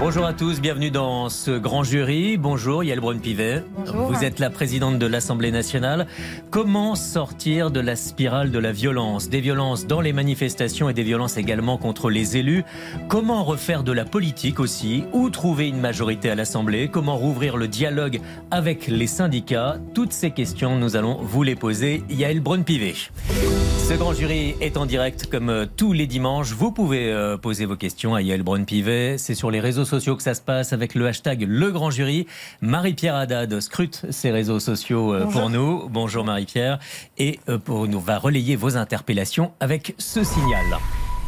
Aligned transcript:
Bonjour 0.00 0.24
à 0.24 0.32
tous, 0.32 0.62
bienvenue 0.62 0.90
dans 0.90 1.28
ce 1.28 1.50
grand 1.50 1.82
jury. 1.84 2.38
Bonjour 2.38 2.82
Yael 2.82 3.00
Braun-Pivet. 3.00 3.62
Vous 3.84 4.24
êtes 4.24 4.38
la 4.38 4.48
présidente 4.48 4.98
de 4.98 5.04
l'Assemblée 5.04 5.52
nationale. 5.52 6.06
Comment 6.48 6.94
sortir 6.94 7.70
de 7.70 7.80
la 7.80 7.96
spirale 7.96 8.50
de 8.50 8.58
la 8.58 8.72
violence? 8.72 9.28
Des 9.28 9.42
violences 9.42 9.86
dans 9.86 10.00
les 10.00 10.14
manifestations 10.14 10.88
et 10.88 10.94
des 10.94 11.02
violences 11.02 11.36
également 11.36 11.76
contre 11.76 12.08
les 12.08 12.38
élus. 12.38 12.64
Comment 13.08 13.44
refaire 13.44 13.82
de 13.82 13.92
la 13.92 14.06
politique 14.06 14.58
aussi? 14.58 15.04
Où 15.12 15.28
trouver 15.28 15.68
une 15.68 15.80
majorité 15.80 16.30
à 16.30 16.34
l'Assemblée? 16.34 16.88
Comment 16.88 17.18
rouvrir 17.18 17.58
le 17.58 17.68
dialogue 17.68 18.22
avec 18.50 18.86
les 18.86 19.06
syndicats? 19.06 19.76
Toutes 19.94 20.14
ces 20.14 20.30
questions, 20.30 20.76
nous 20.76 20.96
allons 20.96 21.18
vous 21.20 21.42
les 21.42 21.56
poser. 21.56 22.04
Yael 22.08 22.40
Braun-Pivet. 22.40 22.94
Ce 23.90 23.96
grand 23.96 24.12
jury 24.12 24.54
est 24.60 24.76
en 24.76 24.86
direct 24.86 25.26
comme 25.26 25.48
euh, 25.48 25.66
tous 25.76 25.92
les 25.92 26.06
dimanches. 26.06 26.52
Vous 26.52 26.70
pouvez 26.70 27.10
euh, 27.10 27.36
poser 27.36 27.64
vos 27.64 27.74
questions 27.74 28.14
à 28.14 28.22
Yael 28.22 28.44
Braun-Pivet. 28.44 29.18
C'est 29.18 29.34
sur 29.34 29.50
les 29.50 29.58
réseaux 29.58 29.84
sociaux 29.84 30.14
que 30.14 30.22
ça 30.22 30.34
se 30.34 30.40
passe 30.40 30.72
avec 30.72 30.94
le 30.94 31.08
hashtag 31.08 31.44
Le 31.44 31.72
Grand 31.72 31.90
Jury. 31.90 32.28
Marie-Pierre 32.60 33.16
Haddad 33.16 33.58
scrute 33.58 34.06
ces 34.10 34.30
réseaux 34.30 34.60
sociaux 34.60 35.12
euh, 35.12 35.26
pour 35.26 35.50
nous. 35.50 35.88
Bonjour 35.88 36.24
Marie-Pierre. 36.24 36.78
Et 37.18 37.40
pour 37.64 37.88
nous 37.88 37.98
va 37.98 38.18
relayer 38.18 38.54
vos 38.54 38.76
interpellations 38.76 39.50
avec 39.58 39.96
ce 39.98 40.22
signal. 40.22 40.66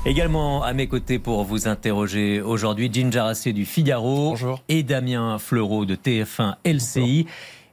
Également 0.07 0.63
à 0.63 0.73
mes 0.73 0.87
côtés 0.87 1.19
pour 1.19 1.43
vous 1.43 1.67
interroger 1.67 2.41
aujourd'hui, 2.41 2.91
Ginger 2.93 3.25
Assé 3.27 3.53
du 3.53 3.65
Figaro 3.65 4.37
et 4.69 4.85
Damien 4.85 5.37
Fleureau 5.41 5.85
de 5.85 5.97
TF1 5.97 6.55
LCI. 6.65 7.27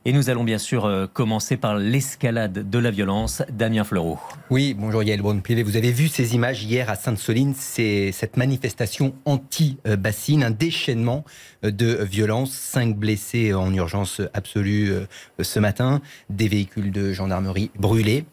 Et 0.09 0.11
nous 0.11 0.31
allons 0.31 0.43
bien 0.43 0.57
sûr 0.57 0.85
euh, 0.85 1.05
commencer 1.05 1.55
par 1.55 1.77
l'escalade 1.77 2.67
de 2.67 2.79
la 2.79 2.89
violence. 2.89 3.43
Damien 3.51 3.83
Fleureau. 3.83 4.17
Oui, 4.49 4.73
bonjour 4.73 5.03
Yael 5.03 5.21
Braun-Pivet. 5.21 5.61
Vous 5.61 5.77
avez 5.77 5.91
vu 5.91 6.07
ces 6.07 6.33
images 6.33 6.63
hier 6.63 6.89
à 6.89 6.95
Sainte-Soline. 6.95 7.53
C'est 7.55 8.11
cette 8.11 8.35
manifestation 8.35 9.13
anti-bassine, 9.25 10.43
un 10.43 10.49
déchaînement 10.49 11.25
euh, 11.63 11.69
de 11.69 12.03
violence. 12.03 12.49
Cinq 12.53 12.95
blessés 12.95 13.53
en 13.53 13.71
urgence 13.71 14.19
absolue 14.33 14.89
euh, 14.89 15.05
ce 15.43 15.59
matin, 15.59 16.01
des 16.31 16.47
véhicules 16.47 16.91
de 16.91 17.13
gendarmerie 17.13 17.69
brûlés. 17.77 18.25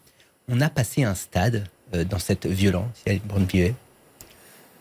On 0.49 0.63
a 0.63 0.71
passé 0.71 1.05
un 1.05 1.15
stade 1.15 1.65
dans 1.93 2.19
cette 2.19 2.47
violence, 2.47 3.03
Yael 3.07 3.21
Braun-Pivet. 3.27 3.75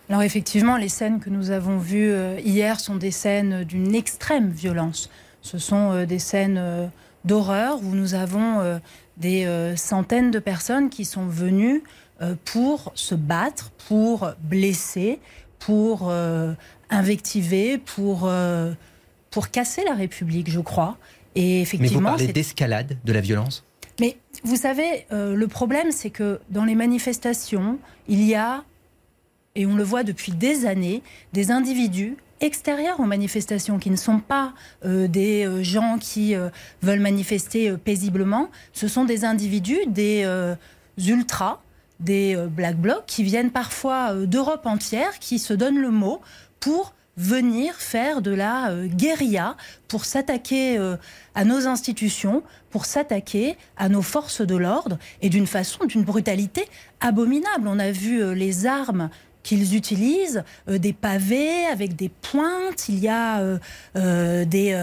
Alors 0.07 0.21
effectivement, 0.21 0.77
les 0.77 0.87
scènes 0.87 1.19
que 1.19 1.29
nous 1.29 1.51
avons 1.51 1.77
vues 1.77 2.13
hier 2.41 2.79
sont 2.79 2.95
des 2.95 3.11
scènes 3.11 3.65
d'une 3.65 3.95
extrême 3.95 4.49
violence. 4.49 5.09
Ce 5.45 5.59
sont 5.59 5.91
euh, 5.91 6.05
des 6.07 6.17
scènes 6.17 6.57
euh, 6.57 6.87
d'horreur 7.23 7.77
où 7.83 7.93
nous 7.93 8.15
avons 8.15 8.61
euh, 8.61 8.79
des 9.17 9.47
centaines 9.77 10.29
de 10.29 10.39
personnes 10.39 10.89
qui 10.89 11.05
sont 11.05 11.27
venues 11.27 11.83
pour 12.43 12.91
se 12.95 13.15
battre, 13.15 13.71
pour 13.87 14.29
blesser, 14.41 15.19
pour 15.57 16.11
invectiver, 16.89 17.77
pour, 17.77 18.29
pour 19.31 19.51
casser 19.51 19.85
la 19.85 19.93
République, 19.93 20.51
je 20.51 20.59
crois. 20.59 20.97
Et 21.35 21.61
effectivement, 21.61 22.01
Mais 22.01 22.09
vous 22.09 22.17
parlez 22.17 22.33
d'escalade 22.33 22.97
de 23.05 23.13
la 23.13 23.21
violence? 23.21 23.63
Mais 24.01 24.17
vous 24.43 24.57
savez, 24.57 25.05
le 25.11 25.45
problème, 25.45 25.91
c'est 25.91 26.09
que 26.09 26.41
dans 26.49 26.65
les 26.65 26.75
manifestations, 26.75 27.79
il 28.09 28.21
y 28.21 28.35
a, 28.35 28.65
et 29.55 29.65
on 29.65 29.75
le 29.75 29.83
voit 29.83 30.03
depuis 30.03 30.33
des 30.33 30.65
années, 30.65 31.03
des 31.31 31.51
individus 31.51 32.17
extérieurs 32.41 32.99
aux 32.99 33.05
manifestations, 33.05 33.79
qui 33.79 33.89
ne 33.89 33.95
sont 33.95 34.19
pas 34.19 34.53
euh, 34.85 35.07
des 35.07 35.45
euh, 35.45 35.63
gens 35.63 35.97
qui 35.99 36.35
euh, 36.35 36.49
veulent 36.81 36.99
manifester 36.99 37.75
paisiblement. 37.77 38.49
Ce 38.73 38.87
sont 38.87 39.05
des 39.05 39.25
individus, 39.25 39.79
des 39.87 40.27
ultras, 40.97 41.61
des 41.99 42.35
black 42.49 42.77
blocs, 42.77 43.05
qui 43.07 43.23
viennent 43.23 43.51
parfois 43.51 44.13
d'Europe 44.13 44.65
entière, 44.65 45.19
qui 45.19 45.39
se 45.39 45.53
donnent 45.53 45.79
le 45.79 45.91
mot 45.91 46.21
pour 46.59 46.93
venir 47.17 47.75
faire 47.75 48.21
de 48.21 48.31
la 48.31 48.73
guérilla, 48.85 49.55
pour 49.87 50.03
s'attaquer 50.03 50.77
à 51.33 51.45
nos 51.45 51.67
institutions, 51.67 52.43
pour 52.69 52.85
s'attaquer 52.85 53.57
à 53.77 53.87
nos 53.87 54.01
forces 54.01 54.41
de 54.41 54.55
l'ordre, 54.55 54.97
et 55.21 55.29
d'une 55.29 55.47
façon, 55.47 55.85
d'une 55.85 56.03
brutalité 56.03 56.67
abominable. 56.99 57.67
On 57.67 57.79
a 57.79 57.91
vu 57.91 58.35
les 58.35 58.65
armes 58.65 59.09
qu'ils 59.45 59.75
utilisent 59.75 60.43
euh, 60.67 60.79
des 60.79 60.91
pavés 60.91 61.65
avec 61.71 61.95
des 61.95 62.09
pointes. 62.09 62.89
Il 62.89 62.99
y 62.99 63.07
a 63.07 63.39
euh, 63.39 63.59
euh, 63.95 64.43
des 64.43 64.75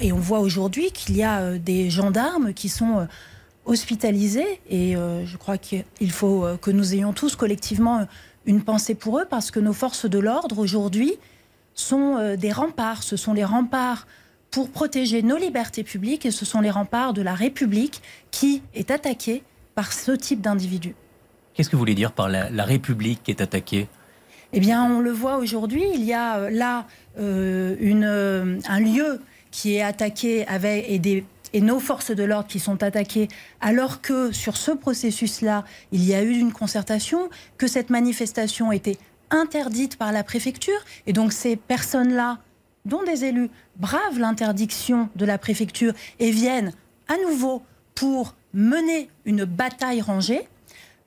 et 0.00 0.12
on, 0.12 0.18
voit 0.18 0.40
aujourd'hui 0.40 0.90
qu'il 0.90 1.16
y 1.16 1.22
a 1.22 1.56
des 1.56 1.88
gendarmes 1.88 2.52
qui 2.52 2.68
sont 2.68 3.06
hospitalisés 3.64 4.60
et 4.68 4.94
je 4.94 5.36
crois 5.36 5.56
qu'il 5.56 6.10
faut 6.10 6.44
que 6.60 6.70
nous 6.70 6.94
ayons 6.94 7.12
tous 7.12 7.36
collectivement 7.36 8.06
une 8.44 8.62
pensée 8.62 8.94
pour 8.94 9.20
eux 9.20 9.26
parce 9.28 9.50
que 9.50 9.60
nos 9.60 9.72
forces 9.72 10.06
de 10.06 10.18
l'ordre 10.18 10.58
aujourd'hui 10.58 11.14
sont 11.74 12.36
des 12.36 12.52
remparts. 12.52 13.02
Ce 13.02 13.16
sont 13.16 13.32
les 13.32 13.44
remparts 13.44 14.06
pour 14.50 14.70
protéger 14.70 15.22
nos 15.22 15.36
libertés 15.36 15.84
publiques 15.84 16.26
et 16.26 16.30
ce 16.30 16.44
sont 16.44 16.60
les 16.60 16.70
remparts 16.70 17.14
de 17.14 17.22
la 17.22 17.34
République 17.34 18.02
qui 18.30 18.62
est 18.74 18.90
attaquée 18.90 19.42
par 19.74 19.92
ce 19.92 20.12
type 20.12 20.40
d'individus. 20.40 20.96
Qu'est-ce 21.54 21.70
que 21.70 21.76
vous 21.76 21.80
voulez 21.80 21.94
dire 21.94 22.12
par 22.12 22.28
la 22.28 22.64
République 22.64 23.22
qui 23.22 23.30
est 23.30 23.40
attaquée? 23.40 23.88
Eh 24.52 24.60
bien, 24.60 24.84
on 24.84 25.00
le 25.00 25.10
voit 25.10 25.36
aujourd'hui, 25.36 25.84
il 25.94 26.04
y 26.04 26.12
a 26.12 26.38
euh, 26.38 26.50
là 26.50 26.86
euh, 27.18 27.76
euh, 27.80 28.58
un 28.66 28.80
lieu 28.80 29.20
qui 29.50 29.76
est 29.76 29.82
attaqué 29.82 30.46
avec, 30.46 30.86
et, 30.88 31.24
et 31.52 31.60
nos 31.60 31.80
forces 31.80 32.10
de 32.10 32.22
l'ordre 32.22 32.48
qui 32.48 32.58
sont 32.58 32.82
attaquées, 32.82 33.28
alors 33.60 34.00
que 34.00 34.32
sur 34.32 34.56
ce 34.56 34.70
processus-là, 34.70 35.64
il 35.92 36.04
y 36.04 36.14
a 36.14 36.22
eu 36.22 36.32
une 36.32 36.52
concertation, 36.52 37.28
que 37.58 37.66
cette 37.66 37.90
manifestation 37.90 38.72
était 38.72 38.98
interdite 39.30 39.96
par 39.96 40.12
la 40.12 40.24
préfecture, 40.24 40.78
et 41.06 41.12
donc 41.12 41.32
ces 41.32 41.56
personnes-là, 41.56 42.38
dont 42.86 43.02
des 43.02 43.24
élus, 43.24 43.50
bravent 43.76 44.18
l'interdiction 44.18 45.10
de 45.16 45.26
la 45.26 45.36
préfecture 45.36 45.92
et 46.20 46.30
viennent 46.30 46.72
à 47.08 47.16
nouveau 47.28 47.62
pour 47.94 48.34
mener 48.54 49.10
une 49.26 49.44
bataille 49.44 50.00
rangée. 50.00 50.48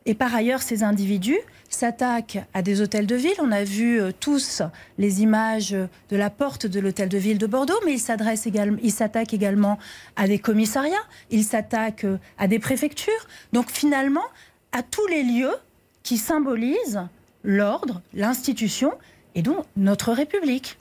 Et 0.06 0.13
par 0.13 0.34
ailleurs, 0.35 0.62
ces 0.62 0.84
individus 0.84 1.40
s'attaque 1.74 2.40
à 2.54 2.62
des 2.62 2.82
hôtels 2.82 3.08
de 3.08 3.16
ville. 3.16 3.36
On 3.40 3.52
a 3.52 3.64
vu 3.64 4.00
euh, 4.00 4.12
tous 4.18 4.62
les 4.98 5.22
images 5.22 5.72
de 5.72 6.16
la 6.16 6.30
porte 6.30 6.68
de 6.68 6.80
l'hôtel 6.80 7.09
de 7.09 7.18
ville 7.18 7.38
de 7.38 7.48
Bordeaux, 7.48 7.80
mais 7.86 7.94
il 7.94 8.48
également, 8.48 8.78
s'attaque 8.90 9.34
également 9.34 9.80
à 10.16 10.28
des 10.28 10.40
commissariats, 10.40 11.04
il 11.30 11.44
s'attaque 11.44 12.04
euh, 12.04 12.18
à 12.38 12.48
des 12.48 12.60
préfectures. 12.60 13.28
Donc 13.54 13.72
finalement, 13.72 14.26
à 14.72 14.84
tous 14.84 15.06
les 15.08 15.24
lieux 15.24 15.56
qui 16.04 16.18
symbolisent 16.18 17.02
l'ordre, 17.44 18.02
l'institution 18.14 18.94
et 19.36 19.42
donc 19.42 19.66
notre 19.78 20.12
République. 20.12 20.78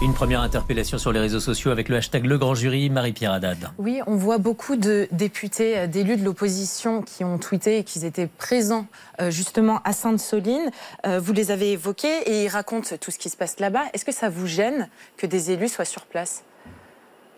Une 0.00 0.14
première 0.14 0.42
interpellation 0.42 0.96
sur 0.96 1.10
les 1.10 1.18
réseaux 1.18 1.40
sociaux 1.40 1.72
avec 1.72 1.88
le 1.88 1.96
hashtag 1.96 2.24
Le 2.24 2.38
Grand 2.38 2.54
Jury, 2.54 2.88
Marie-Pierre 2.88 3.32
Haddad. 3.32 3.58
Oui, 3.78 4.00
on 4.06 4.14
voit 4.14 4.38
beaucoup 4.38 4.76
de 4.76 5.08
députés, 5.10 5.76
euh, 5.76 5.86
d'élus 5.88 6.16
de 6.16 6.24
l'opposition 6.24 7.02
qui 7.02 7.24
ont 7.24 7.36
tweeté 7.36 7.78
et 7.78 7.84
qui 7.84 8.06
étaient 8.06 8.28
présents 8.28 8.86
euh, 9.20 9.32
justement 9.32 9.80
à 9.82 9.92
Sainte-Soline. 9.92 10.70
Euh, 11.04 11.18
vous 11.18 11.32
les 11.32 11.50
avez 11.50 11.72
évoqués 11.72 12.16
et 12.26 12.44
ils 12.44 12.48
racontent 12.48 12.96
tout 13.00 13.10
ce 13.10 13.18
qui 13.18 13.28
se 13.28 13.36
passe 13.36 13.58
là-bas. 13.58 13.86
Est-ce 13.92 14.04
que 14.04 14.12
ça 14.12 14.28
vous 14.28 14.46
gêne 14.46 14.88
que 15.16 15.26
des 15.26 15.50
élus 15.50 15.68
soient 15.68 15.84
sur 15.84 16.06
place? 16.06 16.44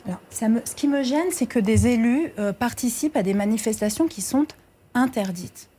Alors, 0.04 0.20
Ce 0.30 0.74
qui 0.74 0.86
me 0.86 1.02
gêne, 1.02 1.30
c'est 1.30 1.46
que 1.46 1.58
des 1.58 1.86
élus 1.86 2.30
participent 2.58 3.16
à 3.16 3.22
des 3.22 3.34
manifestations 3.34 4.06
qui 4.06 4.20
sont 4.20 4.46
interdites. 4.94 5.69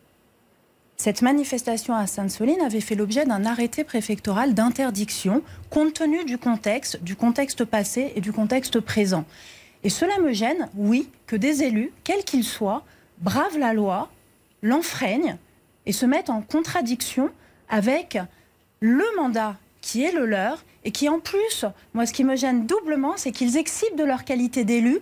Cette 1.03 1.23
manifestation 1.23 1.95
à 1.95 2.05
Sainte-Soline 2.05 2.61
avait 2.61 2.79
fait 2.79 2.93
l'objet 2.93 3.25
d'un 3.25 3.43
arrêté 3.43 3.83
préfectoral 3.83 4.53
d'interdiction 4.53 5.41
compte 5.71 5.95
tenu 5.95 6.25
du 6.25 6.37
contexte, 6.37 7.01
du 7.01 7.15
contexte 7.15 7.65
passé 7.65 8.13
et 8.15 8.21
du 8.21 8.31
contexte 8.31 8.79
présent. 8.79 9.25
Et 9.83 9.89
cela 9.89 10.19
me 10.19 10.31
gêne, 10.31 10.69
oui, 10.75 11.09
que 11.25 11.35
des 11.35 11.63
élus, 11.63 11.91
quels 12.03 12.23
qu'ils 12.23 12.43
soient, 12.43 12.83
bravent 13.17 13.57
la 13.57 13.73
loi, 13.73 14.11
l'enfreignent 14.61 15.37
et 15.87 15.91
se 15.91 16.05
mettent 16.05 16.29
en 16.29 16.43
contradiction 16.43 17.31
avec 17.67 18.19
le 18.79 19.05
mandat 19.17 19.57
qui 19.81 20.03
est 20.03 20.11
le 20.11 20.27
leur 20.27 20.63
et 20.83 20.91
qui 20.91 21.09
en 21.09 21.19
plus, 21.19 21.65
moi 21.95 22.05
ce 22.05 22.13
qui 22.13 22.23
me 22.23 22.35
gêne 22.35 22.67
doublement, 22.67 23.13
c'est 23.17 23.31
qu'ils 23.31 23.57
exhibent 23.57 23.97
de 23.97 24.03
leur 24.03 24.23
qualité 24.23 24.65
d'élu 24.65 24.99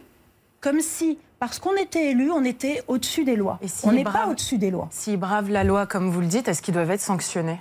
comme 0.62 0.80
si 0.80 1.18
parce 1.40 1.60
qu'on 1.60 1.76
était 1.76 2.12
élu, 2.12 2.32
on 2.32 2.44
était 2.44 2.84
au-dessus 2.88 3.24
des 3.24 3.36
lois. 3.36 3.60
on 3.84 3.92
n'est 3.92 4.04
pas 4.04 4.28
au-dessus 4.28 4.58
des 4.58 4.72
lois. 4.72 4.88
S'ils 4.92 5.18
bravent 5.18 5.50
la 5.50 5.64
loi, 5.64 5.86
comme 5.86 6.10
vous 6.10 6.22
le 6.22 6.28
dites, 6.28 6.48
est-ce 6.48 6.62
qu'ils 6.62 6.74
doivent 6.74 6.92
être 6.92 7.02
sanctionnés? 7.02 7.60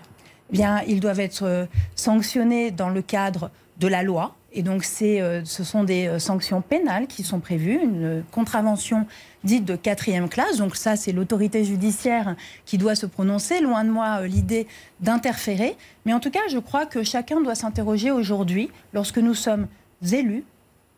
Bien, 0.50 0.82
ils 0.86 1.00
doivent 1.00 1.20
être 1.20 1.44
euh, 1.44 1.66
sanctionnés 1.94 2.70
dans 2.70 2.88
le 2.88 3.02
cadre 3.02 3.50
de 3.78 3.86
la 3.86 4.02
loi 4.02 4.34
Et 4.52 4.62
donc, 4.62 4.84
ce 4.84 5.42
sont 5.44 5.84
des 5.84 6.18
sanctions 6.18 6.62
pénales 6.62 7.06
qui 7.06 7.22
sont 7.22 7.38
prévues, 7.38 7.78
une 7.80 8.24
contravention 8.32 9.06
dite 9.44 9.64
de 9.64 9.76
quatrième 9.76 10.28
classe. 10.28 10.56
Donc 10.56 10.74
ça, 10.74 10.96
c'est 10.96 11.12
l'autorité 11.12 11.64
judiciaire 11.64 12.34
qui 12.64 12.76
doit 12.76 12.96
se 12.96 13.06
prononcer. 13.06 13.60
Loin 13.60 13.84
de 13.84 13.90
moi 13.90 14.26
l'idée 14.26 14.66
d'interférer. 15.00 15.76
Mais 16.06 16.12
en 16.12 16.18
tout 16.18 16.30
cas, 16.30 16.40
je 16.50 16.58
crois 16.58 16.86
que 16.86 17.04
chacun 17.04 17.40
doit 17.40 17.54
s'interroger 17.54 18.10
aujourd'hui, 18.10 18.70
lorsque 18.92 19.18
nous 19.18 19.34
sommes 19.34 19.68
élus, 20.10 20.44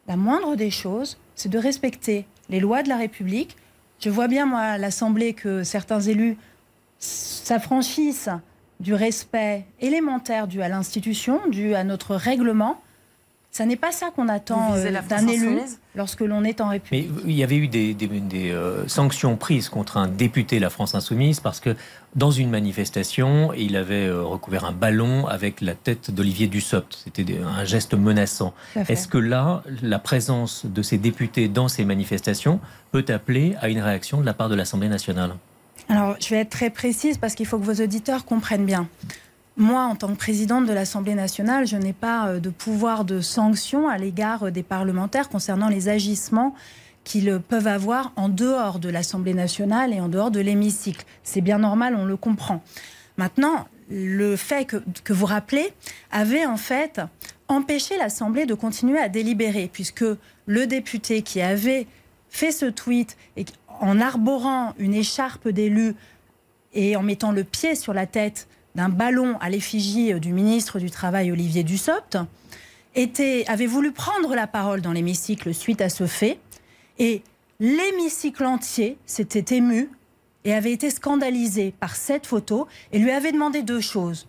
la 0.09 0.17
moindre 0.17 0.56
des 0.56 0.71
choses, 0.71 1.19
c'est 1.35 1.50
de 1.50 1.59
respecter 1.59 2.27
les 2.50 2.61
lois 2.61 2.82
de 2.82 2.88
la 2.88 2.97
République. 2.97 3.56
Je 4.00 4.11
vois 4.11 4.29
bien, 4.29 4.44
moi, 4.44 4.61
à 4.61 4.79
l'Assemblée, 4.79 5.32
que 5.32 5.62
certains 5.62 6.00
élus 6.00 6.37
s'affranchissent 6.99 8.31
du 8.81 8.94
respect 8.94 9.64
élémentaire 9.81 10.47
dû 10.47 10.62
à 10.62 10.69
l'institution, 10.69 11.41
dû 11.49 11.75
à 11.75 11.85
notre 11.85 12.17
règlement. 12.17 12.81
Ça 13.52 13.67
n'est 13.67 13.76
pas 13.76 13.91
ça 13.91 14.11
qu'on 14.14 14.29
attend 14.29 14.75
euh, 14.75 14.93
d'un 15.08 15.26
élu 15.26 15.58
lorsque 15.97 16.20
l'on 16.20 16.44
est 16.44 16.61
en 16.61 16.69
République. 16.69 17.11
Mais 17.11 17.31
il 17.31 17.37
y 17.37 17.43
avait 17.43 17.56
eu 17.56 17.67
des, 17.67 17.97
euh, 18.52 18.87
sanctions 18.87 19.37
prises 19.37 19.69
contre 19.69 19.97
un 19.97 20.06
député 20.06 20.56
de 20.56 20.62
la 20.62 20.70
France 20.70 20.94
Insoumise 20.94 21.41
parce 21.41 21.58
que 21.58 21.75
dans 22.14 22.31
une 22.31 22.49
manifestation, 22.49 23.52
il 23.52 23.76
avait 23.76 24.06
euh, 24.06 24.23
recouvert 24.23 24.64
un 24.64 24.73
ballon 24.73 25.26
avec 25.26 25.61
la 25.61 25.75
tête 25.75 26.12
d'Olivier 26.12 26.47
Dussopt. 26.47 27.02
C'était 27.05 27.38
un 27.38 27.64
geste 27.64 27.94
menaçant. 27.94 28.55
Est-ce 28.76 29.08
que 29.08 29.19
là, 29.19 29.64
la 29.82 29.99
présence 29.99 30.64
de 30.64 30.82
ces 30.82 30.99
députés 30.99 31.49
dans 31.49 31.67
ces 31.67 31.85
manifestations 31.85 32.61
peut 32.93 33.05
appeler 33.08 33.56
à 33.61 33.69
une 33.69 33.81
réaction 33.81 34.20
de 34.20 34.26
la 34.26 34.35
part 34.35 34.49
de 34.49 34.55
l'Assemblée 34.55 34.88
nationale? 34.88 35.35
Alors, 35.88 36.14
je 36.20 36.29
vais 36.29 36.43
être 36.43 36.50
très 36.50 36.70
précise 36.70 37.19
parce 37.19 37.35
qu'il 37.35 37.46
faut 37.46 37.58
que 37.58 37.64
vos 37.64 37.82
auditeurs 37.82 38.25
comprennent 38.25 38.64
bien. 38.64 38.88
Moi, 39.60 39.82
en 39.82 39.94
tant 39.94 40.08
que 40.08 40.16
présidente 40.16 40.64
de 40.64 40.72
l'Assemblée 40.72 41.14
nationale, 41.14 41.66
je 41.66 41.76
n'ai 41.76 41.92
pas 41.92 42.28
euh, 42.28 42.40
de 42.40 42.48
pouvoir 42.48 43.04
de 43.04 43.20
sanction 43.20 43.90
à 43.90 43.98
l'égard 43.98 44.44
euh, 44.44 44.50
des 44.50 44.62
parlementaires 44.62 45.28
concernant 45.28 45.68
les 45.68 45.90
agissements 45.90 46.54
qu'ils 47.04 47.38
peuvent 47.46 47.66
avoir 47.66 48.14
en 48.16 48.30
dehors 48.30 48.78
de 48.78 48.88
l'Assemblée 48.88 49.34
nationale 49.34 49.92
et 49.92 50.00
en 50.00 50.08
dehors 50.08 50.30
de 50.30 50.40
l'hémicycle. 50.40 51.04
C'est 51.24 51.42
bien 51.42 51.58
normal, 51.58 51.94
on 51.94 52.06
le 52.06 52.16
comprend. 52.16 52.62
Maintenant, 53.18 53.68
le 53.90 54.34
fait 54.34 54.64
que, 54.64 54.78
que, 55.04 55.12
vous 55.12 55.26
rappelez 55.26 55.74
avait 56.10 56.46
en 56.46 56.56
fait 56.56 57.02
empêché 57.48 57.98
l'Assemblée 57.98 58.46
de 58.46 58.54
continuer 58.54 58.98
à 58.98 59.10
délibérer, 59.10 59.68
puisque 59.70 60.06
le 60.46 60.66
député 60.66 61.20
qui 61.20 61.42
avait 61.42 61.86
fait 62.30 62.52
ce 62.52 62.64
tweet 62.64 63.18
et 63.36 63.44
en 63.80 64.00
arborant 64.00 64.72
une 64.78 64.94
écharpe 64.94 65.50
d'élu 65.50 65.94
et 66.72 66.96
en 66.96 67.02
mettant 67.02 67.32
le 67.32 67.44
pied 67.44 67.74
sur 67.74 67.92
la 67.92 68.06
tête 68.06 68.48
d'un 68.75 68.88
ballon 68.88 69.37
à 69.40 69.50
l'effigie 69.50 70.19
du 70.20 70.32
ministre 70.32 70.78
du 70.78 70.90
Travail 70.90 71.32
Olivier 71.32 71.62
Dussopt 71.62 72.19
avait 73.46 73.67
voulu 73.67 73.93
prendre 73.93 74.34
la 74.34 74.46
parole 74.46 74.81
dans 74.81 74.93
l'hémicycle 74.93 75.55
suite 75.55 75.81
à 75.81 75.88
ce 75.88 76.06
fait 76.06 76.38
et 76.99 77.22
l'hémicycle 77.61 78.44
entier 78.44 78.99
s'était 79.06 79.56
ému 79.56 79.90
et 80.44 80.55
avait 80.55 80.72
été 80.72 80.90
scandalisé 80.90 81.72
par 81.78 81.96
cette 81.96 82.26
photo 82.26 82.67
et 82.93 82.99
lui 82.99 83.11
avait 83.11 83.32
demandé 83.32 83.62
deux 83.62 83.81
choses. 83.81 84.26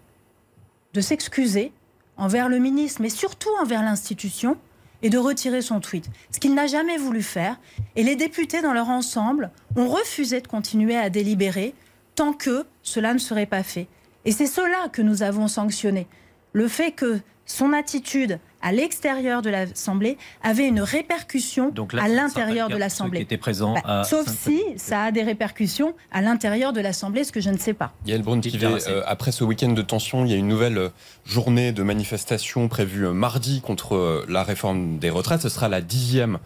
De 0.94 1.02
s'excuser 1.02 1.72
envers 2.18 2.50
le 2.50 2.60
ministre, 2.60 3.02
mais 3.02 3.10
surtout 3.10 3.50
envers 3.62 3.82
l'institution, 3.82 4.58
et 5.02 5.10
de 5.10 5.18
retirer 5.18 5.62
son 5.62 5.80
tweet. 5.80 6.10
Ce 6.32 6.40
qu'il 6.40 6.54
n'a 6.54 6.68
jamais 6.68 6.98
voulu 6.98 7.24
faire. 7.24 7.60
Et 7.96 8.04
les 8.04 8.16
députés, 8.16 8.62
dans 8.62 8.74
leur 8.74 8.90
ensemble, 8.90 9.52
ont 9.76 9.88
refusé 9.88 10.42
de 10.42 10.48
continuer 10.48 10.96
à 10.96 11.10
délibérer 11.10 11.74
tant 12.16 12.34
que 12.34 12.66
cela 12.84 13.14
ne 13.14 13.20
serait 13.20 13.46
pas 13.46 13.64
fait. 13.64 13.88
Et 14.26 14.32
c'est 14.32 14.48
cela 14.48 14.90
que 14.92 15.02
nous 15.02 15.24
avons 15.24 15.48
sanctionné. 15.48 16.08
Le 16.54 16.68
fait 16.68 16.92
que 16.92 17.20
son 17.46 17.74
attitude 17.74 18.40
à 18.62 18.72
l'extérieur 18.72 19.42
de 19.42 19.50
l'Assemblée 19.50 20.18
avait 20.44 20.68
une 20.68 20.82
répercussion 20.82 21.74
à 22.00 22.08
l'intérieur 22.08 22.70
de 22.70 22.78
l'Assemblée. 22.78 23.26
présent 23.38 23.76
bah, 23.84 24.04
sauf 24.04 24.28
si 24.28 24.62
ça 24.78 25.04
a 25.04 25.12
des 25.12 25.24
répercussions 25.24 25.96
à 26.12 26.22
l'intérieur 26.22 26.72
de 26.72 26.80
l'Assemblée, 26.80 27.24
ce 27.24 27.32
que 27.32 27.42
je 27.42 27.50
ne 27.50 27.58
sais 27.58 27.74
pas. 27.74 27.94
Yael 28.06 28.24
euh, 28.28 29.02
après 29.06 29.32
ce 29.32 29.44
week-end 29.44 29.72
de 29.72 29.82
tension, 29.82 30.26
il 30.26 30.32
y 30.32 30.34
a 30.36 30.38
une 30.38 30.48
nouvelle 30.48 30.78
euh, 30.78 30.90
journée 31.26 31.72
de 31.72 31.84
manifestation 31.84 32.68
prévue 32.68 33.08
euh, 33.08 33.14
mardi 33.14 33.62
contre 33.62 34.26
la 34.30 34.44
réforme 34.44 35.00
des 35.00 35.10
retraites. 35.10 35.42
Ce 35.42 35.50
sera 35.50 35.68
la 35.68 35.82
dixième 35.82 36.40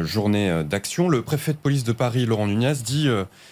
journée 0.00 0.62
d'action. 0.64 1.08
Le 1.08 1.20
préfet 1.20 1.52
de 1.52 1.58
police 1.58 1.84
de 1.84 1.92
Paris, 1.92 2.24
Laurent 2.24 2.46
Nunez, 2.46 2.72
dit 2.82 3.08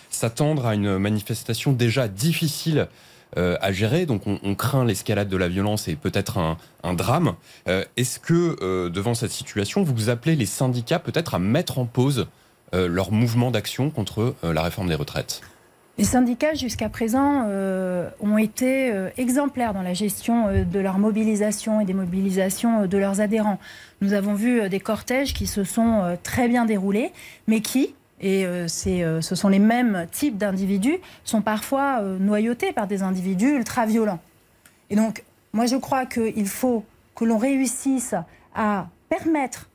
s'attendre 0.08 0.64
à 0.64 0.74
une 0.74 0.96
manifestation 0.96 1.72
déjà 1.72 2.08
difficile 2.08 2.88
euh, 3.36 3.56
à 3.60 3.72
gérer. 3.72 4.06
Donc 4.06 4.22
on, 4.26 4.54
craint 4.54 4.84
l'escalade 4.84 5.28
de 5.28 5.36
la 5.36 5.48
violence 5.48 5.88
et 5.88 5.96
peut-être 5.96 6.38
un, 6.38 6.94
drame. 6.94 7.34
Euh, 7.68 7.84
est-ce 7.96 8.20
que 8.20 8.56
euh, 8.62 8.90
devant 8.90 9.14
cette 9.14 9.32
situation, 9.32 9.82
vous 9.82 10.08
appelez 10.08 10.36
les 10.36 10.46
syndicats 10.46 11.00
peut-être 11.00 11.34
à 11.34 11.38
mettre 11.38 11.78
en 11.78 11.84
pause 11.84 12.26
leur 12.72 13.12
mouvement 13.12 13.52
d'action 13.52 13.88
contre 13.90 14.34
la 14.42 14.60
réforme 14.60 14.88
des 14.88 14.96
retraites? 14.96 15.42
Les 15.96 16.02
syndicats, 16.02 16.54
jusqu'à 16.54 16.88
présent, 16.88 17.46
ont 18.20 18.36
été 18.36 18.92
exemplaires 19.16 19.72
dans 19.72 19.82
la 19.82 19.94
gestion 19.94 20.64
de 20.64 20.78
leur 20.80 20.98
mobilisation 20.98 21.80
et 21.80 21.84
des 21.84 21.94
mobilisations 21.94 22.88
de 22.88 22.98
leurs 22.98 23.20
adhérents. 23.20 23.60
Nous 24.00 24.12
avons 24.12 24.34
vu 24.34 24.68
des 24.68 24.80
cortèges 24.80 25.34
qui 25.34 25.46
se 25.46 25.62
sont 25.62 26.18
très 26.24 26.48
bien 26.48 26.64
déroulés, 26.64 27.12
mais 27.46 27.60
qui, 27.60 27.94
et 28.24 28.46
euh, 28.46 28.66
euh, 28.86 29.20
ce 29.20 29.34
sont 29.34 29.48
les 29.48 29.58
mêmes 29.58 30.06
types 30.10 30.38
d'individus, 30.38 30.96
sont 31.24 31.42
parfois 31.42 32.00
euh, 32.00 32.18
noyautés 32.18 32.72
par 32.72 32.86
des 32.86 33.02
individus 33.02 33.54
ultra-violents. 33.56 34.18
Et 34.88 34.96
donc, 34.96 35.22
moi, 35.52 35.66
je 35.66 35.76
crois 35.76 36.06
qu'il 36.06 36.48
faut 36.48 36.84
que 37.14 37.26
l'on 37.26 37.36
réussisse 37.36 38.14
à 38.54 38.88
permettre 39.08 39.68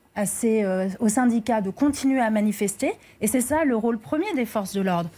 aux 0.98 1.08
syndicats 1.08 1.62
de 1.62 1.70
continuer 1.70 2.20
à 2.20 2.28
manifester. 2.28 2.92
Et 3.22 3.26
c'est 3.26 3.40
ça 3.40 3.64
le 3.64 3.74
rôle 3.74 3.98
premier 3.98 4.30
des 4.34 4.44
forces 4.44 4.74
de 4.74 4.82
l'ordre. 4.82 5.08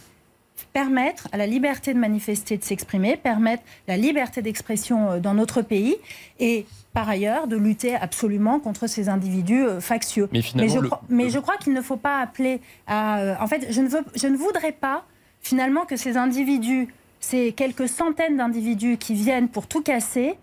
Permettre 0.71 1.27
à 1.33 1.37
la 1.37 1.45
liberté 1.45 1.93
de 1.93 1.99
manifester, 1.99 2.57
de 2.57 2.63
s'exprimer, 2.63 3.17
permettre 3.17 3.63
la 3.87 3.97
liberté 3.97 4.41
d'expression 4.41 5.19
dans 5.19 5.33
notre 5.33 5.61
pays. 5.61 5.97
Et 6.39 6.65
par 6.93 7.09
ailleurs, 7.09 7.47
de 7.47 7.55
lutter 7.55 7.95
absolument 7.95 8.59
contre 8.59 8.87
ces 8.87 9.09
individus 9.09 9.65
euh, 9.65 9.81
factieux. 9.81 10.29
Mais, 10.31 10.41
je, 10.41 10.79
crois, 10.79 11.01
mais 11.09 11.29
je 11.29 11.39
crois 11.39 11.57
qu'il 11.57 11.73
ne 11.73 11.81
faut 11.81 11.97
pas 11.97 12.19
appeler 12.19 12.61
à... 12.85 13.19
Euh, 13.19 13.35
en 13.39 13.47
fait, 13.47 13.67
je 13.71 13.81
ne, 13.81 13.87
veux, 13.87 14.03
je 14.15 14.27
ne 14.27 14.37
voudrais 14.37 14.71
pas, 14.71 15.03
finalement, 15.41 15.85
que 15.85 15.97
ces 15.97 16.17
individus, 16.17 16.93
ces 17.19 17.51
quelques 17.51 17.89
centaines 17.89 18.37
d'individus 18.37 18.97
qui 18.97 19.15
viennent 19.15 19.49
pour 19.49 19.65
tout 19.65 19.81
casser, 19.81 20.35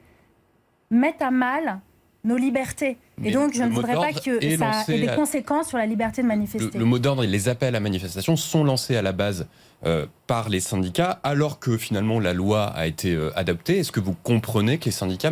mettent 0.90 1.22
à 1.22 1.30
mal 1.30 1.78
nos 2.24 2.36
libertés. 2.36 2.98
et 3.24 3.30
donc, 3.30 3.54
je 3.54 3.62
ne 3.62 3.70
voudrais 3.70 3.94
pas 3.94 4.12
que 4.12 4.40
ça 4.58 4.84
ait 4.88 4.98
des 4.98 5.14
conséquences 5.14 5.68
sur 5.68 5.78
la 5.78 5.86
liberté 5.86 6.20
de 6.20 6.26
manifester. 6.26 6.76
Le, 6.76 6.84
mot 6.84 6.98
d'ordre 6.98 7.24
et 7.24 7.26
les 7.26 7.48
appels 7.48 7.74
à 7.74 7.80
manifestation 7.80 8.36
sont 8.36 8.62
lancés 8.62 8.94
à 8.96 9.00
la 9.00 9.12
base 9.12 9.46
euh, 9.86 10.04
par 10.26 10.50
les 10.50 10.60
syndicats, 10.60 11.18
alors 11.22 11.60
que 11.60 11.78
finalement 11.78 12.20
la 12.20 12.34
loi 12.34 12.64
a 12.64 12.86
été 12.86 13.16
adoptée. 13.36 13.78
Est-ce 13.78 13.92
que 13.92 14.00
vous 14.00 14.14
comprenez 14.22 14.76
que 14.76 14.86
les 14.86 14.90
syndicats 14.90 15.30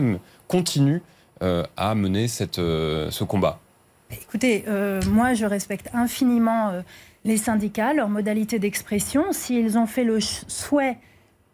continue 0.48 1.02
euh, 1.42 1.62
à 1.76 1.94
mener 1.94 2.26
euh, 2.58 3.10
ce 3.12 3.22
combat 3.22 3.60
Écoutez, 4.10 4.64
euh, 4.66 5.00
moi 5.10 5.34
je 5.34 5.44
respecte 5.44 5.90
infiniment 5.92 6.72
les 7.24 7.36
syndicats, 7.36 7.92
leurs 7.92 8.08
modalités 8.08 8.58
d'expression. 8.58 9.32
S'ils 9.32 9.78
ont 9.78 9.86
fait 9.86 10.02
le 10.02 10.18
souhait 10.20 10.96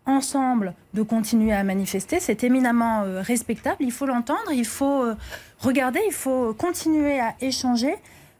ensemble 0.06 0.74
de 0.94 1.02
continuer 1.02 1.52
à 1.52 1.64
manifester, 1.64 2.20
c'est 2.20 2.44
éminemment 2.44 3.02
respectable. 3.22 3.78
Il 3.80 3.90
faut 3.90 4.06
l'entendre, 4.06 4.52
il 4.52 4.66
faut 4.66 5.04
regarder, 5.58 6.00
il 6.06 6.12
faut 6.12 6.54
continuer 6.54 7.18
à 7.18 7.34
échanger. 7.40 7.94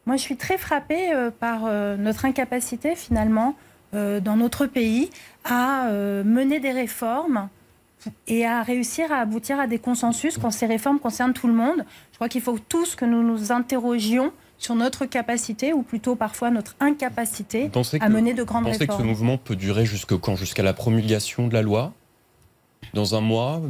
Moi 0.05 0.15
je 0.15 0.21
suis 0.21 0.37
très 0.37 0.57
frappée 0.57 1.11
par 1.41 1.63
notre 1.97 2.23
incapacité 2.23 2.95
finalement 2.95 3.55
dans 3.91 4.37
notre 4.37 4.65
pays 4.65 5.09
à 5.43 5.89
mener 5.91 6.61
des 6.61 6.71
réformes 6.71 7.49
et 8.27 8.45
à 8.45 8.61
réussir 8.63 9.11
à 9.11 9.17
aboutir 9.17 9.59
à 9.59 9.67
des 9.67 9.79
consensus 9.79 10.37
quand 10.37 10.51
ces 10.51 10.65
réformes 10.65 10.99
concernent 10.99 11.33
tout 11.33 11.47
le 11.47 11.53
monde. 11.53 11.85
Je 12.11 12.17
crois 12.17 12.29
qu'il 12.29 12.41
faut 12.41 12.57
tous 12.57 12.95
que 12.95 13.05
nous 13.05 13.23
nous 13.23 13.51
interrogions 13.51 14.31
sur 14.57 14.75
notre 14.75 15.05
capacité, 15.05 15.73
ou 15.73 15.83
plutôt 15.83 16.15
parfois 16.15 16.49
notre 16.49 16.75
incapacité, 16.79 17.69
à 17.99 18.09
mener 18.09 18.33
de 18.33 18.43
grandes 18.43 18.65
réformes. 18.65 18.87
Pensez 18.87 18.87
que 18.87 19.03
ce 19.03 19.07
mouvement 19.07 19.37
peut 19.37 19.55
durer 19.55 19.85
jusqu'à 19.85 20.15
quand? 20.17 20.35
Jusqu'à 20.35 20.63
la 20.63 20.73
promulgation 20.73 21.47
de 21.47 21.53
la 21.53 21.61
loi? 21.61 21.93
Dans 22.93 23.15
un 23.15 23.21
mois? 23.21 23.61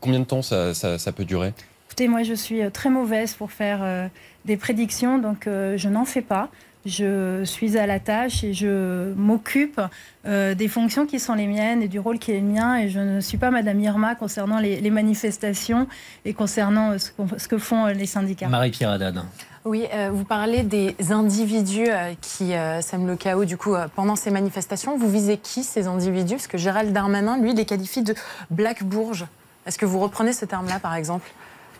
Combien 0.00 0.20
de 0.20 0.24
temps 0.24 0.42
ça, 0.42 1.12
peut 1.14 1.24
durer? 1.24 1.54
Écoutez, 1.88 2.06
moi 2.06 2.22
je 2.22 2.34
suis 2.34 2.62
euh, 2.62 2.70
très 2.70 2.90
mauvaise 2.90 3.34
pour 3.34 3.50
faire 3.50 3.80
euh, 3.82 4.06
des 4.44 4.56
prédictions, 4.56 5.18
donc 5.18 5.46
euh, 5.46 5.76
je 5.76 5.88
n'en 5.88 6.04
fais 6.04 6.22
pas 6.22 6.50
je 6.86 7.42
suis 7.44 7.76
à 7.76 7.86
la 7.86 8.00
tâche 8.00 8.44
et 8.44 8.54
je 8.54 9.12
m'occupe 9.14 9.80
euh, 10.26 10.54
des 10.54 10.68
fonctions 10.68 11.06
qui 11.06 11.18
sont 11.18 11.34
les 11.34 11.46
miennes 11.46 11.82
et 11.82 11.88
du 11.88 11.98
rôle 11.98 12.18
qui 12.18 12.32
est 12.32 12.40
le 12.40 12.46
mien. 12.46 12.76
Et 12.78 12.88
je 12.88 13.00
ne 13.00 13.20
suis 13.20 13.38
pas 13.38 13.50
Madame 13.50 13.80
Irma 13.80 14.14
concernant 14.14 14.58
les, 14.58 14.90
manifestations 14.90 15.86
et 16.24 16.34
concernant 16.34 16.92
euh, 16.92 16.98
ce, 16.98 17.48
que 17.48 17.58
font 17.58 17.86
euh, 17.86 17.92
les 17.92 18.06
syndicats. 18.06 18.48
Marie-Pierre 18.48 18.90
Haddad. 18.90 19.22
Oui, 19.64 19.84
vous 20.12 20.24
parlez 20.24 20.62
des 20.62 20.94
individus 21.10 21.90
qui 22.22 22.52
sèment 22.80 23.06
le 23.06 23.16
chaos 23.16 23.44
du 23.44 23.58
coup 23.58 23.74
pendant 23.94 24.16
ces 24.16 24.30
manifestations. 24.30 24.96
Vous 24.96 25.10
visez 25.10 25.36
qui 25.36 25.62
ces 25.62 25.86
individus? 25.86 26.36
Parce 26.36 26.46
que 26.46 26.56
Gérald 26.56 26.90
Darmanin, 26.94 27.36
lui, 27.36 27.52
les 27.52 27.66
qualifie 27.66 28.02
de 28.02 28.14
Black 28.50 28.82
Bourge. 28.82 29.26
Est-ce 29.66 29.76
que 29.76 29.84
vous 29.84 29.98
reprenez 29.98 30.32
ce 30.32 30.46
terme-là, 30.46 30.78
par 30.78 30.94
exemple? 30.94 31.28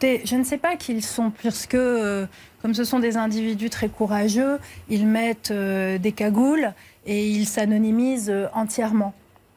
Écoutez, 0.01 0.23
je 0.25 0.37
ne 0.37 0.45
sais 0.45 0.59
pas 0.59 0.77
qui 0.77 0.93
ils 0.93 1.05
sont, 1.05 1.31
puisque 1.31 1.75
euh, 1.75 2.27
comme 2.63 2.73
ce 2.73 2.85
sont 2.85 3.01
des 3.01 3.17
individus 3.17 3.69
très 3.69 3.89
courageux, 3.89 4.61
ils 4.89 5.09
mettent 5.09 5.51
euh, 5.51 5.99
des 5.99 6.13
cagoules 6.13 6.73
et 7.05 7.29
ils 7.29 7.47
s'anonymisent 7.47 8.31
euh, 8.31 8.47
entièrement. 8.55 9.13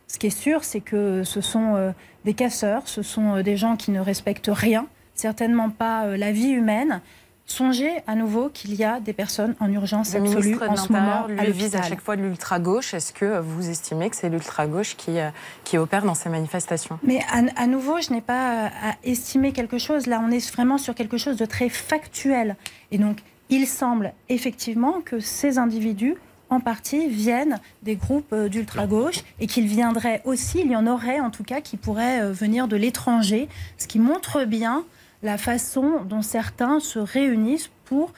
Ce 0.08 0.18
qui 0.18 0.26
est 0.26 0.36
sûr, 0.36 0.64
c'est 0.64 0.80
que 0.80 1.24
ce 1.24 1.42
sont 1.42 1.94
des 2.26 2.34
casseurs, 2.34 2.82
ce 2.88 3.04
sont 3.04 3.42
des 3.44 3.56
gens 3.56 3.76
qui 3.78 3.92
ne 3.92 4.00
respectent 4.00 4.50
rien, 4.52 4.88
certainement 5.14 5.70
pas 5.70 6.18
la 6.18 6.32
vie 6.32 6.50
humaine. 6.50 7.02
Songez 7.52 7.92
à 8.08 8.16
nouveau 8.16 8.48
qu'il 8.48 8.76
y 8.76 8.86
a 8.86 9.02
des 9.02 9.12
personnes 9.12 9.56
en 9.60 9.70
urgence 9.70 10.14
le 10.14 10.22
absolue 10.22 10.58
en 10.66 10.78
ce 10.78 10.90
moment 10.90 11.28
à 11.38 11.44
vise 11.44 11.76
à 11.76 11.82
chaque 11.82 12.00
fois 12.00 12.16
de 12.16 12.22
l'ultra-gauche. 12.22 12.94
Est-ce 12.94 13.12
que 13.12 13.40
vous 13.40 13.70
estimez 13.70 14.10
que 14.10 14.16
c'est 14.16 14.30
l'ultra-gauche 14.30 14.96
qui, 14.96 15.20
euh, 15.20 15.30
qui 15.66 15.78
opère 15.78 16.06
dans 16.06 16.16
ces 16.16 16.30
manifestations? 16.30 16.98
Mais 17.04 17.20
à, 17.30 17.68
nouveau, 17.68 18.00
je 18.00 18.14
n'ai 18.14 18.22
pas 18.22 18.68
à 18.68 18.96
estimer 19.04 19.52
quelque 19.52 19.78
chose. 19.78 20.08
Là, 20.08 20.24
on 20.26 20.32
est 20.32 20.50
vraiment 20.54 20.78
sur 20.78 20.96
quelque 20.96 21.18
chose 21.18 21.36
de 21.36 21.46
très 21.46 21.68
factuel. 21.68 22.56
Et 22.92 22.98
donc, 22.98 23.18
il 23.50 23.68
semble 23.68 24.14
effectivement 24.30 25.02
que 25.02 25.20
ces 25.20 25.58
individus 25.58 26.16
en 26.50 26.62
partie 26.62 27.10
viennent 27.10 27.60
des 27.84 27.98
groupes 27.98 28.32
euh, 28.32 28.48
d'ultra-gauche 28.48 29.24
et 29.42 29.48
qu'ils 29.48 29.68
viendraient 29.68 30.22
aussi, 30.24 30.62
il 30.62 30.72
y 30.72 30.76
en 30.76 30.88
aurait 30.88 31.20
en 31.20 31.32
tout 31.32 31.44
cas 31.44 31.60
qui 31.60 31.76
pourraient 31.76 32.22
euh, 32.22 32.32
venir 32.32 32.70
de 32.70 32.78
l'étranger, 32.78 33.50
ce 33.78 33.88
qui 33.88 34.00
montre 34.00 34.46
bien 34.46 34.86
la 35.24 35.38
façon 35.38 36.04
dont 36.08 36.22
certains 36.22 36.80
se 36.80 37.00
réunissent 37.00 37.70
pour 37.86 38.14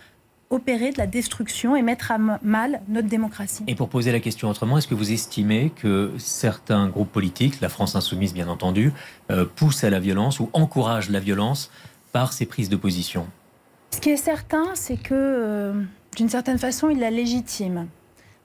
opérer 0.49 0.91
de 0.91 0.97
la 0.97 1.07
destruction 1.07 1.75
et 1.75 1.81
mettre 1.81 2.11
à 2.11 2.17
mal 2.17 2.81
notre 2.87 3.07
démocratie. 3.07 3.63
Et 3.67 3.75
pour 3.75 3.89
poser 3.89 4.11
la 4.11 4.19
question 4.19 4.49
autrement, 4.49 4.77
est-ce 4.77 4.87
que 4.87 4.95
vous 4.95 5.11
estimez 5.11 5.71
que 5.75 6.11
certains 6.17 6.87
groupes 6.89 7.11
politiques, 7.11 7.59
la 7.59 7.69
France 7.69 7.95
insoumise 7.95 8.33
bien 8.33 8.47
entendu, 8.47 8.93
euh, 9.31 9.45
poussent 9.45 9.83
à 9.83 9.89
la 9.89 9.99
violence 9.99 10.39
ou 10.39 10.49
encouragent 10.53 11.09
la 11.09 11.19
violence 11.19 11.71
par 12.11 12.33
ces 12.33 12.45
prises 12.45 12.69
de 12.69 12.75
position? 12.75 13.27
Ce 13.91 13.99
qui 13.99 14.09
est 14.09 14.17
certain, 14.17 14.65
c'est 14.75 14.97
que 14.97 15.13
euh, 15.13 15.73
d'une 16.15 16.29
certaine 16.29 16.59
façon, 16.59 16.89
ils 16.89 16.99
la 16.99 17.09
légitiment. 17.09 17.87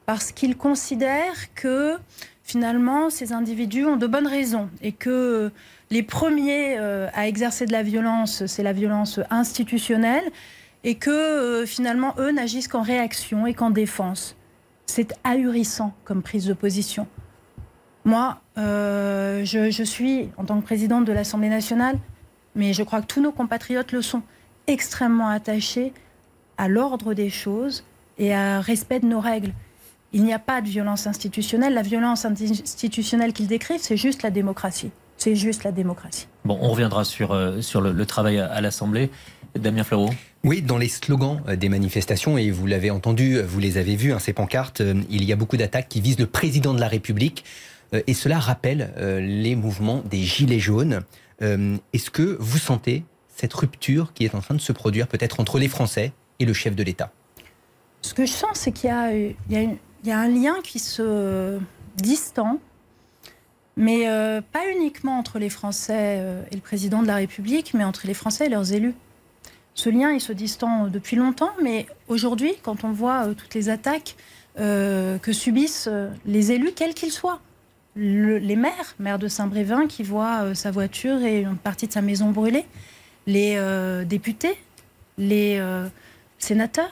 Parce 0.06 0.32
qu'ils 0.32 0.56
considèrent 0.56 1.54
que 1.54 1.96
finalement, 2.42 3.10
ces 3.10 3.34
individus 3.34 3.84
ont 3.84 3.96
de 3.96 4.06
bonnes 4.06 4.26
raisons 4.26 4.70
et 4.80 4.92
que 4.92 5.52
les 5.90 6.02
premiers 6.02 6.78
euh, 6.78 7.08
à 7.14 7.28
exercer 7.28 7.66
de 7.66 7.72
la 7.72 7.82
violence, 7.82 8.44
c'est 8.46 8.62
la 8.62 8.72
violence 8.72 9.20
institutionnelle, 9.30 10.24
et 10.84 10.94
que 10.96 11.10
euh, 11.10 11.66
finalement, 11.66 12.14
eux 12.18 12.30
n'agissent 12.30 12.68
qu'en 12.68 12.82
réaction 12.82 13.46
et 13.46 13.54
qu'en 13.54 13.70
défense. 13.70 14.36
C'est 14.86 15.14
ahurissant 15.24 15.94
comme 16.04 16.22
prise 16.22 16.46
de 16.46 16.54
position. 16.54 17.06
Moi, 18.04 18.40
euh, 18.56 19.44
je, 19.44 19.82
suis, 19.82 20.30
en 20.36 20.44
tant 20.44 20.60
que 20.60 20.64
présidente 20.64 21.04
de 21.04 21.12
l'Assemblée 21.12 21.48
nationale, 21.48 21.98
mais 22.54 22.72
je 22.72 22.82
crois 22.82 23.00
que 23.00 23.06
tous 23.06 23.20
nos 23.20 23.32
compatriotes 23.32 23.92
le 23.92 24.02
sont, 24.02 24.22
extrêmement 24.66 25.28
attachés 25.28 25.92
à 26.58 26.68
l'ordre 26.68 27.14
des 27.14 27.30
choses 27.30 27.84
et 28.18 28.34
à 28.34 28.60
respect 28.60 29.00
de 29.00 29.06
nos 29.06 29.20
règles. 29.20 29.52
Il 30.12 30.24
n'y 30.24 30.32
a 30.32 30.38
pas 30.38 30.60
de 30.60 30.68
violence 30.68 31.06
institutionnelle. 31.06 31.74
La 31.74 31.82
violence 31.82 32.24
institutionnelle 32.24 33.32
qu'ils 33.32 33.46
décrivent, 33.46 33.80
c'est 33.82 33.96
juste 33.96 34.22
la 34.22 34.30
démocratie. 34.30 34.90
C'est 35.18 35.34
juste 35.34 35.64
la 35.64 35.72
démocratie. 35.72 36.28
Bon, 36.44 36.56
on 36.62 36.70
reviendra 36.70 37.04
sur, 37.04 37.32
euh, 37.32 37.60
sur 37.60 37.80
le, 37.80 38.06
travail 38.06 38.38
à, 38.38 38.60
l'Assemblée. 38.60 39.10
Damien 39.58 39.82
Fleureau 39.82 40.10
Oui, 40.44 40.62
dans 40.62 40.78
les 40.78 40.88
slogans 40.88 41.42
euh, 41.48 41.56
des 41.56 41.68
manifestations, 41.68 42.38
et 42.38 42.50
vous 42.52 42.66
l'avez 42.66 42.90
entendu, 42.90 43.34
euh, 43.34 43.42
vous 43.42 43.58
les 43.58 43.78
avez 43.78 43.96
vus, 43.96 44.12
hein, 44.12 44.20
ces 44.20 44.32
pancartes, 44.32 44.80
il 45.10 45.24
y 45.24 45.32
a 45.32 45.36
beaucoup 45.36 45.56
d'attaques 45.56 45.88
qui 45.88 46.00
visent 46.00 46.20
le 46.20 46.26
président 46.26 46.72
de 46.72 46.80
la 46.80 46.88
République. 46.88 47.44
Et 48.06 48.12
cela 48.12 48.38
rappelle 48.38 48.92
les 48.98 49.56
mouvements 49.56 50.02
des 50.10 50.18
Gilets 50.18 50.58
jaunes. 50.58 51.04
Est-ce 51.40 52.10
que 52.10 52.36
vous 52.38 52.58
sentez 52.58 53.02
cette 53.34 53.54
rupture 53.54 54.12
qui 54.12 54.26
est 54.26 54.34
en 54.34 54.42
train 54.42 54.54
de 54.54 54.60
se 54.60 54.72
produire 54.72 55.08
peut-être 55.08 55.40
entre 55.40 55.58
les 55.58 55.68
Français 55.68 56.12
et 56.38 56.44
le 56.44 56.52
chef 56.52 56.76
de 56.76 56.82
l'État? 56.82 57.10
Ce 58.02 58.12
que 58.12 58.26
je 58.26 58.32
sens, 58.32 58.50
c'est 58.52 58.72
qu'il 58.72 58.90
y, 58.90 59.54
y, 60.04 60.10
a 60.10 60.18
un 60.18 60.28
lien 60.28 60.56
qui 60.62 60.78
se 60.78 61.58
distend 61.96 62.60
mais 63.78 64.08
euh, 64.08 64.42
pas 64.42 64.68
uniquement 64.68 65.18
entre 65.18 65.38
les 65.38 65.48
Français 65.48 66.18
euh, 66.18 66.42
et 66.50 66.56
le 66.56 66.60
président 66.60 67.00
de 67.00 67.06
la 67.06 67.14
République, 67.14 67.74
mais 67.74 67.84
entre 67.84 68.08
les 68.08 68.12
Français 68.12 68.46
et 68.46 68.48
leurs 68.48 68.72
élus. 68.72 68.94
Ce 69.74 69.88
lien, 69.88 70.10
il 70.10 70.20
se 70.20 70.32
distend 70.32 70.88
depuis 70.88 71.14
longtemps, 71.14 71.52
mais 71.62 71.86
aujourd'hui, 72.08 72.54
quand 72.64 72.82
on 72.82 72.90
voit 72.90 73.28
euh, 73.28 73.34
toutes 73.34 73.54
les 73.54 73.70
attaques 73.70 74.16
que 74.56 75.32
subissent 75.32 75.88
les 76.26 76.50
élus, 76.50 76.72
quels 76.74 76.92
qu'ils 76.92 77.12
soient, 77.12 77.38
les 77.94 78.56
maires, 78.56 78.96
maire 78.98 79.20
de 79.20 79.28
Saint-Brévin 79.28 79.86
qui 79.86 80.02
voit 80.02 80.52
sa 80.56 80.72
voiture 80.72 81.22
et 81.22 81.42
une 81.42 81.58
partie 81.58 81.86
de 81.86 81.92
sa 81.92 82.02
maison 82.02 82.32
brûlée, 82.32 82.66
les 83.28 83.56
députés, 84.04 84.56
les 85.16 85.62
sénateurs, 86.40 86.90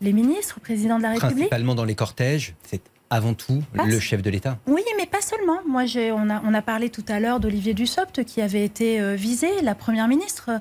les 0.00 0.12
ministres, 0.12 0.58
président 0.58 0.98
de 0.98 1.04
la 1.04 1.10
République. 1.10 1.36
Principalement 1.36 1.76
dans 1.76 1.84
les 1.84 1.94
cortèges, 1.94 2.56
c'est 2.64 2.82
avant 3.10 3.34
tout 3.34 3.62
le 3.74 3.98
chef 3.98 4.22
de 4.22 4.30
l'État. 4.30 4.56
Oui, 4.66 4.82
mais 4.96 5.06
pas 5.06 5.20
seulement. 5.20 5.58
Moi, 5.66 5.82
on 6.12 6.30
a, 6.30 6.40
on 6.44 6.54
a 6.54 6.62
parlé 6.62 6.90
tout 6.90 7.04
à 7.08 7.18
l'heure 7.18 7.40
d'Olivier 7.40 7.74
Dussopt 7.74 8.24
qui 8.24 8.40
avait 8.40 8.64
été 8.64 9.00
euh, 9.00 9.16
visé, 9.16 9.48
la 9.62 9.74
première 9.74 10.06
ministre 10.06 10.50
euh, 10.50 10.58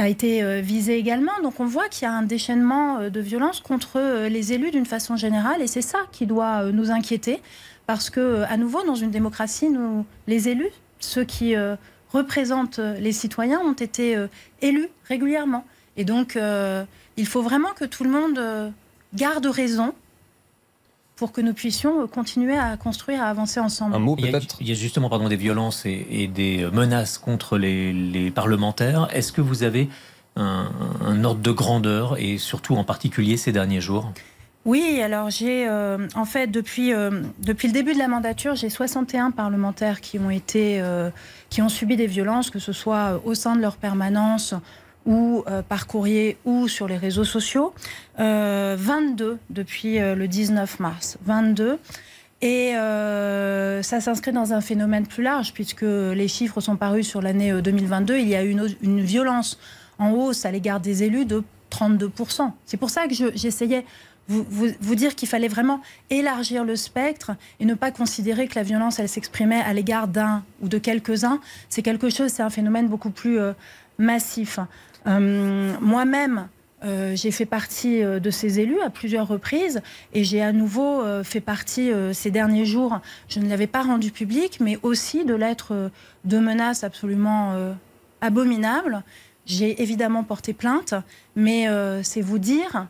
a 0.00 0.08
été 0.08 0.42
euh, 0.42 0.60
visée 0.60 0.96
également. 0.96 1.32
Donc 1.42 1.58
on 1.58 1.66
voit 1.66 1.88
qu'il 1.88 2.06
y 2.06 2.08
a 2.08 2.12
un 2.12 2.22
déchaînement 2.22 3.10
de 3.10 3.20
violence 3.20 3.60
contre 3.60 4.28
les 4.28 4.52
élus 4.52 4.70
d'une 4.70 4.86
façon 4.86 5.16
générale 5.16 5.60
et 5.62 5.66
c'est 5.66 5.82
ça 5.82 5.98
qui 6.12 6.26
doit 6.26 6.70
nous 6.72 6.90
inquiéter 6.90 7.40
parce 7.86 8.08
que 8.08 8.42
à 8.48 8.56
nouveau 8.56 8.84
dans 8.84 8.94
une 8.94 9.10
démocratie, 9.10 9.68
nous, 9.68 10.06
les 10.26 10.48
élus, 10.48 10.70
ceux 11.00 11.24
qui 11.24 11.54
représentent 12.12 12.78
les 12.78 13.12
citoyens, 13.12 13.60
ont 13.60 13.74
été 13.74 14.16
élus 14.62 14.88
régulièrement. 15.06 15.64
Et 15.96 16.04
donc 16.04 16.36
il 17.16 17.26
faut 17.26 17.42
vraiment 17.42 17.72
que 17.76 17.84
tout 17.84 18.02
le 18.02 18.10
monde 18.10 18.72
garde 19.14 19.46
raison 19.46 19.94
pour 21.16 21.32
que 21.32 21.40
nous 21.40 21.54
puissions 21.54 22.06
continuer 22.08 22.56
à 22.56 22.76
construire, 22.76 23.22
à 23.22 23.26
avancer 23.26 23.60
ensemble. 23.60 23.94
Un 23.94 24.00
mot 24.00 24.16
peut-être? 24.16 24.56
il, 24.60 24.68
y 24.68 24.72
a 24.72 24.74
justement 24.74 25.08
pardon, 25.08 25.28
des 25.28 25.36
violences 25.36 25.86
et, 25.86 26.28
des 26.32 26.68
menaces 26.72 27.18
contre 27.18 27.56
les, 27.56 28.30
parlementaires. 28.30 29.08
Est-ce 29.12 29.32
que 29.32 29.40
vous 29.40 29.62
avez 29.62 29.88
un, 30.36 31.24
ordre 31.24 31.40
de 31.40 31.50
grandeur 31.52 32.18
et 32.18 32.38
surtout 32.38 32.74
en 32.74 32.84
particulier 32.84 33.36
ces 33.36 33.52
derniers 33.52 33.80
jours? 33.80 34.12
Oui, 34.64 35.00
alors 35.02 35.28
j'ai 35.28 35.68
euh, 35.68 36.08
en 36.14 36.24
fait 36.24 36.46
depuis 36.46 36.94
euh, 36.94 37.22
depuis 37.40 37.68
le 37.68 37.74
début 37.74 37.92
de 37.92 37.98
la 37.98 38.08
mandature, 38.08 38.54
j'ai 38.54 38.70
61 38.70 39.30
parlementaires 39.30 40.00
qui 40.00 40.18
ont 40.18 40.30
été 40.30 40.80
euh, 40.80 41.10
qui 41.50 41.60
ont 41.60 41.68
subi 41.68 41.96
des 41.96 42.06
violences, 42.06 42.48
que 42.48 42.58
ce 42.58 42.72
soit 42.72 43.20
au 43.26 43.34
sein 43.34 43.56
de 43.56 43.60
leur 43.60 43.76
permanence 43.76 44.54
ou 45.06 45.44
euh, 45.46 45.62
par 45.62 45.86
courrier 45.86 46.36
ou 46.44 46.68
sur 46.68 46.88
les 46.88 46.96
réseaux 46.96 47.24
sociaux. 47.24 47.74
22 48.16 48.24
euh, 48.24 49.36
depuis 49.50 49.98
euh, 49.98 50.14
le 50.14 50.28
19 50.28 50.80
mars. 50.80 51.18
22. 51.24 51.78
Et 52.42 52.72
ça 52.74 54.00
s'inscrit 54.00 54.32
dans 54.32 54.52
un 54.52 54.60
phénomène 54.60 55.06
plus 55.06 55.22
large, 55.22 55.54
puisque 55.54 55.80
les 55.80 56.28
chiffres 56.28 56.60
sont 56.60 56.76
parus 56.76 57.08
sur 57.08 57.22
l'année 57.22 57.50
2022. 57.62 58.18
Il 58.18 58.28
y 58.28 58.34
a 58.34 58.44
eu 58.44 58.54
une, 58.82 59.00
violence 59.00 59.58
en 59.98 60.10
hausse 60.10 60.44
à 60.44 60.50
l'égard 60.50 60.78
des 60.78 61.04
élus 61.04 61.24
de 61.24 61.42
32%. 61.70 62.50
C'est 62.66 62.76
pour 62.76 62.90
ça 62.90 63.08
que 63.08 63.14
j'essayais 63.34 63.86
vous, 64.28 64.44
vous, 64.50 64.66
vous, 64.78 64.94
dire 64.94 65.14
qu'il 65.14 65.28
fallait 65.28 65.48
vraiment 65.48 65.80
élargir 66.10 66.64
le 66.64 66.76
spectre 66.76 67.32
et 67.60 67.64
ne 67.64 67.72
pas 67.72 67.90
considérer 67.90 68.46
que 68.46 68.56
la 68.56 68.62
violence, 68.62 68.98
elle 68.98 69.08
s'exprimait 69.08 69.62
à 69.62 69.72
l'égard 69.72 70.06
d'un 70.06 70.42
ou 70.60 70.68
de 70.68 70.76
quelques-uns. 70.76 71.40
C'est 71.70 71.82
quelque 71.82 72.10
chose, 72.10 72.30
c'est 72.30 72.42
un 72.42 72.50
phénomène 72.50 72.88
beaucoup 72.88 73.10
plus 73.10 73.38
massif. 73.98 74.58
Euh, 75.06 75.74
moi-même, 75.80 76.48
euh, 76.84 77.14
j'ai 77.16 77.30
fait 77.30 77.46
partie 77.46 78.02
euh, 78.02 78.20
de 78.20 78.30
ces 78.30 78.60
élus 78.60 78.80
à 78.80 78.90
plusieurs 78.90 79.28
reprises 79.28 79.80
et 80.12 80.24
j'ai 80.24 80.42
à 80.42 80.52
nouveau 80.52 81.02
fait 81.22 81.40
partie 81.40 81.90
ces 82.12 82.30
derniers 82.30 82.64
jours, 82.64 83.00
je 83.28 83.40
ne 83.40 83.48
l'avais 83.48 83.66
pas 83.66 83.82
rendu 83.82 84.10
public, 84.10 84.58
mais 84.60 84.78
aussi 84.82 85.24
de 85.24 85.34
lettres 85.34 85.90
de 86.24 86.38
menaces 86.38 86.84
absolument 86.84 87.54
abominables. 88.20 89.02
J'ai 89.46 89.82
évidemment 89.82 90.24
porté 90.24 90.52
plainte, 90.52 90.94
mais 91.36 91.68
c'est 92.02 92.20
vous 92.20 92.38
dire 92.38 92.86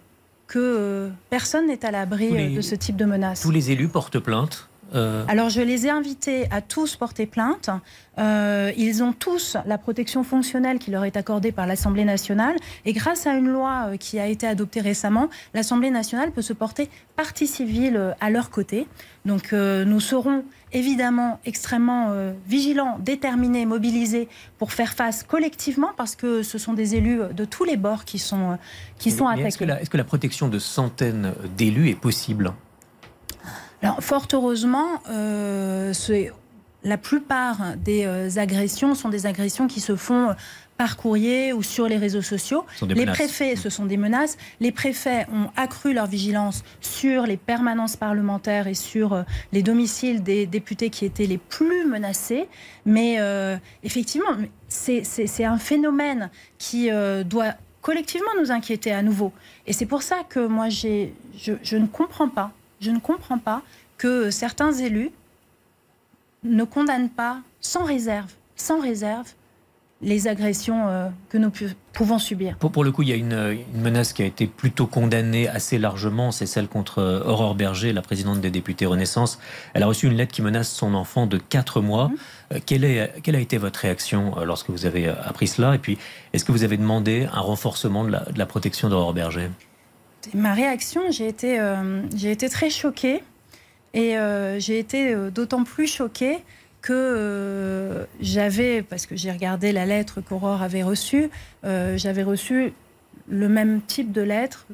que 0.47 1.11
personne 1.31 1.67
n'est 1.67 1.85
à 1.85 1.91
l'abri 1.91 2.55
de 2.55 2.61
ce 2.61 2.75
type 2.75 2.97
de 2.97 3.05
menaces. 3.05 3.41
Tous 3.41 3.51
les 3.51 3.71
élus 3.71 3.89
portent 3.89 4.19
plainte 4.19 4.69
euh, 4.95 5.25
Alors 5.29 5.51
je 5.51 5.61
les 5.61 5.87
ai 5.87 5.91
invités 5.91 6.47
à 6.51 6.61
tous 6.61 6.97
porter 6.97 7.27
plainte. 7.27 7.71
Euh, 8.19 8.73
ils 8.77 9.03
ont 9.03 9.13
tous 9.13 9.57
la 9.67 9.77
protection 9.79 10.23
fonctionnelle 10.23 10.79
qui 10.79 10.91
leur 10.91 11.05
est 11.05 11.17
accordée 11.17 11.53
par 11.53 11.67
l'Assemblée 11.67 12.05
nationale. 12.05 12.57
Et 12.85 12.93
grâce 12.93 13.27
à 13.27 13.35
une 13.35 13.49
loi 13.49 13.89
euh, 13.89 13.97
qui 13.97 14.19
a 14.19 14.27
été 14.27 14.47
adoptée 14.47 14.81
récemment, 14.81 15.29
l'Assemblée 15.53 15.91
nationale 15.91 16.31
peut 16.31 16.43
se 16.43 16.53
porter 16.53 16.89
partie 17.17 17.47
civile 17.47 18.15
à 18.21 18.31
leur 18.31 18.51
côté. 18.51 18.87
Donc 19.25 19.53
nous 19.53 20.01
serons 20.01 20.45
évidemment 20.73 21.39
extrêmement 21.47 22.13
vigilants, 22.47 22.99
déterminés, 22.99 23.65
mobilisés 23.65 24.29
pour 24.59 24.73
faire 24.73 24.93
face 24.93 25.23
collectivement 25.23 25.93
parce 25.97 26.17
que 26.17 26.43
ce 26.43 26.59
sont 26.59 26.75
des 26.75 26.97
élus 26.97 27.21
de 27.33 27.45
tous 27.45 27.65
les 27.65 27.77
bords 27.77 28.05
qui 28.05 28.19
sont, 28.19 28.59
qui 28.99 29.13
sont 29.13 29.29
attaqués. 29.29 29.65
Est-ce 29.65 29.91
que 29.91 29.97
la 29.97 30.05
protection 30.05 30.49
de 30.49 30.59
centaines 30.59 31.33
d'élus 31.57 31.89
est 31.89 31.99
possible? 31.99 32.53
Alors, 33.85 34.03
fort 34.03 34.27
heureusement, 34.33 35.03
euh, 35.11 35.93
la 36.85 36.99
plupart 36.99 37.77
des 37.77 38.39
agressions 38.39 38.95
sont 38.95 39.09
des 39.09 39.27
agressions 39.27 39.67
qui 39.69 39.81
se 39.81 39.97
font 39.97 40.35
par 40.77 40.97
courrier 40.97 41.53
ou 41.53 41.63
sur 41.63 41.87
les 41.87 41.97
réseaux 41.97 42.23
sociaux. 42.23 42.65
Les 42.89 43.07
préfets, 43.07 43.57
ce 43.57 43.71
sont 43.71 43.87
des 43.87 43.97
menaces. 43.97 44.37
Les 44.61 44.73
préfets 44.73 45.27
ont 45.33 45.51
accru 45.57 45.95
leur 45.95 46.07
vigilance 46.07 46.65
sur 46.81 47.27
les 47.27 47.37
permanences 47.37 47.97
parlementaires 47.97 48.67
et 48.67 48.75
sur 48.75 49.13
euh, 49.13 49.23
les 49.53 49.63
domiciles 49.63 50.23
des 50.23 50.47
députés 50.47 50.91
qui 50.91 51.05
étaient 51.05 51.27
les 51.27 51.39
plus 51.39 51.87
menacés. 51.87 52.49
Mais 52.87 53.17
euh, 53.19 53.57
effectivement, 53.83 54.37
c'est 54.69 55.45
un 55.45 55.59
phénomène 55.59 56.31
qui 56.59 56.91
euh, 56.91 57.23
doit 57.23 57.55
collectivement 57.81 58.31
nous 58.41 58.51
inquiéter 58.51 58.93
à 58.93 59.03
nouveau. 59.03 59.33
Et 59.67 59.73
c'est 59.73 59.87
pour 59.87 60.03
ça 60.03 60.23
que 60.29 60.45
moi, 60.47 60.69
je, 60.71 61.09
je 61.37 61.77
ne 61.77 61.87
comprends 61.87 62.29
pas, 62.29 62.51
je 62.85 62.91
ne 62.91 62.99
comprends 62.99 63.39
pas 63.39 63.63
que 63.97 64.31
certains 64.31 64.73
élus 64.73 65.11
ne 66.43 66.65
condamnent 66.65 67.09
pas 67.09 67.39
sans 67.61 67.85
réserve, 67.85 68.31
sans 68.57 68.81
réserve, 68.81 69.33
les 70.03 70.29
agressions 70.29 70.89
euh, 70.89 71.09
que 71.31 71.39
nous 71.39 71.51
pouvons 71.95 72.19
subir. 72.19 72.57
Pour, 72.59 72.71
pour, 72.71 72.85
le 72.85 72.93
coup, 72.93 73.03
il 73.03 73.09
y 73.09 73.13
a 73.13 73.17
une, 73.17 73.65
menace 73.75 74.13
qui 74.13 74.23
a 74.23 74.27
été 74.27 74.47
plutôt 74.47 74.87
condamnée 74.87 75.49
assez 75.49 75.79
largement, 75.79 76.31
c'est 76.31 76.45
celle 76.45 76.69
contre 76.69 76.99
euh, 76.99 77.25
Aurore 77.25 77.55
Berger, 77.55 77.95
la 77.95 78.03
présidente 78.03 78.43
des 78.43 78.51
députés 78.51 78.85
Renaissance. 78.85 79.39
Elle 79.73 79.83
a 79.83 79.87
reçu 79.87 80.07
une 80.07 80.15
lettre 80.15 80.33
qui 80.33 80.43
menace 80.43 80.71
son 80.71 80.93
enfant 80.93 81.27
de 81.27 81.39
4 81.39 81.81
mois. 81.81 82.09
Mhm. 82.09 82.17
Euh, 82.53 82.59
quelle, 82.67 82.85
est, 82.85 83.15
quelle, 83.23 83.37
a 83.37 83.41
été 83.41 83.57
votre 83.57 83.81
réaction 83.81 84.35
lorsque 84.45 84.69
vous 84.69 84.85
avez 84.85 85.09
appris 85.09 85.47
cela? 85.47 85.75
Et 85.75 85.79
puis, 85.79 85.97
est-ce 86.35 86.45
que 86.45 86.53
vous 86.53 86.65
avez 86.65 86.77
demandé 86.77 87.27
un 87.33 87.41
renforcement 87.41 88.05
de 88.05 88.11
la, 88.11 88.21
de 88.21 88.39
la 88.39 88.47
protection 88.47 88.91
d'Aurore 88.91 89.15
Berger? 89.15 89.49
Ma 90.33 90.55
réaction, 90.55 91.11
j'ai 91.11 91.29
été, 91.29 91.61
j'ai 92.15 92.31
été 92.31 92.49
très 92.49 92.71
choquée. 92.71 93.23
Et 93.93 94.17
j'ai 94.59 94.79
été 94.79 95.15
d'autant 95.31 95.65
plus 95.65 95.87
choquée 95.87 96.43
que 96.85 96.93
euh, 96.93 98.05
j'avais, 98.21 98.83
parce 98.83 99.07
que 99.07 99.17
j'ai 99.17 99.33
regardé 99.33 99.73
la 99.73 99.87
lettre 99.87 100.21
qu'Aurore 100.21 100.61
avait 100.61 100.83
reçue, 100.83 101.31
euh, 101.65 101.97
j'avais 101.97 102.23
reçu 102.23 102.75
le 103.27 103.49
même 103.49 103.81
type 103.81 104.13
de 104.13 104.21
lettre, 104.21 104.67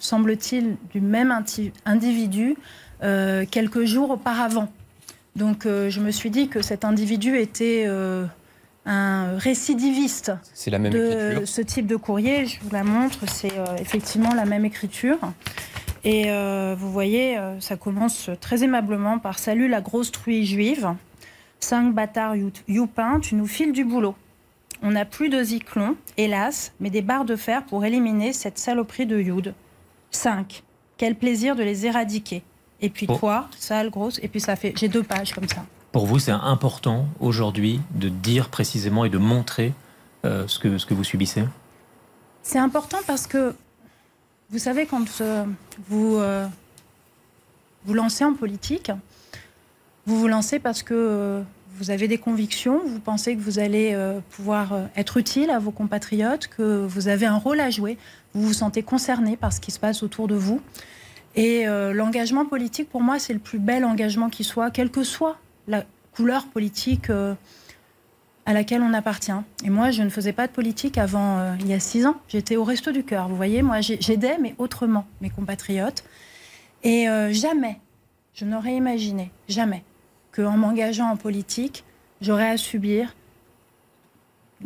semble-t-il, 0.00 0.76
du 0.92 1.00
même 1.00 1.32
individu 1.84 2.56
euh, 3.04 3.44
quelques 3.48 3.84
jours 3.84 4.10
auparavant. 4.10 4.68
Donc 5.36 5.64
je 5.64 6.00
me 6.00 6.10
suis 6.10 6.30
dit 6.30 6.48
que 6.48 6.60
cet 6.60 6.84
individu 6.84 7.38
était 7.38 7.88
un 8.86 9.38
récidiviste 9.38 10.32
c'est 10.52 10.70
la 10.70 10.78
même 10.78 10.92
de 10.92 11.44
ce 11.44 11.62
type 11.62 11.86
de 11.86 11.96
courrier. 11.96 12.46
Je 12.46 12.60
vous 12.60 12.70
la 12.70 12.84
montre, 12.84 13.28
c'est 13.28 13.52
effectivement 13.78 14.34
la 14.34 14.44
même 14.44 14.64
écriture. 14.64 15.18
Et 16.04 16.30
vous 16.76 16.92
voyez, 16.92 17.38
ça 17.60 17.76
commence 17.76 18.30
très 18.40 18.62
aimablement 18.62 19.18
par 19.18 19.38
Salut 19.38 19.68
la 19.68 19.80
grosse 19.80 20.12
truie 20.12 20.44
juive. 20.44 20.94
5 21.60 21.94
bâtards 21.94 22.34
youpins, 22.68 23.20
tu 23.20 23.36
nous 23.36 23.46
files 23.46 23.72
du 23.72 23.84
boulot. 23.84 24.14
On 24.82 24.90
n'a 24.90 25.06
plus 25.06 25.30
de 25.30 25.42
zyklon, 25.42 25.96
hélas, 26.18 26.74
mais 26.78 26.90
des 26.90 27.00
barres 27.00 27.24
de 27.24 27.36
fer 27.36 27.64
pour 27.64 27.86
éliminer 27.86 28.34
cette 28.34 28.58
saloperie 28.58 29.06
de 29.06 29.18
Youd. 29.18 29.54
5. 30.10 30.62
Quel 30.98 31.14
plaisir 31.14 31.56
de 31.56 31.62
les 31.62 31.86
éradiquer. 31.86 32.42
Et 32.82 32.90
puis 32.90 33.06
toi, 33.06 33.48
sale, 33.58 33.88
grosse, 33.88 34.20
et 34.22 34.28
puis 34.28 34.40
ça 34.40 34.56
fait. 34.56 34.74
J'ai 34.76 34.88
deux 34.88 35.02
pages 35.02 35.32
comme 35.32 35.48
ça. 35.48 35.64
Pour 35.94 36.06
vous, 36.06 36.18
c'est 36.18 36.32
important 36.32 37.06
aujourd'hui 37.20 37.80
de 37.94 38.08
dire 38.08 38.48
précisément 38.48 39.04
et 39.04 39.10
de 39.10 39.16
montrer 39.16 39.72
euh, 40.24 40.42
ce, 40.48 40.58
que, 40.58 40.92
vous 40.92 41.04
subissez? 41.04 41.44
C'est 42.42 42.58
important 42.58 42.98
parce 43.06 43.28
que, 43.28 43.54
vous 44.50 44.58
savez, 44.58 44.86
quand 44.86 45.20
euh, 45.20 45.44
vous 45.88 46.16
euh, 46.16 46.48
vous 47.84 47.94
lancez 47.94 48.24
en 48.24 48.34
politique, 48.34 48.90
vous 50.04 50.18
vous 50.18 50.26
lancez 50.26 50.58
parce 50.58 50.82
que 50.82 51.44
vous 51.76 51.90
avez 51.92 52.08
des 52.08 52.18
convictions, 52.18 52.80
vous 52.84 52.98
pensez 52.98 53.36
que 53.36 53.40
vous 53.40 53.60
allez 53.60 53.96
pouvoir 54.30 54.72
être 54.96 55.16
utile 55.16 55.50
à 55.50 55.60
vos 55.60 55.70
compatriotes, 55.70 56.48
que 56.48 56.84
vous 56.84 57.06
avez 57.06 57.26
un 57.26 57.38
rôle 57.38 57.60
à 57.60 57.70
jouer, 57.70 57.98
vous 58.34 58.48
vous 58.48 58.52
sentez 58.52 58.82
concerné 58.82 59.36
par 59.36 59.52
ce 59.52 59.60
qui 59.60 59.70
se 59.70 59.78
passe 59.78 60.02
autour 60.02 60.26
de 60.26 60.34
vous. 60.34 60.60
Et 61.36 61.66
l'engagement 61.66 62.46
politique, 62.46 62.90
pour 62.90 63.00
moi, 63.00 63.20
c'est 63.20 63.32
le 63.32 63.38
plus 63.38 63.60
bel 63.60 63.84
engagement 63.84 64.28
qui 64.28 64.42
soit, 64.42 64.72
quelle 64.72 64.90
que 64.90 65.04
soit 65.04 65.38
la 65.66 65.84
couleur 66.12 66.46
politique 66.46 67.10
à 67.10 68.52
laquelle 68.52 68.82
on 68.82 68.92
appartient. 68.92 69.32
Et 69.64 69.70
moi, 69.70 69.90
je 69.90 70.02
ne 70.02 70.10
faisais 70.10 70.32
pas 70.32 70.46
de 70.46 70.52
politique 70.52 70.98
avant 70.98 71.54
il 71.58 71.66
y 71.66 71.74
a 71.74 71.80
six 71.80 72.06
ans. 72.06 72.16
J'étais 72.28 72.56
au 72.56 72.64
resto 72.64 72.92
du 72.92 73.02
cœur. 73.04 73.28
Vous 73.28 73.36
voyez, 73.36 73.62
moi, 73.62 73.80
j'aidais, 73.80 74.38
mais 74.38 74.54
autrement, 74.58 75.06
mes 75.20 75.30
compatriotes. 75.30 76.04
Et 76.82 77.06
jamais, 77.30 77.80
je 78.34 78.44
n'aurais 78.44 78.74
imaginé, 78.74 79.30
jamais, 79.48 79.84
qu'en 80.32 80.56
m'engageant 80.56 81.10
en 81.10 81.16
politique, 81.16 81.84
j'aurais 82.20 82.50
à 82.50 82.56
subir 82.56 83.14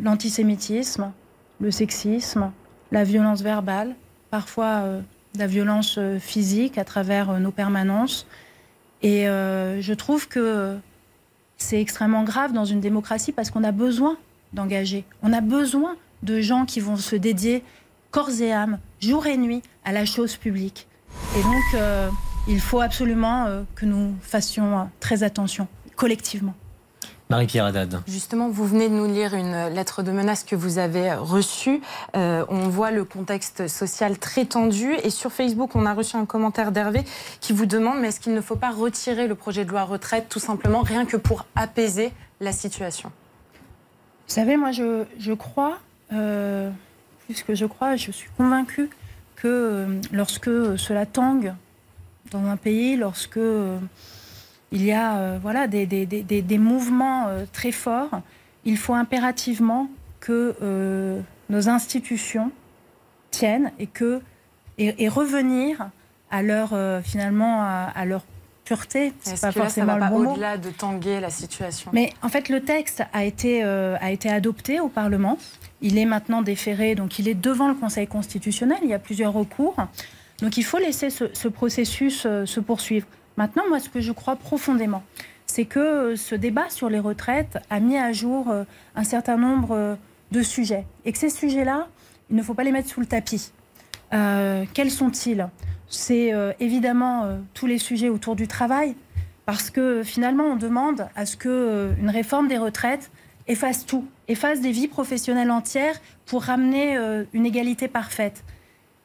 l'antisémitisme, 0.01 1.11
le 1.59 1.71
sexisme, 1.71 2.51
la 2.91 3.03
violence 3.03 3.41
verbale, 3.41 3.95
parfois 4.31 4.81
euh, 4.83 5.01
la 5.37 5.47
violence 5.47 5.97
euh, 5.97 6.19
physique 6.19 6.77
à 6.77 6.85
travers 6.85 7.29
euh, 7.29 7.39
nos 7.39 7.51
permanences. 7.51 8.25
Et 9.01 9.23
je 9.23 9.93
trouve 9.93 10.27
que 10.27 10.75
c'est 11.59 11.79
extrêmement 11.79 12.23
grave 12.23 12.53
dans 12.53 12.65
une 12.65 12.79
démocratie 12.79 13.31
parce 13.31 13.51
qu'on 13.51 13.63
a 13.63 13.71
besoin 13.71 14.17
d'engager. 14.53 15.05
On 15.21 15.31
a 15.31 15.41
besoin 15.41 15.95
de 16.23 16.41
gens 16.41 16.65
qui 16.65 16.79
vont 16.79 16.97
se 16.97 17.15
dédier 17.15 17.63
corps 18.11 18.41
et 18.41 18.51
âme, 18.51 18.79
jour 18.99 19.27
et 19.27 19.37
nuit, 19.37 19.61
à 19.85 19.91
la 19.91 20.05
chose 20.05 20.35
publique. 20.35 20.87
Et 21.37 21.43
donc, 21.43 21.81
il 22.49 22.59
faut 22.59 22.81
absolument 22.81 23.45
euh, 23.45 23.61
que 23.75 23.85
nous 23.85 24.15
fassions 24.21 24.79
euh, 24.79 24.83
très 24.99 25.21
attention, 25.21 25.67
collectivement. 25.95 26.55
Marie-Pierre 27.31 27.65
Haddad. 27.65 28.01
Justement, 28.07 28.49
vous 28.49 28.65
venez 28.65 28.89
de 28.89 28.95
nous 28.95 29.05
lire 29.05 29.35
une 29.35 29.67
lettre 29.67 30.01
de 30.01 30.11
menace 30.11 30.43
que 30.43 30.55
vous 30.55 30.79
avez 30.79 31.13
reçue. 31.13 31.79
Euh, 32.17 32.43
on 32.49 32.69
voit 32.69 32.89
le 32.89 33.05
contexte 33.05 33.67
social 33.67 34.17
très 34.17 34.45
tendu. 34.45 34.95
Et 35.03 35.11
sur 35.11 35.31
Facebook, 35.31 35.75
on 35.75 35.85
a 35.85 35.93
reçu 35.93 36.15
un 36.15 36.25
commentaire 36.25 36.71
d'Hervé 36.71 37.03
qui 37.39 37.53
vous 37.53 37.67
demande 37.67 37.99
mais 37.99 38.07
est-ce 38.07 38.19
qu'il 38.19 38.33
ne 38.33 38.41
faut 38.41 38.55
pas 38.55 38.71
retirer 38.71 39.27
le 39.27 39.35
projet 39.35 39.63
de 39.63 39.69
loi 39.69 39.83
retraite, 39.83 40.25
tout 40.27 40.39
simplement, 40.39 40.81
rien 40.81 41.05
que 41.05 41.17
pour 41.17 41.45
apaiser 41.55 42.11
la 42.39 42.51
situation? 42.51 43.11
Vous 44.27 44.33
savez, 44.33 44.57
moi, 44.57 44.71
je, 44.71 45.03
je 45.19 45.33
crois, 45.33 45.77
euh, 46.11 46.71
puisque 47.27 47.53
je 47.53 47.67
crois, 47.67 47.95
je 47.95 48.09
suis 48.09 48.29
convaincue 48.37 48.89
que 49.35 50.01
lorsque 50.11 50.49
cela 50.79 51.05
tangue 51.05 51.53
dans 52.31 52.45
un 52.45 52.57
pays 52.57 52.95
lorsque 52.95 53.37
euh, 53.37 53.77
il 54.71 54.85
y 54.85 54.91
a 54.91 55.17
euh, 55.17 55.39
voilà, 55.41 55.67
des, 55.67 55.85
des, 55.85 56.05
des, 56.05 56.23
des 56.23 56.57
mouvements 56.57 57.27
euh, 57.27 57.45
très 57.51 57.71
forts, 57.71 58.21
il 58.65 58.77
faut 58.77 58.93
impérativement 58.93 59.89
que 60.19 61.21
nos 61.49 61.69
institutions 61.69 62.51
tiennent 63.31 63.71
et, 63.79 63.87
que, 63.87 64.21
et, 64.77 65.07
revenir 65.07 65.89
à 66.29 66.43
leur, 66.43 66.73
finalement, 67.03 67.63
à, 67.63 68.03
leur 68.05 68.25
pureté. 68.65 69.13
C'est 69.21 69.39
pas 69.39 69.53
forcément 69.53 69.95
là, 69.95 70.09
ça 70.09 70.13
va 70.13 70.17
au-delà 70.17 70.57
de 70.57 70.69
tanguer 70.71 71.21
la 71.21 71.29
situation? 71.29 71.89
Mais 71.93 72.11
en 72.21 72.27
fait, 72.27 72.49
le 72.49 72.59
texte 72.59 73.01
a 73.13 73.23
été, 73.23 73.63
a 73.63 74.11
été 74.11 74.29
adopté 74.29 74.81
au 74.81 74.89
Parlement. 74.89 75.37
Il 75.81 75.97
est 75.97 76.05
maintenant 76.05 76.41
déféré, 76.41 76.95
donc 76.95 77.17
il 77.17 77.29
est 77.29 77.33
devant 77.33 77.69
le 77.69 77.75
Conseil 77.75 78.07
constitutionnel. 78.07 78.79
Il 78.83 78.89
y 78.89 78.93
a 78.93 78.99
plusieurs 78.99 79.31
recours. 79.31 79.77
Donc 80.41 80.57
il 80.57 80.63
faut 80.63 80.77
laisser 80.77 81.09
ce, 81.09 81.47
processus 81.47 82.23
euh, 82.25 82.45
se 82.45 82.59
poursuivre. 82.59 83.07
Maintenant, 83.39 83.63
moi, 83.69 83.79
ce 83.79 83.87
que 83.87 84.01
je 84.01 84.11
crois 84.11 84.35
profondément, 84.35 85.01
c'est 85.45 85.63
que 85.63 85.79
euh, 85.79 86.15
ce 86.17 86.35
débat 86.35 86.69
sur 86.69 86.89
les 86.89 86.99
retraites 86.99 87.57
a 87.69 87.79
mis 87.79 87.97
à 87.97 88.11
jour 88.11 88.49
euh, 88.49 88.65
un 88.97 89.05
certain 89.05 89.37
nombre 89.37 89.97
de 90.33 90.41
sujets. 90.41 90.85
Et 91.05 91.13
que 91.13 91.17
ces 91.17 91.29
sujets-là, 91.29 91.87
il 92.29 92.35
ne 92.35 92.43
faut 92.43 92.53
pas 92.53 92.65
les 92.65 92.73
mettre 92.73 92.89
sous 92.89 92.99
le 92.99 93.05
tapis. 93.05 93.53
quels 94.11 94.91
sont-ils? 94.91 95.47
C'est 95.87 96.33
évidemment 96.59 97.39
tous 97.55 97.65
les 97.65 97.79
sujets 97.79 98.09
autour 98.09 98.35
du 98.35 98.47
travail, 98.47 98.95
parce 99.45 99.71
que 99.71 100.03
finalement, 100.03 100.43
on 100.43 100.55
demande 100.55 101.07
à 101.15 101.25
ce 101.25 101.35
qu'une 101.37 102.09
réforme 102.09 102.47
des 102.47 102.57
retraites 102.59 103.09
efface 103.47 103.85
tout, 103.85 104.05
efface 104.27 104.61
des 104.61 104.71
vies 104.71 104.87
professionnelles 104.87 105.49
entières 105.49 105.99
pour 106.27 106.43
ramener 106.43 106.95
une 107.33 107.45
égalité 107.47 107.87
parfaite 107.87 108.43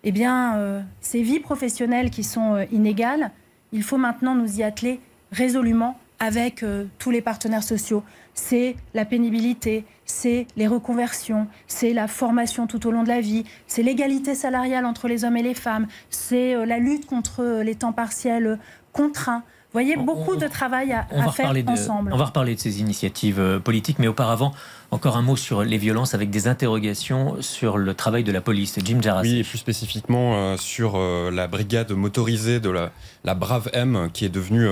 eh 0.04 0.12
bien, 0.12 0.56
euh, 0.58 0.82
ces 1.00 1.22
vies 1.22 1.40
professionnelles 1.40 2.10
qui 2.10 2.22
sont 2.22 2.54
euh, 2.54 2.64
inégales, 2.70 3.30
il 3.74 3.82
faut 3.82 3.98
maintenant 3.98 4.34
nous 4.34 4.60
y 4.60 4.62
atteler 4.62 5.00
résolument 5.32 5.98
avec 6.20 6.62
euh, 6.62 6.84
tous 6.98 7.10
les 7.10 7.20
partenaires 7.20 7.64
sociaux. 7.64 8.02
C'est 8.32 8.76
la 8.94 9.04
pénibilité, 9.04 9.84
c'est 10.06 10.46
les 10.56 10.66
reconversions, 10.66 11.48
c'est 11.66 11.92
la 11.92 12.08
formation 12.08 12.66
tout 12.66 12.86
au 12.86 12.90
long 12.90 13.02
de 13.02 13.08
la 13.08 13.20
vie, 13.20 13.44
c'est 13.66 13.82
l'égalité 13.82 14.34
salariale 14.34 14.86
entre 14.86 15.08
les 15.08 15.24
hommes 15.24 15.36
et 15.36 15.42
les 15.42 15.54
femmes, 15.54 15.86
c'est 16.08 16.66
la 16.66 16.78
lutte 16.78 17.06
contre 17.06 17.62
les 17.62 17.74
temps 17.74 17.92
partiels 17.92 18.58
contraints. 18.92 19.44
Voyez, 19.74 19.96
beaucoup 19.96 20.36
de 20.36 20.46
travail 20.46 20.92
à, 20.92 21.04
faire 21.30 21.52
ensemble. 21.66 22.12
On 22.12 22.16
va 22.16 22.26
reparler 22.26 22.54
de 22.54 22.60
ces 22.60 22.80
initiatives 22.80 23.40
euh, 23.40 23.58
politiques, 23.58 23.98
mais 23.98 24.06
auparavant, 24.06 24.52
encore 24.94 25.16
un 25.16 25.22
mot 25.22 25.36
sur 25.36 25.64
les 25.64 25.76
violences 25.76 26.14
avec 26.14 26.30
des 26.30 26.46
interrogations 26.46 27.36
sur 27.40 27.78
le 27.78 27.94
travail 27.94 28.22
de 28.22 28.30
la 28.32 28.40
police. 28.40 28.78
Jim 28.84 29.00
Jarras. 29.02 29.22
Oui, 29.22 29.40
et 29.40 29.44
plus 29.44 29.58
spécifiquement 29.58 30.36
euh, 30.36 30.56
sur 30.56 30.94
euh, 30.94 31.30
la 31.32 31.48
brigade 31.48 31.90
motorisée 31.92 32.60
de 32.60 32.70
la, 32.70 32.92
la, 33.24 33.34
Brave 33.34 33.68
M, 33.72 34.08
qui 34.12 34.24
est 34.24 34.28
devenue 34.28 34.68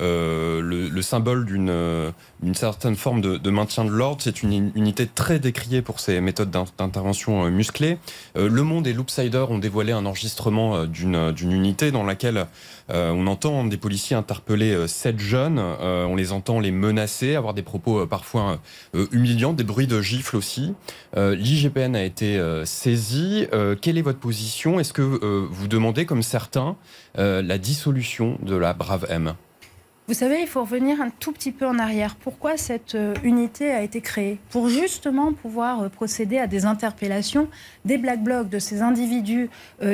euh, 0.00 0.60
le, 0.60 1.02
symbole 1.02 1.44
d'une 1.44 2.54
certaine 2.54 2.94
forme 2.96 3.20
de, 3.20 3.36
de 3.38 3.50
maintien 3.50 3.84
de 3.84 3.90
l'ordre. 3.90 4.22
C'est 4.22 4.42
une 4.42 4.70
unité 4.76 5.06
très 5.06 5.40
décriée 5.40 5.82
pour 5.82 5.98
ses 5.98 6.20
méthodes 6.20 6.50
d'intervention 6.50 7.50
musclées. 7.50 7.98
le 8.34 8.62
Monde 8.62 8.86
et 8.86 8.92
Loopsider 8.92 9.46
ont 9.48 9.58
dévoilé 9.58 9.92
un 9.92 10.06
enregistrement 10.06 10.84
d'une 10.84 11.52
unité 11.52 11.90
dans 11.90 12.04
laquelle 12.04 12.46
on 12.88 13.26
entend 13.26 13.64
des 13.64 13.76
policiers 13.76 14.16
interpeller 14.36 14.86
sept 14.86 15.18
jeunes, 15.18 15.58
on 15.58 16.14
les 16.14 16.32
entend 16.32 16.60
les 16.60 16.70
menacer, 16.70 17.36
avoir 17.36 17.54
des 17.54 17.62
propos 17.62 18.06
parfois 18.06 18.60
humiliants 19.12 19.52
des 19.52 19.64
bruits 19.64 19.86
de 19.86 20.00
gifles 20.00 20.36
aussi. 20.36 20.74
Euh, 21.16 21.34
L'IGPN 21.34 21.96
a 21.96 22.04
été 22.04 22.38
euh, 22.38 22.64
saisi. 22.64 23.46
Euh, 23.52 23.74
quelle 23.80 23.98
est 23.98 24.02
votre 24.02 24.18
position? 24.18 24.78
Est-ce 24.78 24.92
que 24.92 25.02
vous 25.02 25.68
demandez, 25.68 26.06
comme 26.06 26.22
certains, 26.22 26.76
la 27.16 27.58
dissolution 27.58 28.38
de 28.42 28.56
la 28.56 28.72
Brave 28.72 29.06
M? 29.08 29.34
Vous 30.08 30.14
savez, 30.14 30.40
il 30.40 30.46
faut 30.46 30.60
revenir 30.60 31.00
un 31.00 31.10
tout 31.10 31.32
petit 31.32 31.50
peu 31.50 31.66
en 31.66 31.78
arrière. 31.78 32.14
Pourquoi 32.14 32.56
cette 32.56 32.96
unité 33.24 33.72
a 33.72 33.82
été 33.82 34.00
créée? 34.00 34.38
Pour 34.50 34.68
justement 34.68 35.32
pouvoir 35.32 35.90
procéder 35.90 36.38
à 36.38 36.46
des 36.46 36.64
interpellations 36.64 37.48
des 37.84 37.98
black 37.98 38.22
blocs, 38.22 38.48
de 38.48 38.58
ces 38.58 38.82
individus 38.82 39.50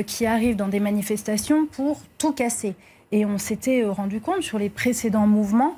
qui 0.06 0.26
arrivent 0.26 0.56
dans 0.56 0.68
des 0.68 0.80
manifestations 0.80 1.66
pour 1.66 2.02
tout 2.18 2.32
casser. 2.32 2.74
Et 3.12 3.24
on 3.26 3.38
s'était 3.38 3.84
rendu 3.84 4.20
compte 4.20 4.42
sur 4.42 4.58
les 4.58 4.70
précédents 4.70 5.26
mouvements 5.26 5.76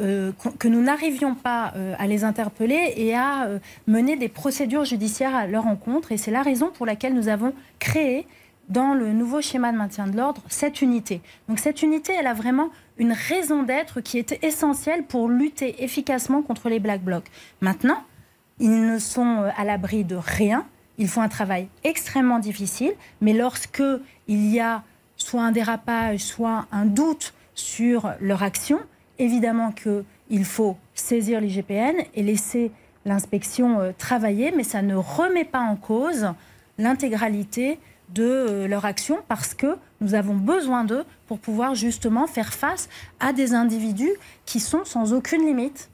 euh, 0.00 0.32
que 0.58 0.66
nous 0.66 0.82
n'arrivions 0.82 1.36
pas 1.36 1.72
euh, 1.76 1.94
à 2.00 2.08
les 2.08 2.24
interpeller 2.24 2.94
et 2.96 3.14
à 3.14 3.44
euh, 3.44 3.60
mener 3.86 4.16
des 4.16 4.28
procédures 4.28 4.84
judiciaires 4.84 5.36
à 5.36 5.46
leur 5.46 5.68
encontre. 5.68 6.10
Et 6.10 6.16
c'est 6.16 6.32
la 6.32 6.42
raison 6.42 6.70
pour 6.74 6.84
laquelle 6.84 7.14
nous 7.14 7.28
avons 7.28 7.54
créé 7.78 8.26
dans 8.68 8.94
le 8.94 9.12
nouveau 9.12 9.40
schéma 9.40 9.70
de 9.70 9.76
maintien 9.76 10.08
de 10.08 10.16
l'ordre 10.16 10.42
cette 10.48 10.82
unité. 10.82 11.20
Donc 11.48 11.60
cette 11.60 11.82
unité, 11.82 12.12
elle 12.18 12.26
a 12.26 12.34
vraiment 12.34 12.70
une 12.98 13.12
raison 13.12 13.62
d'être 13.62 14.00
qui 14.00 14.18
était 14.18 14.40
essentielle 14.42 15.04
pour 15.04 15.28
lutter 15.28 15.84
efficacement 15.84 16.42
contre 16.42 16.68
les 16.68 16.80
Black 16.80 17.02
Blocs. 17.02 17.30
Maintenant, 17.60 18.02
ils 18.58 18.84
ne 18.84 18.98
sont 18.98 19.44
à 19.56 19.64
l'abri 19.64 20.02
de 20.02 20.16
rien. 20.16 20.66
Ils 20.98 21.08
font 21.08 21.22
un 21.22 21.28
travail 21.28 21.68
extrêmement 21.84 22.40
difficile, 22.40 22.94
mais 23.20 23.32
lorsque 23.32 23.82
il 24.26 24.50
y 24.50 24.60
a 24.60 24.82
soit 25.16 25.42
un 25.42 25.52
dérapage, 25.52 26.20
soit 26.20 26.66
un 26.72 26.86
doute 26.86 27.34
sur 27.54 28.12
leur 28.20 28.42
action, 28.42 28.80
évidemment 29.18 29.72
qu'il 29.72 30.44
faut 30.44 30.76
saisir 30.94 31.40
l'IGPN 31.40 31.94
et 32.14 32.22
laisser 32.22 32.72
l'inspection 33.04 33.80
euh, 33.80 33.92
travailler, 33.96 34.52
mais 34.56 34.64
ça 34.64 34.82
ne 34.82 34.94
remet 34.94 35.44
pas 35.44 35.60
en 35.60 35.76
cause 35.76 36.28
l'intégralité 36.78 37.78
de 38.10 38.22
euh, 38.22 38.68
leur 38.68 38.84
action 38.84 39.18
parce 39.28 39.54
que 39.54 39.76
nous 40.00 40.14
avons 40.14 40.34
besoin 40.34 40.84
d'eux 40.84 41.04
pour 41.26 41.38
pouvoir 41.38 41.74
justement 41.74 42.26
faire 42.26 42.52
face 42.52 42.88
à 43.20 43.32
des 43.32 43.54
individus 43.54 44.12
qui 44.46 44.60
sont 44.60 44.84
sans 44.84 45.12
aucune 45.12 45.46
limite 45.46 45.90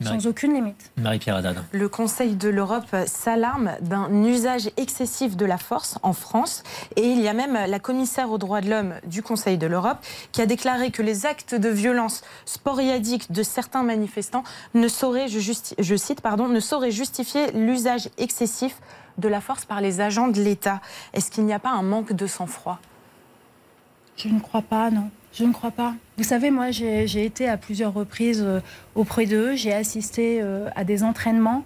sans 0.00 0.26
aucune 0.26 0.54
limite. 0.54 0.90
Marie-Pierre 0.96 1.36
Haddad. 1.36 1.62
Le 1.72 1.88
Conseil 1.88 2.34
de 2.34 2.48
l'Europe 2.48 2.94
s'alarme 3.06 3.72
d'un 3.80 4.24
usage 4.24 4.70
excessif 4.76 5.36
de 5.36 5.44
la 5.44 5.58
force 5.58 5.98
en 6.02 6.12
France. 6.12 6.62
Et 6.96 7.06
il 7.06 7.20
y 7.20 7.28
a 7.28 7.32
même 7.32 7.54
la 7.54 7.78
commissaire 7.78 8.30
aux 8.30 8.38
droits 8.38 8.60
de 8.60 8.70
l'homme 8.70 8.94
du 9.06 9.22
Conseil 9.22 9.58
de 9.58 9.66
l'Europe 9.66 9.98
qui 10.32 10.40
a 10.40 10.46
déclaré 10.46 10.90
que 10.90 11.02
les 11.02 11.26
actes 11.26 11.54
de 11.54 11.68
violence 11.68 12.22
sporadiques 12.44 13.30
de 13.32 13.42
certains 13.42 13.82
manifestants 13.82 14.44
ne 14.74 14.88
sauraient, 14.88 15.28
je, 15.28 15.38
je 15.78 15.96
cite, 15.96 16.20
pardon, 16.20 16.48
ne 16.48 16.60
sauraient 16.60 16.90
justifier 16.90 17.52
l'usage 17.52 18.08
excessif 18.18 18.76
de 19.18 19.28
la 19.28 19.40
force 19.40 19.64
par 19.64 19.80
les 19.80 20.00
agents 20.00 20.28
de 20.28 20.40
l'État. 20.40 20.80
Est-ce 21.12 21.30
qu'il 21.30 21.44
n'y 21.44 21.52
a 21.52 21.58
pas 21.58 21.70
un 21.70 21.82
manque 21.82 22.12
de 22.12 22.26
sang-froid? 22.26 22.78
Je 24.16 24.28
ne 24.28 24.40
crois 24.40 24.62
pas, 24.62 24.90
non. 24.90 25.10
Je 25.32 25.44
ne 25.44 25.52
crois 25.52 25.70
pas. 25.70 25.94
Vous 26.18 26.24
savez, 26.24 26.50
moi, 26.50 26.70
j'ai 26.70 27.24
été 27.24 27.48
à 27.48 27.56
plusieurs 27.56 27.94
reprises 27.94 28.42
euh, 28.44 28.60
auprès 28.94 29.26
d'eux. 29.26 29.54
J'ai 29.54 29.72
assisté 29.72 30.40
euh, 30.42 30.68
à 30.74 30.84
des 30.84 31.04
entraînements. 31.04 31.64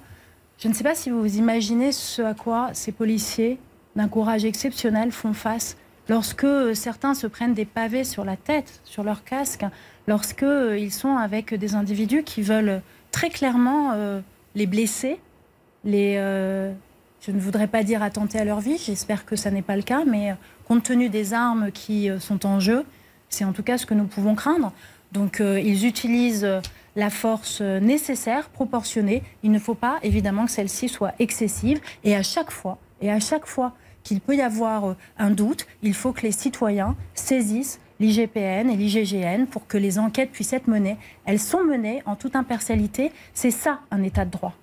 Je 0.59 0.69
ne 0.69 0.75
sais 0.75 0.85
pas 0.85 0.95
si 0.95 1.11
vous 1.11 1.21
vous 1.21 1.39
imaginez 1.39 1.91
ce 1.91 2.23
à 2.23 2.35
quoi 2.35 2.71
ces 2.75 2.93
policiers, 2.93 3.59
d'un 3.97 4.09
courage 4.09 4.45
exceptionnel, 4.45 5.13
font 5.13 5.33
face 5.33 5.77
lorsque 6.11 6.45
euh, 6.45 6.75
certains 6.75 7.15
se 7.15 7.27
prennent 7.27 7.55
des 7.55 7.65
pavés 7.65 8.05
sur 8.05 8.25
la 8.25 8.37
tête, 8.37 8.81
sur 8.85 9.03
leur 9.03 9.25
casque, 9.25 9.65
lorsque 10.07 10.45
ils 10.79 10.93
sont 10.93 11.17
avec 11.17 11.55
des 11.55 11.75
individus 11.75 12.23
qui 12.23 12.43
veulent 12.43 12.83
très 13.13 13.31
clairement 13.31 13.93
les 14.55 14.67
blesser, 14.67 15.19
les, 15.85 16.17
je 17.21 17.31
ne 17.31 17.41
voudrais 17.41 17.69
pas 17.69 17.85
dire 17.85 18.03
attenter 18.03 18.39
à 18.39 18.45
leur 18.45 18.61
vie, 18.61 18.77
j'espère 18.77 19.25
que 19.25 19.37
ça 19.37 19.51
n'est 19.51 19.63
pas 19.63 19.77
le 19.77 19.83
cas, 19.83 20.05
mais 20.05 20.35
compte 20.67 20.83
tenu 20.83 21.09
des 21.09 21.33
armes 21.33 21.71
qui 21.73 22.11
sont 22.19 22.45
en 22.45 22.61
jeu, 22.61 22.85
c'est 23.35 23.45
en 23.45 23.53
tout 23.53 23.63
cas 23.63 23.79
ce 23.79 23.87
que 23.87 23.95
nous 23.95 24.07
pouvons 24.07 24.35
craindre. 24.35 24.73
Donc 25.13 25.41
euh, 25.41 25.61
ils 25.61 25.87
utilisent 25.87 26.45
euh, 26.45 26.61
la 26.97 27.11
force 27.11 27.59
euh, 27.61 27.81
nécessaire, 27.81 28.49
proportionnée. 28.49 29.23
Il 29.43 29.51
ne 29.51 29.59
faut 29.59 29.75
pas 29.75 29.99
évidemment 30.03 30.47
que 30.47 30.51
celle-ci 30.51 30.89
soit 30.89 31.15
excessive. 31.19 31.81
Et 32.05 32.17
à 32.17 32.23
chaque 32.23 32.51
fois, 32.51 32.79
et 33.01 33.11
à 33.11 33.21
chaque 33.21 33.47
fois 33.47 33.73
qu'il 34.03 34.21
peut 34.21 34.37
y 34.37 34.43
avoir 34.43 34.97
un 35.19 35.31
doute, 35.31 35.67
il 35.83 35.95
faut 35.95 36.13
que 36.13 36.23
les 36.23 36.33
citoyens 36.33 36.95
saisissent 37.15 37.81
l'IGPN 38.01 38.69
et 38.71 38.77
l'IGGN 38.77 39.47
pour 39.47 39.67
que 39.67 39.79
les 39.79 39.99
enquêtes 39.99 40.31
puissent 40.31 40.53
être 40.53 40.69
menées. 40.69 40.97
Elles 41.25 41.41
sont 41.41 41.65
menées 41.65 42.03
en 42.07 42.17
toute 42.17 42.37
impartialité. 42.37 43.13
C'est 43.33 43.51
ça 43.51 43.81
un 43.91 44.03
état 44.03 44.25
de 44.25 44.31
droit. 44.31 44.55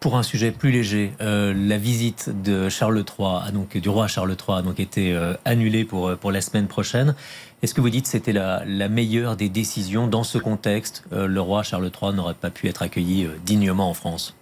Pour 0.00 0.16
un 0.16 0.22
sujet 0.22 0.50
plus 0.50 0.70
léger, 0.70 1.12
euh, 1.20 1.52
la 1.54 1.76
visite 1.76 2.30
de 2.42 2.70
Charles 2.70 3.04
III, 3.06 3.52
donc 3.52 3.76
du 3.76 3.90
roi 3.90 4.08
Charles 4.08 4.30
III, 4.30 4.60
a 4.60 4.62
donc 4.62 4.80
été 4.80 5.12
euh, 5.12 5.34
annulée 5.44 5.84
pour, 5.84 6.08
euh, 6.08 6.16
pour 6.16 6.32
la 6.32 6.40
semaine 6.40 6.68
prochaine. 6.68 7.14
Est-ce 7.60 7.74
que 7.74 7.82
vous 7.82 7.90
dites 7.90 8.04
que 8.04 8.10
c'était 8.10 8.32
la, 8.32 8.62
la, 8.64 8.88
meilleure 8.88 9.36
des 9.36 9.50
décisions? 9.50 10.06
Dans 10.06 10.24
ce 10.24 10.38
contexte 10.38 11.04
Le 11.12 11.40
roi 11.42 11.62
Charles 11.62 11.90
III 12.02 12.14
n'aurait 12.14 12.32
pas 12.32 12.48
pu 12.48 12.68
être 12.68 12.80
accueilli 12.80 13.28
dignement 13.44 13.90
en 13.90 13.94
France 13.94 14.34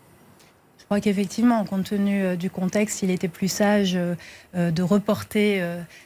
crois 0.89 1.01
qu'effectivement, 1.01 1.63
compte 1.67 1.85
tenu 1.85 2.23
euh, 2.23 2.37
du 2.37 2.49
contexte, 2.49 3.03
il 3.03 3.11
était 3.11 3.29
plus 3.29 3.49
sage 3.49 3.93
euh, 3.95 4.15
euh, 4.57 4.71
de 4.71 4.83
reporter 4.83 5.63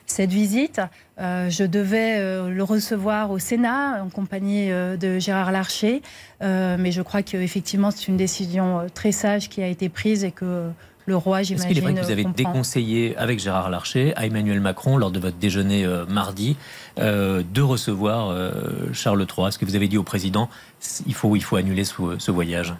cette 0.06 0.30
visite. 0.30 0.80
Je 1.18 1.64
devais 1.64 2.18
le 2.50 2.62
recevoir 2.64 3.30
au 3.30 3.38
Sénat 3.38 4.02
en 4.02 4.08
compagnie 4.08 4.70
de 4.70 5.18
Gérard 5.20 5.52
Larcher, 5.52 6.02
mais 6.40 6.90
je 6.90 7.00
crois 7.00 7.22
qu'effectivement, 7.22 7.92
c'est 7.92 8.08
une 8.08 8.16
décision 8.16 8.86
très 8.92 9.12
sage 9.12 9.48
qui 9.48 9.62
a 9.62 9.68
été 9.68 9.88
prise 9.88 10.24
et 10.24 10.32
que 10.32 10.70
le 11.06 11.16
roi, 11.16 11.42
j'imagine. 11.42 11.66
Est-ce 11.66 11.68
qu'il 11.68 11.78
est 11.78 11.92
vrai 11.92 11.94
que 11.94 12.04
vous 12.04 12.10
avez 12.10 12.24
déconseillé 12.24 13.16
avec 13.16 13.38
Gérard 13.38 13.70
Larcher 13.70 14.14
à 14.16 14.26
Emmanuel 14.26 14.60
Macron, 14.60 14.96
lors 14.96 15.12
de 15.12 15.20
votre 15.20 15.36
déjeuner 15.36 15.86
mardi, 16.08 16.56
de 16.96 17.60
recevoir 17.60 18.36
Charles 18.92 19.20
III 19.20 19.48
Est-ce 19.48 19.58
que 19.58 19.64
vous 19.64 19.76
avez 19.76 19.88
dit 19.88 19.98
au 19.98 20.04
président 20.04 20.48
il 21.06 21.14
faut, 21.14 21.36
il 21.36 21.42
faut 21.42 21.56
annuler 21.56 21.84
ce 21.84 22.30
voyage? 22.30 22.74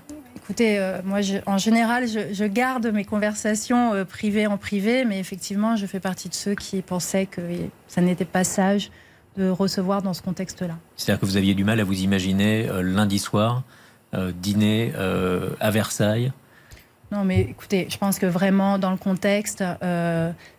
Écoutez, 0.52 0.78
euh, 0.78 1.00
moi, 1.02 1.20
en 1.46 1.56
général, 1.56 2.06
je, 2.06 2.44
garde 2.44 2.86
mes 2.88 3.06
conversations 3.06 3.94
euh, 3.94 4.04
privées 4.04 4.46
en 4.46 4.58
privé, 4.58 5.06
mais 5.06 5.18
effectivement, 5.18 5.76
je 5.76 5.86
fais 5.86 5.98
partie 5.98 6.28
de 6.28 6.34
ceux 6.34 6.54
qui 6.54 6.82
pensaient 6.82 7.24
que 7.24 7.40
ça 7.88 8.02
n'était 8.02 8.26
pas 8.26 8.44
sage 8.44 8.90
de 9.38 9.48
recevoir 9.48 10.02
dans 10.02 10.12
ce 10.12 10.20
contexte-là. 10.20 10.76
C'est-à-dire 10.94 11.20
que 11.22 11.24
vous 11.24 11.38
aviez 11.38 11.54
du 11.54 11.64
mal 11.64 11.80
à 11.80 11.84
vous 11.84 12.02
imaginer 12.02 12.68
euh, 12.68 12.82
lundi 12.82 13.18
soir 13.18 13.62
dîner 14.42 14.92
à 15.58 15.70
Versailles? 15.70 16.32
Non, 17.10 17.24
mais 17.24 17.40
écoutez, 17.40 17.86
je 17.88 17.96
pense 17.96 18.18
que 18.18 18.26
vraiment, 18.26 18.78
dans 18.78 18.90
le 18.90 18.98
contexte, 18.98 19.64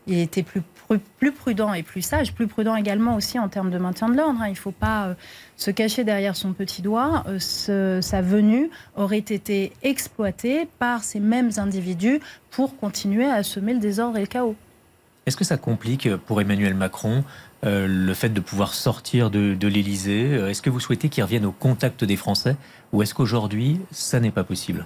il 0.07 0.17
était 0.17 0.41
plus 0.41 0.63
plus 0.97 1.31
prudent 1.31 1.73
et 1.73 1.83
plus 1.83 2.01
sage, 2.01 2.33
plus 2.33 2.47
prudent 2.47 2.75
également 2.75 3.15
aussi 3.15 3.39
en 3.39 3.49
termes 3.49 3.71
de 3.71 3.77
maintien 3.77 4.09
de 4.09 4.15
l'ordre. 4.15 4.39
Hein. 4.41 4.47
Il 4.47 4.53
ne 4.53 4.57
faut 4.57 4.71
pas 4.71 5.07
euh, 5.07 5.13
se 5.57 5.71
cacher 5.71 6.03
derrière 6.03 6.35
son 6.35 6.53
petit 6.53 6.81
doigt. 6.81 7.23
Euh, 7.27 8.01
sa 8.01 8.21
venue 8.21 8.69
aurait 8.95 9.17
été 9.17 9.73
exploitée 9.81 10.67
par 10.79 11.03
ces 11.03 11.19
mêmes 11.19 11.51
individus 11.57 12.19
pour 12.51 12.77
continuer 12.77 13.25
à 13.25 13.43
semer 13.43 13.73
le 13.73 13.79
désordre 13.79 14.17
et 14.17 14.21
le 14.21 14.27
chaos. 14.27 14.55
Est-ce 15.25 15.37
que 15.37 15.45
ça 15.45 15.57
complique 15.57 16.13
pour 16.15 16.41
Emmanuel 16.41 16.73
Macron 16.73 17.23
euh, 17.63 17.87
le 17.87 18.13
fait 18.13 18.29
de 18.29 18.41
pouvoir 18.41 18.73
sortir 18.73 19.31
de, 19.31 19.53
de 19.53 19.67
l'Élysée? 19.67 20.33
Est-ce 20.49 20.61
que 20.61 20.69
vous 20.69 20.81
souhaitez 20.81 21.09
qu'il 21.09 21.23
revienne 21.23 21.45
au 21.45 21.51
contact 21.51 22.03
des 22.03 22.17
Français? 22.17 22.57
Ou 22.91 23.01
est-ce 23.01 23.13
qu'aujourd'hui, 23.13 23.79
ça 23.91 24.19
n'est 24.19 24.31
pas 24.31 24.43
possible? 24.43 24.85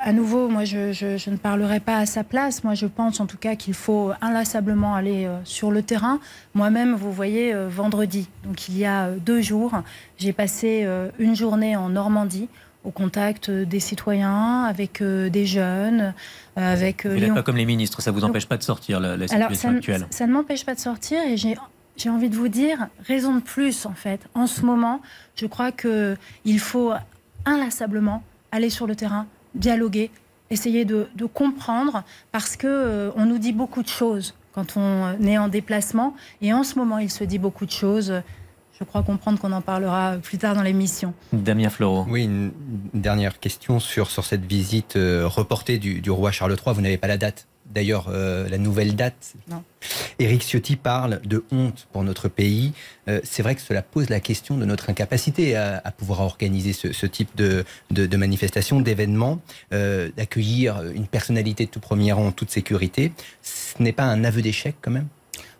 À 0.00 0.12
nouveau, 0.12 0.48
moi, 0.48 0.64
je, 0.64 1.30
ne 1.30 1.36
parlerai 1.36 1.80
pas 1.80 1.98
à 1.98 2.06
sa 2.06 2.24
place. 2.24 2.64
Moi, 2.64 2.74
je 2.74 2.86
pense 2.86 3.20
en 3.20 3.26
tout 3.26 3.36
cas 3.36 3.54
qu'il 3.54 3.74
faut 3.74 4.10
inlassablement 4.20 4.94
aller 4.94 5.26
euh, 5.26 5.38
sur 5.44 5.70
le 5.70 5.82
terrain. 5.82 6.18
Moi-même, 6.54 6.94
vous 6.94 7.12
voyez, 7.12 7.54
euh, 7.54 7.68
vendredi, 7.68 8.28
donc 8.44 8.68
il 8.68 8.76
y 8.76 8.84
a 8.84 9.06
euh, 9.06 9.16
deux 9.18 9.40
jours, 9.40 9.72
j'ai 10.18 10.32
passé 10.32 10.86
une 11.18 11.36
journée 11.36 11.76
en 11.76 11.90
Normandie 11.90 12.48
au 12.84 12.90
contact 12.90 13.50
des 13.50 13.80
citoyens, 13.80 14.62
avec 14.62 15.02
des 15.02 15.46
jeunes, 15.46 16.14
avec... 16.54 17.04
Vous 17.04 17.18
n'êtes 17.18 17.34
pas 17.34 17.42
comme 17.42 17.56
les 17.56 17.66
ministres, 17.66 18.00
ça 18.00 18.12
ne 18.12 18.16
vous 18.16 18.24
empêche 18.24 18.46
pas 18.46 18.56
de 18.56 18.62
sortir, 18.62 19.00
la, 19.00 19.18
situation 19.18 19.36
alors, 19.36 19.56
ça, 19.56 19.68
actuelle 19.70 20.06
Ça 20.10 20.26
ne 20.26 20.32
m'empêche 20.32 20.64
pas 20.64 20.74
de 20.74 20.80
sortir 20.80 21.20
et 21.22 21.36
j'ai 21.36 21.56
j'ai 21.96 22.10
envie 22.10 22.28
de 22.28 22.36
vous 22.36 22.48
dire, 22.48 22.88
raison 23.06 23.34
de 23.34 23.40
plus 23.40 23.86
en 23.86 23.94
fait. 23.94 24.20
En 24.34 24.46
ce 24.46 24.62
moment, 24.62 25.00
je 25.34 25.46
crois 25.46 25.72
qu'il 25.72 26.60
faut 26.60 26.92
inlassablement 27.46 28.22
aller 28.52 28.70
sur 28.70 28.86
le 28.86 28.94
terrain, 28.94 29.26
dialoguer, 29.56 30.10
essayer 30.50 30.84
de, 30.84 31.08
comprendre, 31.32 32.04
parce 32.32 32.56
que 32.56 32.66
euh, 32.66 33.10
on 33.16 33.26
nous 33.26 33.38
dit 33.38 33.52
beaucoup 33.52 33.82
de 33.82 33.88
choses 33.88 34.34
quand 34.52 34.76
on 34.76 35.20
est 35.22 35.36
en 35.36 35.48
déplacement, 35.48 36.14
et 36.40 36.52
en 36.54 36.64
ce 36.64 36.78
moment, 36.78 36.98
il 36.98 37.10
se 37.10 37.24
dit 37.24 37.38
beaucoup 37.38 37.66
de 37.66 37.70
choses. 37.70 38.22
Je 38.78 38.84
crois 38.84 39.02
comprendre 39.02 39.38
qu'on 39.38 39.52
en 39.52 39.60
parlera 39.60 40.16
plus 40.22 40.38
tard 40.38 40.54
dans 40.54 40.62
l'émission. 40.62 41.12
Damien 41.32 41.70
Floro. 41.70 42.06
Oui, 42.08 42.24
une 42.24 42.52
dernière 42.94 43.38
question 43.38 43.80
sur, 43.80 44.10
sur 44.10 44.24
cette 44.24 44.44
visite 44.44 44.96
euh, 44.96 45.26
reportée 45.26 45.78
du, 45.78 46.00
du 46.00 46.10
roi 46.10 46.30
Charles 46.30 46.56
III. 46.64 46.74
Vous 46.74 46.80
n'avez 46.80 46.98
pas 46.98 47.06
la 47.06 47.18
date? 47.18 47.46
D'ailleurs 47.72 48.06
euh, 48.08 48.48
la 48.48 48.58
nouvelle 48.58 48.96
date. 48.96 49.34
Non. 49.50 49.62
Éric 50.18 50.42
Ciotti 50.42 50.76
parle 50.76 51.20
de 51.24 51.44
honte 51.50 51.86
pour 51.92 52.02
notre 52.02 52.28
pays. 52.28 52.72
Euh, 53.08 53.20
c'est 53.24 53.42
vrai 53.42 53.54
que 53.54 53.60
cela 53.60 53.82
pose 53.82 54.08
la 54.08 54.20
question 54.20 54.56
de 54.56 54.64
notre 54.64 54.90
incapacité 54.90 55.56
à, 55.56 55.92
pouvoir 55.96 56.20
organiser 56.20 56.72
ce, 56.72 57.06
type 57.06 57.30
de, 57.36 57.64
de, 57.90 58.16
manifestation, 58.16 58.80
d'événement, 58.80 59.40
euh, 59.72 60.10
d'accueillir 60.16 60.82
une 60.94 61.06
personnalité 61.06 61.66
de 61.66 61.70
tout 61.70 61.80
premier 61.80 62.12
rang 62.12 62.26
en 62.26 62.32
toute 62.32 62.50
sécurité. 62.50 63.12
Ce 63.42 63.80
n'est 63.82 63.92
pas 63.92 64.04
un 64.04 64.24
aveu 64.24 64.42
d'échec 64.42 64.76
quand 64.80 64.90
même? 64.90 65.08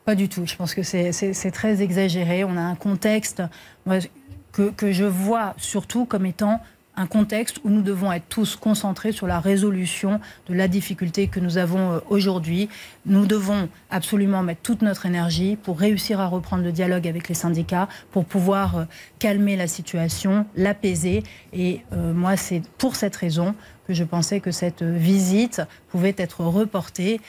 Pas 0.05 0.14
du 0.14 0.29
tout. 0.29 0.47
Je 0.47 0.55
pense 0.55 0.75
que 0.75 0.83
c'est 0.83 1.51
très 1.53 1.83
exagéré. 1.83 2.45
On 2.45 2.57
a 2.57 2.61
un 2.61 2.77
contexte 2.77 3.42
que, 4.53 4.71
que 4.71 4.92
je 4.92 5.05
vois 5.05 5.55
surtout 5.59 6.05
comme 6.05 6.27
étant 6.27 6.61
un 6.96 7.06
contexte 7.06 7.59
où 7.64 7.70
nous 7.70 7.82
devons 7.82 8.12
être 8.12 8.28
tous 8.28 8.56
concentrés 8.56 9.12
sur 9.12 9.26
la 9.26 9.40
résolution 9.40 10.20
de 10.48 10.54
la 10.54 10.68
difficulté 10.68 11.28
que 11.28 11.40
nous 11.40 11.59
avons 11.59 11.92
euh, 11.92 11.98
aujourd'hui. 12.09 12.68
Nous 13.04 13.26
devons 13.26 13.68
absolument 13.90 14.42
mettre 14.42 14.62
toute 14.62 14.82
notre 14.82 15.06
énergie 15.06 15.56
pour 15.56 15.78
réussir 15.78 16.20
à 16.20 16.26
reprendre 16.26 16.64
le 16.64 16.72
dialogue 16.72 17.06
avec 17.06 17.28
les 17.28 17.35
syndicats, 17.35 17.88
pour 18.11 18.24
pouvoir 18.24 18.78
euh, 18.78 18.85
calmer 19.18 19.56
la 19.56 19.66
situation, 19.66 20.46
l'apaiser. 20.56 21.22
Et 21.52 21.82
euh, 21.92 22.12
moi, 22.12 22.37
c'est 22.37 22.62
pour 22.78 22.96
cette 22.96 23.16
raison 23.16 23.54
que 23.87 23.94
je 23.94 24.05
pensais 24.05 24.40
que 24.40 24.51
cette 24.51 24.83
visite 24.83 25.62
pouvait 25.88 26.14
être 26.18 26.42
reportée 26.44 27.20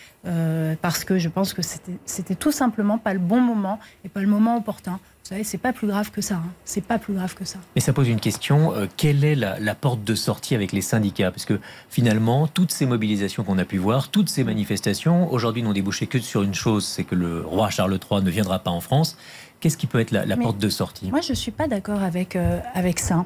parce 0.82 1.06
que 1.06 1.18
je 1.18 1.30
pense 1.30 1.54
que 1.54 1.62
c'était 2.06 2.36
tout 2.36 2.52
simplement 2.52 2.98
pas 2.98 3.14
le 3.14 3.20
bon 3.20 3.40
moment 3.40 3.80
et 4.04 4.10
pas 4.10 4.22
le 4.22 4.28
moment 4.28 4.58
opportun 4.58 5.00
vous 5.28 5.34
savez, 5.34 5.44
c'est 5.44 5.58
pas 5.58 5.74
plus 5.74 5.88
grave 5.88 6.10
que 6.10 6.22
ça. 6.22 6.36
Hein. 6.36 6.54
C'est 6.64 6.86
pas 6.86 7.00
plus 7.00 7.14
grave 7.14 7.36
que 7.36 7.44
ça. 7.44 7.60
Mais 7.76 7.82
ça 7.82 7.92
pose 7.92 8.08
une 8.08 8.22
question. 8.22 8.74
Euh, 8.74 8.86
quelle 8.96 9.26
est 9.26 9.36
la, 9.36 9.76
porte 9.76 10.02
de 10.06 10.16
sortie 10.16 10.56
avec 10.56 10.72
les 10.72 10.80
syndicats? 10.80 11.32
Parce 11.32 11.44
que 11.44 11.60
finalement, 11.90 12.48
toutes 12.48 12.72
ces 12.72 12.86
mobilisations 12.86 13.44
qu'on 13.44 13.58
a 13.58 13.66
pu 13.66 13.78
voir, 13.78 14.08
toutes 14.08 14.30
ces 14.30 14.46
manifestations, 14.46 15.30
aujourd'hui 15.30 15.64
n'ont 15.64 15.74
débouché 15.74 16.08
que 16.08 16.18
sur 16.20 16.44
une 16.44 16.54
chose, 16.54 16.86
c'est 16.86 17.04
que 17.04 17.14
le 17.14 17.42
roi 17.42 17.70
Charles 17.70 18.00
III 18.10 18.24
ne 18.24 18.30
viendra 18.30 18.60
pas 18.60 18.72
en 18.72 18.80
France. 18.80 19.18
Qu'est-ce 19.60 19.76
qui 19.76 19.86
peut 19.86 20.00
être 20.00 20.12
la, 20.12 20.38
porte 20.38 20.60
de 20.60 20.70
sortie? 20.70 21.10
Moi, 21.10 21.20
je 21.20 21.32
ne 21.32 21.36
suis 21.36 21.52
pas 21.52 21.68
d'accord 21.68 22.04
avec, 22.04 22.38
euh, 22.38 22.62
avec 22.74 22.98
ça. 22.98 23.26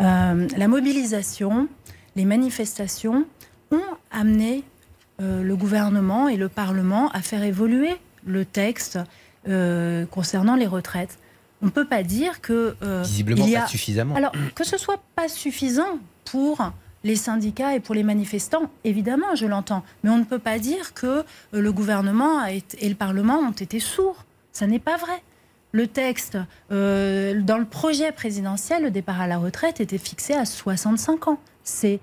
Euh, 0.00 0.48
la 0.56 0.68
mobilisation, 0.68 1.68
les 2.16 2.24
manifestations 2.24 3.24
ont 3.70 3.80
amené 4.10 4.64
le 5.18 5.54
gouvernement 5.54 6.28
et 6.28 6.36
le 6.36 6.48
Parlement 6.48 7.08
à 7.10 7.20
faire 7.20 7.44
évoluer 7.44 7.96
le 8.26 8.44
texte 8.44 8.98
concernant 10.10 10.56
les 10.56 10.66
retraites 10.66 11.18
on 11.62 11.66
ne 11.66 11.70
peut 11.70 11.86
pas 11.86 12.02
dire 12.02 12.40
que. 12.40 12.74
Euh, 12.82 13.02
Visiblement 13.02 13.46
pas 13.48 13.66
suffisamment. 13.66 14.16
Alors, 14.16 14.32
que 14.54 14.64
ce 14.64 14.76
soit 14.76 15.00
pas 15.14 15.28
suffisant 15.28 15.98
pour 16.24 16.72
les 17.04 17.16
syndicats 17.16 17.74
et 17.74 17.80
pour 17.80 17.94
les 17.94 18.02
manifestants, 18.02 18.70
évidemment, 18.84 19.34
je 19.34 19.46
l'entends. 19.46 19.84
Mais 20.02 20.10
on 20.10 20.18
ne 20.18 20.24
peut 20.24 20.38
pas 20.38 20.58
dire 20.58 20.92
que 20.92 21.06
euh, 21.06 21.22
le 21.52 21.72
gouvernement 21.72 22.44
et 22.44 22.62
le 22.82 22.94
Parlement 22.94 23.38
ont 23.38 23.52
été 23.52 23.80
sourds. 23.80 24.24
Ça 24.52 24.66
n'est 24.66 24.80
pas 24.80 24.96
vrai. 24.96 25.22
Le 25.70 25.86
texte, 25.86 26.36
euh, 26.70 27.40
dans 27.40 27.58
le 27.58 27.64
projet 27.64 28.12
présidentiel, 28.12 28.82
le 28.82 28.90
départ 28.90 29.20
à 29.20 29.26
la 29.26 29.38
retraite 29.38 29.80
était 29.80 29.98
fixé 29.98 30.34
à 30.34 30.44
65 30.44 31.28
ans. 31.28 31.40
C'était 31.64 32.00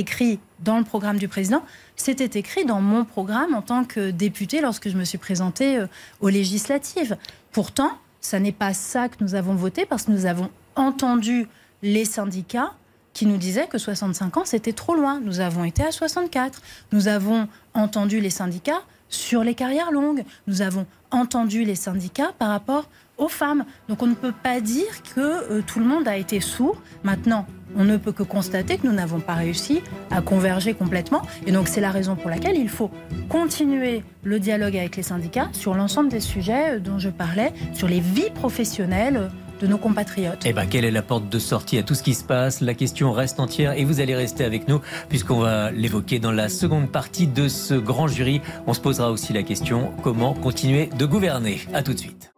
écrit 0.00 0.40
dans 0.60 0.78
le 0.78 0.84
programme 0.84 1.18
du 1.18 1.28
président, 1.28 1.62
c'était 1.96 2.38
écrit 2.38 2.64
dans 2.64 2.80
mon 2.80 3.04
programme 3.04 3.54
en 3.54 3.62
tant 3.62 3.84
que 3.84 4.10
député 4.10 4.60
lorsque 4.60 4.88
je 4.88 4.96
me 4.96 5.04
suis 5.04 5.18
présentée 5.18 5.84
aux 6.20 6.28
législatives. 6.28 7.16
Pourtant, 7.52 7.92
ça 8.20 8.38
n'est 8.40 8.52
pas 8.52 8.74
ça 8.74 9.08
que 9.08 9.16
nous 9.20 9.34
avons 9.34 9.54
voté 9.54 9.86
parce 9.86 10.04
que 10.04 10.10
nous 10.10 10.26
avons 10.26 10.50
entendu 10.76 11.48
les 11.82 12.04
syndicats 12.04 12.74
qui 13.12 13.26
nous 13.26 13.36
disaient 13.36 13.66
que 13.66 13.78
65 13.78 14.36
ans, 14.36 14.44
c'était 14.44 14.72
trop 14.72 14.94
loin. 14.94 15.20
Nous 15.20 15.40
avons 15.40 15.64
été 15.64 15.82
à 15.82 15.92
64. 15.92 16.62
Nous 16.92 17.08
avons 17.08 17.48
entendu 17.74 18.20
les 18.20 18.30
syndicats 18.30 18.82
sur 19.08 19.42
les 19.42 19.54
carrières 19.54 19.90
longues. 19.90 20.24
Nous 20.46 20.62
avons 20.62 20.86
entendu 21.10 21.64
les 21.64 21.74
syndicats 21.74 22.32
par 22.38 22.50
rapport 22.50 22.88
aux 23.18 23.28
femmes. 23.28 23.64
Donc 23.88 24.02
on 24.02 24.06
ne 24.06 24.14
peut 24.14 24.32
pas 24.32 24.60
dire 24.60 25.02
que 25.14 25.20
euh, 25.20 25.62
tout 25.66 25.80
le 25.80 25.84
monde 25.84 26.06
a 26.06 26.16
été 26.16 26.40
sourd. 26.40 26.80
Maintenant, 27.02 27.46
on 27.76 27.84
ne 27.84 27.96
peut 27.96 28.12
que 28.12 28.22
constater 28.22 28.78
que 28.78 28.86
nous 28.86 28.92
n'avons 28.92 29.20
pas 29.20 29.34
réussi 29.34 29.82
à 30.10 30.20
converger 30.20 30.74
complètement. 30.74 31.22
Et 31.46 31.52
donc 31.52 31.68
c'est 31.68 31.80
la 31.80 31.90
raison 31.90 32.16
pour 32.16 32.30
laquelle 32.30 32.56
il 32.56 32.68
faut 32.68 32.90
continuer 33.28 34.02
le 34.22 34.38
dialogue 34.38 34.76
avec 34.76 34.96
les 34.96 35.02
syndicats 35.02 35.48
sur 35.52 35.74
l'ensemble 35.74 36.08
des 36.08 36.20
sujets 36.20 36.76
euh, 36.76 36.78
dont 36.78 36.98
je 36.98 37.08
parlais, 37.08 37.52
sur 37.74 37.88
les 37.88 38.00
vies 38.00 38.30
professionnelles 38.34 39.30
de 39.60 39.66
nos 39.66 39.78
compatriotes. 39.78 40.42
Eh 40.46 40.52
ben, 40.52 40.66
quelle 40.66 40.84
est 40.84 40.90
la 40.90 41.02
porte 41.02 41.28
de 41.28 41.38
sortie 41.38 41.78
à 41.78 41.82
tout 41.82 41.94
ce 41.94 42.02
qui 42.02 42.14
se 42.14 42.24
passe? 42.24 42.60
La 42.60 42.74
question 42.74 43.12
reste 43.12 43.40
entière 43.40 43.72
et 43.78 43.84
vous 43.84 44.00
allez 44.00 44.14
rester 44.14 44.44
avec 44.44 44.68
nous 44.68 44.80
puisqu'on 45.08 45.40
va 45.40 45.70
l'évoquer 45.70 46.18
dans 46.18 46.32
la 46.32 46.48
seconde 46.48 46.90
partie 46.90 47.26
de 47.26 47.48
ce 47.48 47.74
grand 47.74 48.08
jury. 48.08 48.40
On 48.66 48.74
se 48.74 48.80
posera 48.80 49.10
aussi 49.10 49.32
la 49.32 49.42
question 49.42 49.92
comment 50.02 50.32
continuer 50.32 50.88
de 50.98 51.04
gouverner? 51.04 51.60
À 51.74 51.82
tout 51.82 51.92
de 51.92 51.98
suite. 51.98 52.32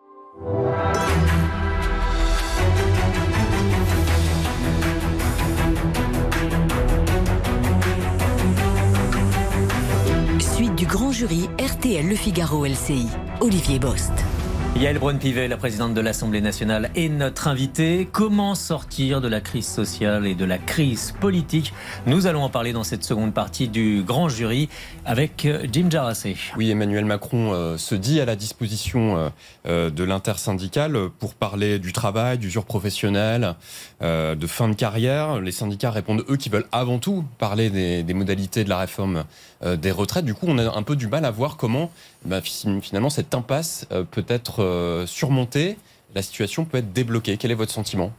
Jury 11.22 11.48
RTL 11.56 12.08
Le 12.08 12.16
Figaro 12.16 12.66
LCI. 12.66 13.06
Olivier 13.40 13.78
Bost. 13.78 14.41
Yael 14.74 14.98
Braun-Pivet, 14.98 15.48
la 15.48 15.58
présidente 15.58 15.92
de 15.92 16.00
l'Assemblée 16.00 16.40
nationale, 16.40 16.90
est 16.96 17.10
notre 17.10 17.46
invitée. 17.46 18.08
Comment 18.10 18.54
sortir 18.54 19.20
de 19.20 19.28
la 19.28 19.40
crise 19.40 19.66
sociale 19.66 20.26
et 20.26 20.34
de 20.34 20.46
la 20.46 20.58
crise 20.58 21.14
politique? 21.20 21.74
Nous 22.06 22.26
allons 22.26 22.42
en 22.42 22.48
parler 22.48 22.72
dans 22.72 22.82
cette 22.82 23.04
seconde 23.04 23.34
partie 23.34 23.68
du 23.68 24.02
grand 24.02 24.30
jury 24.30 24.70
avec 25.04 25.44
euh, 25.44 25.66
Jim 25.70 25.88
Jarassé. 25.90 26.36
Oui, 26.56 26.70
Emmanuel 26.70 27.04
Macron 27.04 27.52
euh, 27.52 27.76
se 27.76 27.94
dit 27.94 28.18
à 28.18 28.24
la 28.24 28.34
disposition 28.34 29.30
euh, 29.66 29.90
de 29.90 30.04
l'intersyndicale 30.04 30.96
pour 31.18 31.34
parler 31.34 31.78
du 31.78 31.92
travail, 31.92 32.38
du 32.38 32.50
jour 32.50 32.64
professionnel, 32.64 33.54
de 34.00 34.46
fin 34.46 34.68
de 34.68 34.74
carrière. 34.74 35.40
Les 35.40 35.52
syndicats 35.52 35.90
répondent, 35.90 36.24
eux, 36.28 36.36
qui 36.36 36.48
veulent 36.48 36.66
avant 36.72 36.98
tout 36.98 37.24
parler 37.38 37.70
des, 37.70 38.02
des 38.02 38.14
modalités 38.14 38.64
de 38.64 38.68
la 38.68 38.78
réforme 38.78 39.24
des 39.64 39.90
retraites. 39.90 40.24
Du 40.24 40.34
coup, 40.34 40.46
on 40.48 40.58
a 40.58 40.76
un 40.76 40.82
peu 40.82 40.96
du 40.96 41.06
mal 41.06 41.24
à 41.24 41.30
voir 41.30 41.56
comment 41.56 41.90
bah, 42.24 42.40
finalement 42.42 43.10
cette 43.10 43.34
impasse 43.34 43.86
peut 44.10 44.24
être 44.28 44.62
euh, 44.62 45.06
surmonter, 45.06 45.76
la 46.14 46.22
situation 46.22 46.64
peut 46.64 46.78
être 46.78 46.92
débloquée. 46.92 47.36
Quel 47.36 47.50
est 47.50 47.56
votre 47.56 47.72
sentiment? 47.72 48.12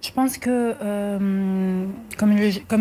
Je 0.00 0.12
pense 0.12 0.38
que, 0.38 0.74
euh, 0.80 1.86
comme, 2.16 2.36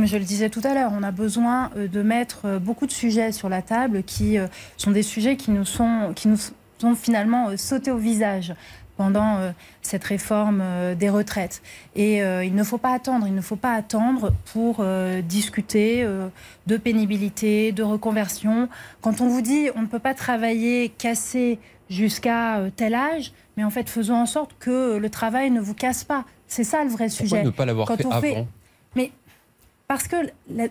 je 0.06 0.18
le 0.18 0.24
disais 0.24 0.50
tout 0.50 0.62
à 0.64 0.76
l'heure, 0.76 0.92
on 0.94 1.02
a 1.02 1.12
besoin 1.12 1.72
euh, 1.76 1.88
de 1.88 2.04
mettre 2.04 2.60
beaucoup 2.60 2.86
de 2.86 2.92
sujets 2.92 3.32
sur 3.32 3.50
la 3.50 3.62
table 3.62 4.04
qui 4.04 4.38
sont 4.78 4.92
des 4.92 5.04
sujets 5.04 5.36
qui 5.36 5.52
nous 5.52 5.66
sont, 5.66 6.14
qui 6.16 6.28
nous 6.28 6.38
sont 6.80 6.96
finalement 6.96 7.58
sautés 7.58 7.92
au 7.92 7.98
visage 7.98 8.54
pendant 8.98 9.54
cette 9.82 10.04
réforme 10.04 10.64
des 10.96 11.10
retraites. 11.10 11.62
Et 11.96 12.18
il 12.18 12.56
ne 12.56 12.64
faut 12.64 12.78
pas 12.78 12.94
attendre, 12.94 13.28
il 13.28 13.36
ne 13.36 13.42
faut 13.42 13.56
pas 13.56 13.74
attendre 13.74 14.34
pour 14.52 14.84
discuter 15.24 16.08
de 16.66 16.78
pénibilité, 16.78 17.72
de 17.72 17.84
reconversion. 17.84 18.70
Quand 19.02 19.22
on 19.22 19.28
vous 19.28 19.42
dit 19.42 19.70
on 19.76 19.82
ne 19.82 19.88
peut 19.88 20.00
pas 20.00 20.14
travailler 20.14 20.90
cassé 20.90 21.60
jusqu'à 21.90 22.58
euh, 22.58 22.70
tel 22.76 22.94
âge, 22.94 23.32
mais 23.56 23.64
en 23.64 23.70
fait, 23.70 23.90
faisons 23.90 24.16
en 24.16 24.26
sorte 24.26 24.52
que 24.60 24.98
le 24.98 25.10
travail 25.10 25.52
ne 25.52 25.62
vous 25.62 25.74
casse 25.74 26.04
pas. 26.04 26.26
C'est 26.48 26.64
ça 26.64 26.84
le 26.84 26.90
vrai 26.90 27.10
sujet. 27.10 27.44
ne 27.44 27.50
pas 27.50 27.66
l'avoir 27.66 27.88
fait 27.88 28.06
avant? 28.06 28.48
Mais 28.96 29.12
parce 29.88 30.08
que 30.08 30.16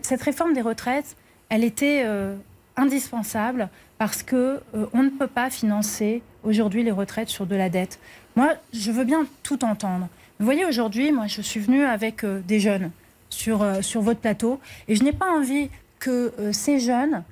cette 0.01 0.21
réforme 0.21 0.53
des 0.53 0.61
retraites, 0.61 1.15
elle 1.49 1.63
était 1.63 2.03
euh, 2.05 2.35
indispensable 2.77 3.69
parce 3.97 4.23
que 4.23 4.61
euh, 4.75 4.85
on 4.93 5.03
ne 5.03 5.09
peut 5.09 5.27
pas 5.27 5.49
financer 5.49 6.21
aujourd'hui 6.43 6.83
les 6.83 6.91
retraites 6.91 7.29
sur 7.29 7.45
de 7.45 7.55
la 7.55 7.69
dette. 7.69 7.99
Moi, 8.35 8.53
je 8.71 8.91
veux 8.91 9.03
bien 9.03 9.25
tout 9.43 9.65
entendre. 9.65 10.07
Vous 10.39 10.45
voyez, 10.45 10.65
aujourd'hui, 10.65 11.11
moi, 11.11 11.27
je 11.27 11.41
suis 11.41 11.59
venue 11.59 11.83
avec 11.83 12.23
des 12.23 12.59
jeunes 12.59 12.91
sur, 13.29 13.65
sur 13.81 14.01
votre 14.01 14.19
plateau 14.19 14.59
et 14.87 14.95
je 14.95 15.03
n'ai 15.03 15.11
pas 15.11 15.31
envie 15.31 15.69
que 15.99 16.31
ces 16.51 16.79
jeunes, 16.79 17.23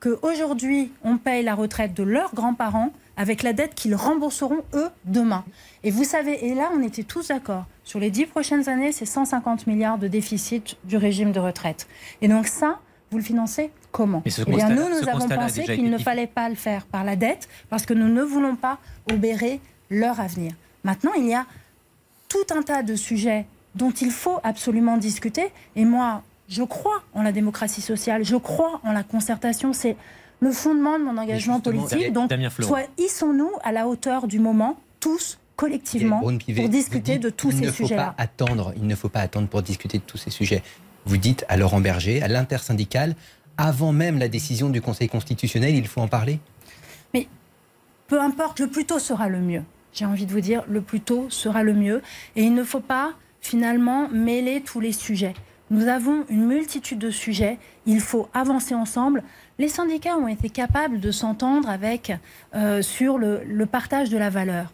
qu'aujourd'hui, 0.00 0.90
on 1.02 1.18
paye 1.18 1.42
la 1.42 1.54
retraite 1.54 1.92
de 1.92 2.02
leurs 2.02 2.34
grands-parents 2.34 2.90
avec 3.16 3.42
la 3.42 3.52
dette 3.52 3.74
qu'ils 3.74 3.94
rembourseront 3.94 4.62
eux 4.74 4.88
demain. 5.04 5.44
Et 5.82 5.90
vous 5.90 6.04
savez, 6.04 6.46
et 6.46 6.54
là 6.54 6.70
on 6.74 6.82
était 6.82 7.04
tous 7.04 7.28
d'accord, 7.28 7.64
sur 7.84 8.00
les 8.00 8.10
dix 8.10 8.26
prochaines 8.26 8.68
années, 8.68 8.92
c'est 8.92 9.06
150 9.06 9.66
milliards 9.66 9.98
de 9.98 10.08
déficit 10.08 10.76
du 10.84 10.96
régime 10.96 11.32
de 11.32 11.40
retraite. 11.40 11.86
Et 12.22 12.28
donc 12.28 12.46
ça, 12.46 12.80
vous 13.10 13.18
le 13.18 13.24
financez 13.24 13.70
comment 13.94 14.22
eh 14.26 14.50
bien, 14.50 14.68
Nous, 14.70 14.88
nous 14.88 15.08
avons 15.08 15.28
pensé 15.28 15.62
qu'il 15.64 15.88
ne 15.88 15.98
fallait 15.98 16.26
pas 16.26 16.48
le 16.48 16.56
faire 16.56 16.84
par 16.84 17.04
la 17.04 17.14
dette, 17.14 17.48
parce 17.70 17.86
que 17.86 17.94
nous 17.94 18.08
ne 18.08 18.22
voulons 18.22 18.56
pas 18.56 18.78
obérer 19.10 19.60
leur 19.88 20.18
avenir. 20.18 20.52
Maintenant, 20.82 21.12
il 21.16 21.26
y 21.28 21.34
a 21.34 21.46
tout 22.28 22.46
un 22.52 22.62
tas 22.62 22.82
de 22.82 22.96
sujets 22.96 23.46
dont 23.76 23.92
il 23.92 24.10
faut 24.10 24.40
absolument 24.42 24.96
discuter. 24.96 25.46
Et 25.76 25.84
moi, 25.84 26.22
je 26.48 26.64
crois 26.64 27.02
en 27.14 27.22
la 27.22 27.30
démocratie 27.30 27.80
sociale, 27.80 28.24
je 28.24 28.36
crois 28.36 28.80
en 28.82 28.92
la 28.92 29.04
concertation. 29.04 29.72
C'est 29.72 29.96
le 30.40 30.50
fondement 30.50 30.98
de 30.98 31.04
mon 31.04 31.16
engagement 31.16 31.60
politique. 31.60 32.12
Donc, 32.12 32.32
soit 32.60 32.88
hissons-nous 32.98 33.52
à 33.62 33.70
la 33.70 33.86
hauteur 33.86 34.26
du 34.26 34.40
moment, 34.40 34.76
tous 34.98 35.38
collectivement, 35.54 36.20
pour 36.20 36.68
discuter 36.68 37.18
de 37.18 37.30
tous 37.30 37.52
ces 37.52 37.70
sujets-là. 37.70 38.16
Attendre, 38.18 38.72
il 38.76 38.88
ne 38.88 38.96
faut 38.96 39.08
pas 39.08 39.20
attendre 39.20 39.46
pour 39.46 39.62
discuter 39.62 39.98
de 39.98 40.02
tous 40.02 40.18
ces 40.18 40.30
sujets. 40.30 40.64
Vous 41.06 41.16
dites 41.16 41.44
à 41.48 41.56
Laurent 41.56 41.80
Berger, 41.80 42.22
à 42.22 42.28
l'intersyndicale, 42.28 43.14
avant 43.56 43.92
même 43.92 44.18
la 44.18 44.28
décision 44.28 44.68
du 44.68 44.80
Conseil 44.80 45.08
constitutionnel, 45.08 45.74
il 45.74 45.86
faut 45.86 46.00
en 46.00 46.08
parler 46.08 46.40
Mais 47.12 47.28
peu 48.06 48.20
importe, 48.20 48.60
le 48.60 48.68
plus 48.68 48.84
tôt 48.84 48.98
sera 48.98 49.28
le 49.28 49.40
mieux. 49.40 49.62
J'ai 49.92 50.06
envie 50.06 50.26
de 50.26 50.32
vous 50.32 50.40
dire, 50.40 50.64
le 50.68 50.80
plus 50.80 51.00
tôt 51.00 51.26
sera 51.30 51.62
le 51.62 51.72
mieux. 51.72 52.02
Et 52.34 52.42
il 52.42 52.54
ne 52.54 52.64
faut 52.64 52.80
pas 52.80 53.12
finalement 53.40 54.08
mêler 54.08 54.60
tous 54.60 54.80
les 54.80 54.92
sujets. 54.92 55.34
Nous 55.70 55.86
avons 55.86 56.24
une 56.28 56.46
multitude 56.46 56.98
de 56.98 57.10
sujets, 57.10 57.58
il 57.86 58.00
faut 58.00 58.28
avancer 58.34 58.74
ensemble. 58.74 59.22
Les 59.58 59.68
syndicats 59.68 60.16
ont 60.16 60.28
été 60.28 60.50
capables 60.50 61.00
de 61.00 61.10
s'entendre 61.10 61.70
avec 61.70 62.12
euh, 62.54 62.82
sur 62.82 63.18
le, 63.18 63.66
partage 63.66 64.10
de 64.10 64.18
la 64.18 64.30
valeur. 64.30 64.72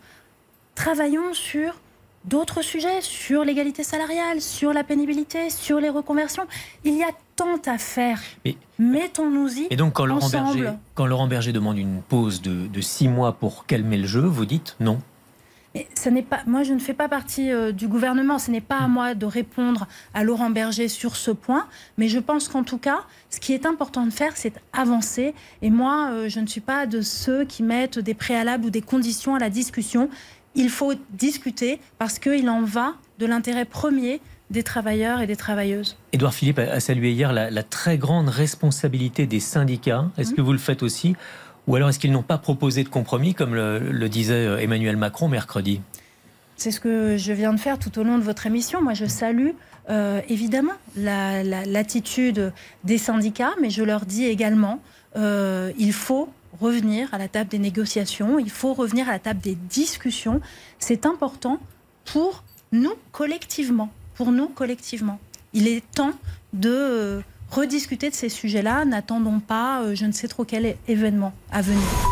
Travaillons 0.75 1.33
sur 1.33 1.81
d'autres 2.25 2.63
sujets, 2.63 3.01
sur 3.01 3.45
l'égalité 3.45 3.83
salariale, 3.83 4.41
sur 4.41 4.73
la 4.73 4.85
pénibilité, 4.85 5.51
sur 5.51 5.81
les 5.81 5.89
reconversions. 5.89 6.47
Il 6.85 6.97
y 6.97 7.03
a 7.03 7.11
tant 7.37 7.59
à 7.67 7.79
faire. 7.79 8.21
Mettons-nous-y. 8.79 9.67
Et 9.71 9.77
donc, 9.77 9.95
quand 9.95 10.07
Laurent, 10.07 10.29
Berger, 10.29 10.73
quand 10.95 11.07
Laurent 11.07 11.27
Berger 11.27 11.53
demande 11.53 11.79
une 11.79 12.03
pause 12.03 12.43
de, 12.43 12.67
de 12.67 12.81
six 12.81 13.09
mois 13.09 13.33
pour 13.33 13.67
calmer 13.67 13.97
le 13.97 14.07
jeu, 14.07 14.21
vous 14.21 14.47
dites 14.47 14.77
non 14.81 15.01
mais 15.75 15.87
ce 15.95 16.09
n'est 16.09 16.23
pas, 16.23 16.41
moi, 16.47 16.65
je 16.65 16.73
ne 16.73 16.81
fais 16.81 16.95
pas 16.95 17.09
partie 17.09 17.53
euh, 17.53 17.71
du 17.71 17.87
gouvernement. 17.87 18.39
Ce 18.39 18.51
n'est 18.51 18.61
pas 18.61 18.79
à 18.79 18.89
moi 18.89 19.15
de 19.15 19.27
répondre 19.27 19.87
à 20.15 20.25
Laurent 20.25 20.51
Berger 20.51 20.89
sur 20.89 21.15
ce 21.15 21.31
point. 21.31 21.67
Mais 21.97 22.09
je 22.09 22.19
pense 22.19 22.49
qu'en 22.49 22.65
tout 22.65 22.79
cas, 22.79 23.01
ce 23.31 23.39
qui 23.39 23.53
est 23.53 23.67
important 23.67 24.05
de 24.05 24.11
faire, 24.11 24.37
c'est 24.37 24.53
avancer. 24.73 25.33
Et 25.63 25.71
moi, 25.71 26.11
euh, 26.11 26.29
je 26.29 26.41
ne 26.41 26.47
suis 26.47 26.61
pas 26.61 26.87
de 26.87 27.01
ceux 27.03 27.45
qui 27.45 27.63
mettent 27.63 28.01
des 28.01 28.15
préalables 28.15 28.65
ou 28.65 28.71
des 28.71 28.83
conditions 28.83 29.37
à 29.37 29.39
la 29.39 29.51
discussion. 29.51 30.11
Il 30.55 30.69
faut 30.69 30.95
discuter 31.11 31.81
parce 31.99 32.19
qu'il 32.19 32.49
en 32.49 32.63
va 32.63 32.95
de 33.19 33.27
l'intérêt 33.27 33.65
premier 33.65 34.21
des 34.51 34.65
travailleurs 34.65 35.21
et 35.21 35.29
des 35.29 35.37
travailleuses. 35.37 35.97
Édouard 36.13 36.35
Philippe 36.35 36.59
a 36.59 36.81
salué 36.81 37.13
hier 37.13 37.33
la, 37.33 37.63
très 37.63 37.99
grande 37.99 38.29
responsabilité 38.29 39.27
des 39.27 39.39
syndicats. 39.39 40.07
Est-ce 40.19 40.33
mmh. 40.33 40.35
que 40.35 40.41
vous 40.41 40.53
le 40.53 40.59
faites 40.59 40.83
aussi 40.83 41.15
ou 41.67 41.77
alors 41.77 41.91
est-ce 41.91 41.99
qu'ils 42.01 42.11
n'ont 42.11 42.23
pas 42.23 42.39
proposé 42.39 42.83
de 42.83 42.89
compromis, 42.89 43.35
comme 43.35 43.55
le, 43.55 44.09
disait 44.09 44.63
Emmanuel 44.63 44.97
Macron 44.97 45.29
mercredi? 45.29 45.81
C'est 46.57 46.73
ce 46.73 46.81
que 46.81 47.17
je 47.17 47.33
viens 47.33 47.53
de 47.53 47.61
faire 47.61 47.79
tout 47.79 47.97
au 47.99 48.03
long 48.03 48.19
de 48.19 48.23
votre 48.23 48.47
émission. 48.47 48.83
Moi, 48.83 48.95
je 48.95 49.07
salue 49.07 49.51
euh, 49.89 50.21
évidemment 50.29 50.73
l'attitude 50.97 52.53
des 52.85 52.99
syndicats, 52.99 53.53
mais 53.61 53.71
je 53.71 53.83
leur 53.83 54.05
dis 54.05 54.25
également 54.25 54.83
euh, 55.17 55.73
il 55.79 55.93
faut 55.93 56.29
revenir 56.59 57.13
à 57.13 57.19
la 57.19 57.29
table 57.29 57.51
des 57.51 57.59
négociations, 57.59 58.39
il 58.39 58.51
faut 58.51 58.75
revenir 58.75 59.09
à 59.09 59.13
la 59.13 59.19
table 59.19 59.41
des 59.41 59.55
discussions. 59.55 60.41
C'est 60.79 61.07
important 61.07 61.59
pour 62.05 62.45
nous 62.73 62.95
collectivement, 63.13 63.91
pour 64.15 64.33
nous 64.33 64.49
collectivement. 64.49 65.19
Il 65.53 65.69
est 65.69 65.83
temps 65.93 66.13
de 66.53 67.23
rediscuter 67.51 68.11
de 68.11 68.15
ces 68.15 68.29
sujets-là. 68.29 68.85
N'attendons 68.85 69.41
pas 69.41 69.83
euh, 69.83 69.95
je 69.95 70.07
ne 70.07 70.13
sais 70.13 70.29
trop 70.29 70.45
quel 70.45 70.77
événement 70.89 71.33
à 71.51 71.63
venir. 71.63 72.10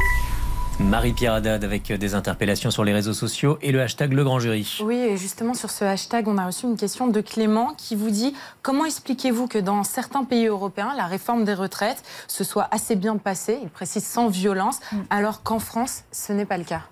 Marie-Pierre 0.81 1.35
Haddad 1.35 1.65
avec 1.65 1.93
des 1.93 2.15
interpellations 2.15 2.71
sur 2.71 2.85
les 2.85 2.93
réseaux 2.93 3.13
sociaux 3.13 3.59
et 3.63 3.73
le 3.73 3.83
hashtag 3.83 4.13
Le 4.13 4.23
Grand 4.23 4.39
Jury. 4.39 4.79
Oui, 4.85 4.97
et 4.97 5.17
justement 5.17 5.53
sur 5.53 5.71
ce 5.71 5.85
hashtag, 5.85 6.29
on 6.29 6.39
a 6.39 6.47
reçu 6.47 6.67
une 6.67 6.77
question 6.77 7.09
de 7.09 7.21
Clément 7.21 7.75
qui 7.77 7.97
vous 7.97 8.11
dit 8.11 8.35
Comment 8.63 8.85
expliquez-vous 8.85 9.49
que 9.49 9.59
dans 9.59 9.83
certains 9.83 10.25
pays 10.25 10.47
européens, 10.47 10.95
la 10.97 11.07
réforme 11.07 11.45
des 11.45 11.55
retraites 11.55 12.03
se 12.29 12.45
soit 12.45 12.69
assez 12.71 12.95
bien 12.95 13.17
passée, 13.17 13.59
il 13.63 13.71
précise 13.71 14.05
sans 14.05 14.29
violence, 14.29 14.79
mm. 14.93 14.97
alors 15.11 15.43
qu'en 15.43 15.59
France, 15.59 16.05
ce 16.13 16.33
n'est 16.33 16.47
pas 16.47 16.59
le 16.59 16.65
cas 16.65 16.83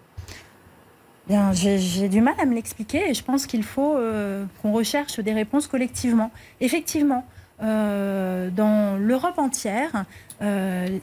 Bien, 1.29 1.53
j'ai 1.53 2.09
du 2.09 2.21
mal 2.21 2.35
à 2.41 2.45
me 2.45 2.55
l'expliquer 2.55 3.11
et 3.11 3.15
je 3.15 3.23
pense 3.23 3.47
qu'il 3.47 3.65
faut 3.65 3.97
euh, 3.97 4.45
qu'on 4.63 4.73
recherche 4.73 5.19
des 5.21 5.33
réponses 5.33 5.67
collectivement. 5.67 6.31
Effectivement, 6.61 7.25
euh, 7.63 8.51
dans 8.51 8.99
l'Europe 8.99 9.39
entière, 9.39 10.05
euh, 10.43 10.99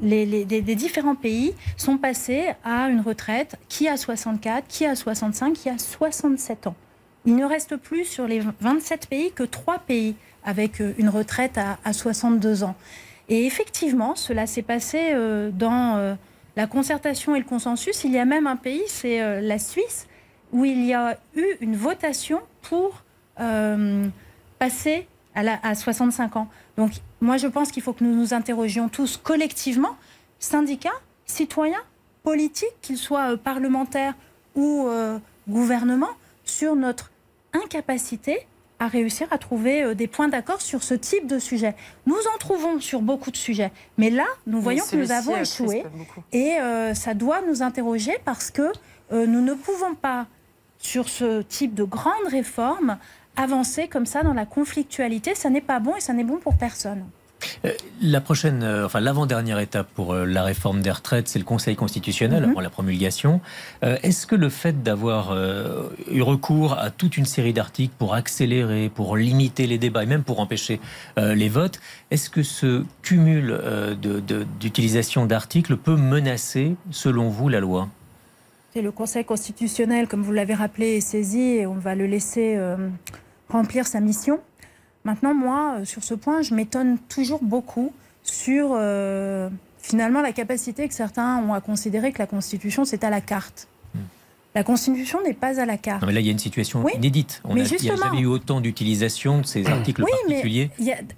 les, 0.00 0.74
différents 0.74 1.14
pays 1.14 1.54
sont 1.76 1.98
passés 1.98 2.52
à 2.64 2.88
une 2.88 3.00
retraite 3.00 3.56
qui 3.68 3.88
a 3.88 3.96
64, 3.96 4.66
qui 4.66 4.86
a 4.86 4.94
65, 4.94 5.52
qui 5.52 5.68
a 5.68 5.78
67 5.78 6.66
ans. 6.68 6.74
Il 7.24 7.36
ne 7.36 7.44
reste 7.44 7.76
plus 7.76 8.04
sur 8.04 8.26
les 8.26 8.40
27 8.60 9.06
pays 9.06 9.32
que 9.32 9.42
3 9.42 9.80
pays 9.80 10.16
avec 10.44 10.80
euh, 10.80 10.94
une 10.98 11.08
retraite 11.08 11.58
à, 11.58 11.92
62 11.92 12.64
ans. 12.64 12.74
Et 13.28 13.46
effectivement, 13.46 14.16
cela 14.16 14.46
s'est 14.46 14.62
passé 14.62 15.14
dans 15.54 16.16
la 16.56 16.66
concertation 16.66 17.34
et 17.36 17.38
le 17.38 17.44
consensus. 17.44 18.04
Il 18.04 18.10
y 18.10 18.18
a 18.18 18.24
même 18.24 18.46
un 18.46 18.56
pays, 18.56 18.82
c'est 18.88 19.40
la 19.40 19.58
Suisse, 19.58 20.08
où 20.52 20.64
il 20.64 20.84
y 20.84 20.92
a 20.92 21.16
eu 21.34 21.46
une 21.60 21.76
votation 21.76 22.40
pour 22.62 23.04
passer 24.58 25.06
à, 25.34 25.74
65 25.74 26.36
ans. 26.36 26.48
Donc 26.76 26.92
moi 27.22 27.36
je 27.36 27.46
pense 27.46 27.70
qu'il 27.70 27.82
faut 27.82 27.94
que 27.94 28.04
nous 28.04 28.14
nous 28.14 28.34
interrogions 28.34 28.88
tous 28.88 29.16
collectivement, 29.16 29.96
syndicats, 30.38 30.90
citoyens, 31.24 31.82
politiques, 32.24 32.74
qu'ils 32.82 32.98
soient 32.98 33.32
euh, 33.32 33.36
parlementaires 33.36 34.14
ou 34.54 34.86
euh, 34.86 35.18
gouvernement, 35.48 36.10
sur 36.44 36.74
notre 36.76 37.10
incapacité 37.52 38.46
à 38.80 38.88
réussir 38.88 39.28
à 39.30 39.38
trouver 39.38 39.84
euh, 39.84 39.94
des 39.94 40.08
points 40.08 40.28
d'accord 40.28 40.60
sur 40.60 40.82
ce 40.82 40.94
type 40.94 41.28
de 41.28 41.38
sujet. 41.38 41.76
Nous 42.06 42.18
en 42.34 42.38
trouvons 42.38 42.80
sur 42.80 43.00
beaucoup 43.00 43.30
de 43.30 43.36
sujets, 43.36 43.70
mais 43.98 44.10
là, 44.10 44.26
nous 44.46 44.60
voyons 44.60 44.84
que 44.84 44.96
nous 44.96 45.12
avons 45.12 45.36
échoué 45.36 45.84
et 46.32 46.56
ça 46.94 47.14
doit 47.14 47.40
nous 47.42 47.62
interroger 47.62 48.18
parce 48.24 48.50
que 48.50 48.72
nous 49.12 49.40
ne 49.40 49.54
pouvons 49.54 49.94
pas, 49.94 50.26
sur 50.78 51.08
ce 51.08 51.42
type 51.42 51.74
de 51.74 51.84
grande 51.84 52.26
réforme, 52.28 52.98
avancer 53.36 53.88
comme 53.88 54.06
ça 54.06 54.22
dans 54.22 54.34
la 54.34 54.46
conflictualité, 54.46 55.34
ça 55.34 55.50
n'est 55.50 55.60
pas 55.60 55.80
bon 55.80 55.96
et 55.96 56.00
ça 56.00 56.12
n'est 56.12 56.24
bon 56.24 56.38
pour 56.38 56.56
personne. 56.56 57.04
Euh, 57.64 57.72
la 58.00 58.20
prochaine, 58.20 58.62
euh, 58.62 58.86
enfin 58.86 59.00
l'avant-dernière 59.00 59.58
étape 59.58 59.88
pour 59.94 60.12
euh, 60.12 60.24
la 60.24 60.42
réforme 60.42 60.82
des 60.82 60.90
retraites, 60.90 61.28
c'est 61.28 61.38
le 61.38 61.44
Conseil 61.44 61.76
constitutionnel 61.76 62.42
mhm. 62.42 62.50
avant 62.50 62.60
la 62.60 62.70
promulgation. 62.70 63.40
Est-ce 63.82 64.26
que 64.26 64.34
le 64.34 64.48
fait 64.48 64.82
d'avoir 64.82 65.36
eu 66.10 66.22
recours 66.22 66.78
à 66.78 66.90
toute 66.90 67.16
une 67.16 67.24
série 67.24 67.52
d'articles 67.52 67.94
pour 67.98 68.14
accélérer, 68.14 68.88
pour 68.88 69.16
limiter 69.16 69.66
les 69.66 69.78
débats 69.78 70.04
et 70.04 70.06
même 70.06 70.22
pour 70.22 70.40
empêcher 70.40 70.80
les 71.16 71.48
votes, 71.48 71.80
est-ce 72.10 72.30
que 72.30 72.42
ce 72.42 72.84
cumul 73.02 73.58
d'utilisation 74.60 75.26
d'articles 75.26 75.76
peut 75.76 75.96
menacer, 75.96 76.76
selon 76.90 77.28
vous, 77.28 77.48
la 77.48 77.60
loi? 77.60 77.88
Le 78.80 78.90
Conseil 78.90 79.24
constitutionnel, 79.24 80.08
comme 80.08 80.22
vous 80.22 80.32
l'avez 80.32 80.54
rappelé, 80.54 80.96
est 80.96 81.00
saisi 81.00 81.40
et 81.40 81.66
on 81.66 81.74
va 81.74 81.94
le 81.94 82.06
laisser 82.06 82.58
remplir 83.50 83.86
sa 83.86 84.00
mission. 84.00 84.40
Maintenant, 85.04 85.34
moi, 85.34 85.76
euh, 85.78 85.84
sur 85.84 86.04
ce 86.04 86.14
point, 86.14 86.42
je 86.42 86.54
m'étonne 86.54 86.98
toujours 87.08 87.42
beaucoup 87.42 87.92
sur 88.22 88.70
euh, 88.72 89.48
finalement 89.78 90.22
la 90.22 90.32
capacité 90.32 90.86
que 90.88 90.94
certains 90.94 91.38
ont 91.38 91.54
à 91.54 91.60
considérer 91.60 92.12
que 92.12 92.18
la 92.18 92.26
Constitution, 92.26 92.84
c'est 92.84 93.02
à 93.02 93.10
la 93.10 93.20
carte. 93.20 93.66
Hmm. 93.94 94.00
La 94.54 94.62
Constitution 94.62 95.18
n'est 95.24 95.34
pas 95.34 95.60
à 95.60 95.66
la 95.66 95.76
carte. 95.76 96.02
Non, 96.02 96.06
mais 96.06 96.14
là, 96.14 96.20
il 96.20 96.26
y 96.26 96.28
a 96.28 96.32
une 96.32 96.38
situation 96.38 96.86
inédite. 96.88 97.40
On 97.44 97.56
il 97.56 97.64
n'y 97.64 97.90
a 97.90 97.96
jamais 97.96 98.20
eu 98.20 98.26
autant 98.26 98.60
d'utilisation 98.60 99.40
de 99.40 99.46
ces 99.46 99.66
articles 99.66 100.04
particuliers 100.04 100.70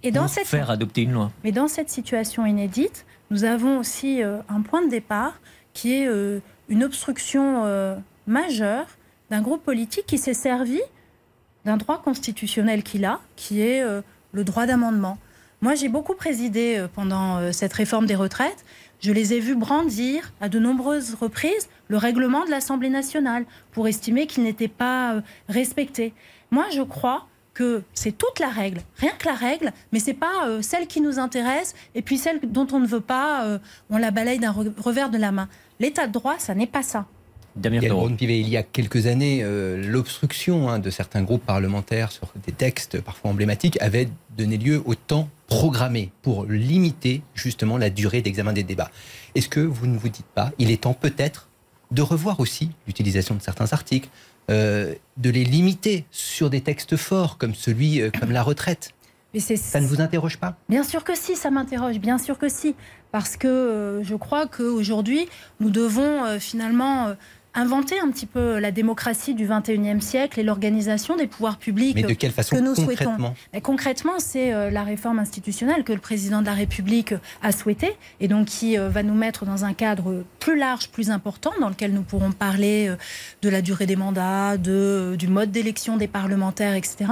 et 0.02 0.10
dans 0.10 0.22
pour 0.22 0.30
cette... 0.30 0.46
faire 0.46 0.70
adopter 0.70 1.02
une 1.02 1.12
loi. 1.12 1.30
Mais 1.42 1.52
dans 1.52 1.68
cette 1.68 1.90
situation 1.90 2.46
inédite, 2.46 3.04
nous 3.30 3.44
avons 3.44 3.78
aussi 3.78 4.22
euh, 4.22 4.38
un 4.48 4.62
point 4.62 4.82
de 4.82 4.90
départ 4.90 5.40
qui 5.74 5.94
est 5.94 6.08
une 6.68 6.84
obstruction 6.84 7.64
majeure 8.26 8.86
d'un 9.30 9.42
groupe 9.42 9.64
politique 9.64 10.06
qui 10.06 10.18
s'est 10.18 10.34
servi 10.34 10.80
d'un 11.64 11.76
droit 11.76 12.00
constitutionnel 12.00 12.82
qu'il 12.82 13.04
a, 13.04 13.20
qui 13.36 13.62
est 13.62 13.82
euh, 13.82 14.02
le 14.32 14.44
droit 14.44 14.66
d'amendement. 14.66 15.18
Moi, 15.62 15.74
j'ai 15.74 15.88
beaucoup 15.88 16.14
présidé 16.14 16.76
euh, 16.76 16.88
pendant 16.92 17.38
euh, 17.38 17.52
cette 17.52 17.72
réforme 17.72 18.06
des 18.06 18.14
retraites. 18.14 18.64
Je 19.00 19.12
les 19.12 19.32
ai 19.32 19.40
vus 19.40 19.56
brandir 19.56 20.32
à 20.40 20.48
de 20.48 20.58
nombreuses 20.58 21.14
reprises 21.14 21.68
le 21.88 21.96
règlement 21.96 22.44
de 22.44 22.50
l'Assemblée 22.50 22.90
nationale 22.90 23.44
pour 23.72 23.88
estimer 23.88 24.26
qu'il 24.26 24.44
n'était 24.44 24.68
pas 24.68 25.22
respecté. 25.48 26.14
Moi, 26.50 26.66
je 26.72 26.82
crois 26.82 27.26
que 27.54 27.82
c'est 27.94 28.18
toute 28.18 28.40
la 28.40 28.48
règle, 28.48 28.80
rien 28.98 29.12
que 29.18 29.26
la 29.26 29.34
règle, 29.34 29.72
mais 29.92 30.00
c'est 30.00 30.14
pas 30.14 30.60
celle 30.60 30.86
qui 30.86 31.00
nous 31.00 31.18
intéresse 31.18 31.74
et 31.94 32.02
puis 32.02 32.18
celle 32.18 32.40
dont 32.42 32.66
on 32.72 32.80
ne 32.80 32.86
veut 32.86 33.00
pas, 33.00 33.60
on 33.90 33.96
la 33.96 34.10
balaye 34.10 34.40
d'un 34.40 34.50
revers 34.50 35.08
de 35.08 35.18
la 35.18 35.30
main. 35.30 35.48
L'état 35.78 36.08
de 36.08 36.12
droit, 36.12 36.34
ça 36.38 36.54
n'est 36.54 36.66
pas 36.66 36.82
ça 36.82 37.06
il 37.62 38.48
y 38.48 38.56
a 38.56 38.62
quelques 38.62 39.06
années, 39.06 39.40
euh, 39.42 39.80
l'obstruction 39.86 40.68
hein, 40.68 40.78
de 40.78 40.90
certains 40.90 41.22
groupes 41.22 41.44
parlementaires 41.44 42.10
sur 42.10 42.32
des 42.44 42.52
textes 42.52 43.00
parfois 43.00 43.30
emblématiques 43.30 43.80
avait 43.80 44.08
donné 44.36 44.56
lieu 44.56 44.82
au 44.86 44.94
temps 44.94 45.28
programmée 45.46 46.10
pour 46.22 46.46
limiter 46.46 47.22
justement 47.34 47.78
la 47.78 47.90
durée 47.90 48.22
d'examen 48.22 48.52
des 48.52 48.64
débats. 48.64 48.90
Est-ce 49.34 49.48
que 49.48 49.60
vous 49.60 49.86
ne 49.86 49.96
vous 49.96 50.08
dites 50.08 50.26
pas, 50.34 50.52
il 50.58 50.70
est 50.70 50.82
temps 50.82 50.94
peut-être 50.94 51.48
de 51.90 52.02
revoir 52.02 52.40
aussi 52.40 52.70
l'utilisation 52.86 53.34
de 53.36 53.42
certains 53.42 53.72
articles, 53.72 54.08
euh, 54.50 54.94
de 55.16 55.30
les 55.30 55.44
limiter 55.44 56.04
sur 56.10 56.50
des 56.50 56.60
textes 56.60 56.96
forts 56.96 57.38
comme 57.38 57.54
celui, 57.54 58.00
euh, 58.00 58.10
comme 58.10 58.30
la 58.30 58.42
retraite 58.42 58.90
Mais 59.32 59.40
Ça 59.40 59.80
ne 59.80 59.86
vous 59.86 60.00
interroge 60.00 60.38
pas? 60.38 60.56
Bien 60.68 60.82
sûr 60.82 61.04
que 61.04 61.14
si, 61.14 61.36
ça 61.36 61.50
m'interroge, 61.50 61.98
bien 61.98 62.18
sûr 62.18 62.38
que 62.38 62.48
si. 62.48 62.74
Parce 63.10 63.36
que 63.36 63.48
euh, 63.48 64.02
je 64.02 64.14
crois 64.14 64.46
qu'aujourd'hui, 64.46 65.28
nous 65.60 65.70
devons 65.70 66.38
finalement 66.40 67.14
inventer 67.54 67.98
un 68.00 68.10
petit 68.10 68.26
peu 68.26 68.58
la 68.58 68.70
démocratie 68.70 69.34
du 69.34 69.46
21e 69.46 70.00
siècle 70.00 70.40
et 70.40 70.42
l'organisation 70.42 71.16
des 71.16 71.26
pouvoirs 71.26 71.58
publics. 71.58 71.94
Mais 71.94 72.02
de 72.02 72.14
quelle 72.14 72.32
façon 72.32 72.56
que 72.56 72.60
nous 72.60 72.74
souhaitons. 72.74 73.04
concrètement 73.04 73.34
Mais 73.52 73.60
concrètement, 73.60 74.18
c'est 74.18 74.52
euh, 74.52 74.70
la 74.70 74.82
réforme 74.82 75.18
institutionnelle 75.18 75.84
que 75.84 75.92
le 75.92 76.00
président 76.00 76.40
de 76.40 76.46
la 76.46 76.54
République 76.54 77.14
a 77.42 77.52
souhaité 77.52 77.92
et 78.20 78.28
donc 78.28 78.46
qui 78.46 78.78
euh, 78.78 78.88
va 78.88 79.02
nous 79.02 79.14
mettre 79.14 79.44
dans 79.44 79.64
un 79.64 79.72
cadre 79.72 80.24
plus 80.44 80.58
large, 80.58 80.90
plus 80.90 81.10
important, 81.10 81.52
dans 81.58 81.70
lequel 81.70 81.94
nous 81.94 82.02
pourrons 82.02 82.32
parler 82.32 82.88
euh, 82.88 82.96
de 83.40 83.48
la 83.48 83.62
durée 83.62 83.86
des 83.86 83.96
mandats, 83.96 84.58
de, 84.58 84.72
euh, 84.72 85.16
du 85.16 85.26
mode 85.26 85.50
d'élection 85.50 85.96
des 85.96 86.06
parlementaires, 86.06 86.74
etc. 86.74 87.06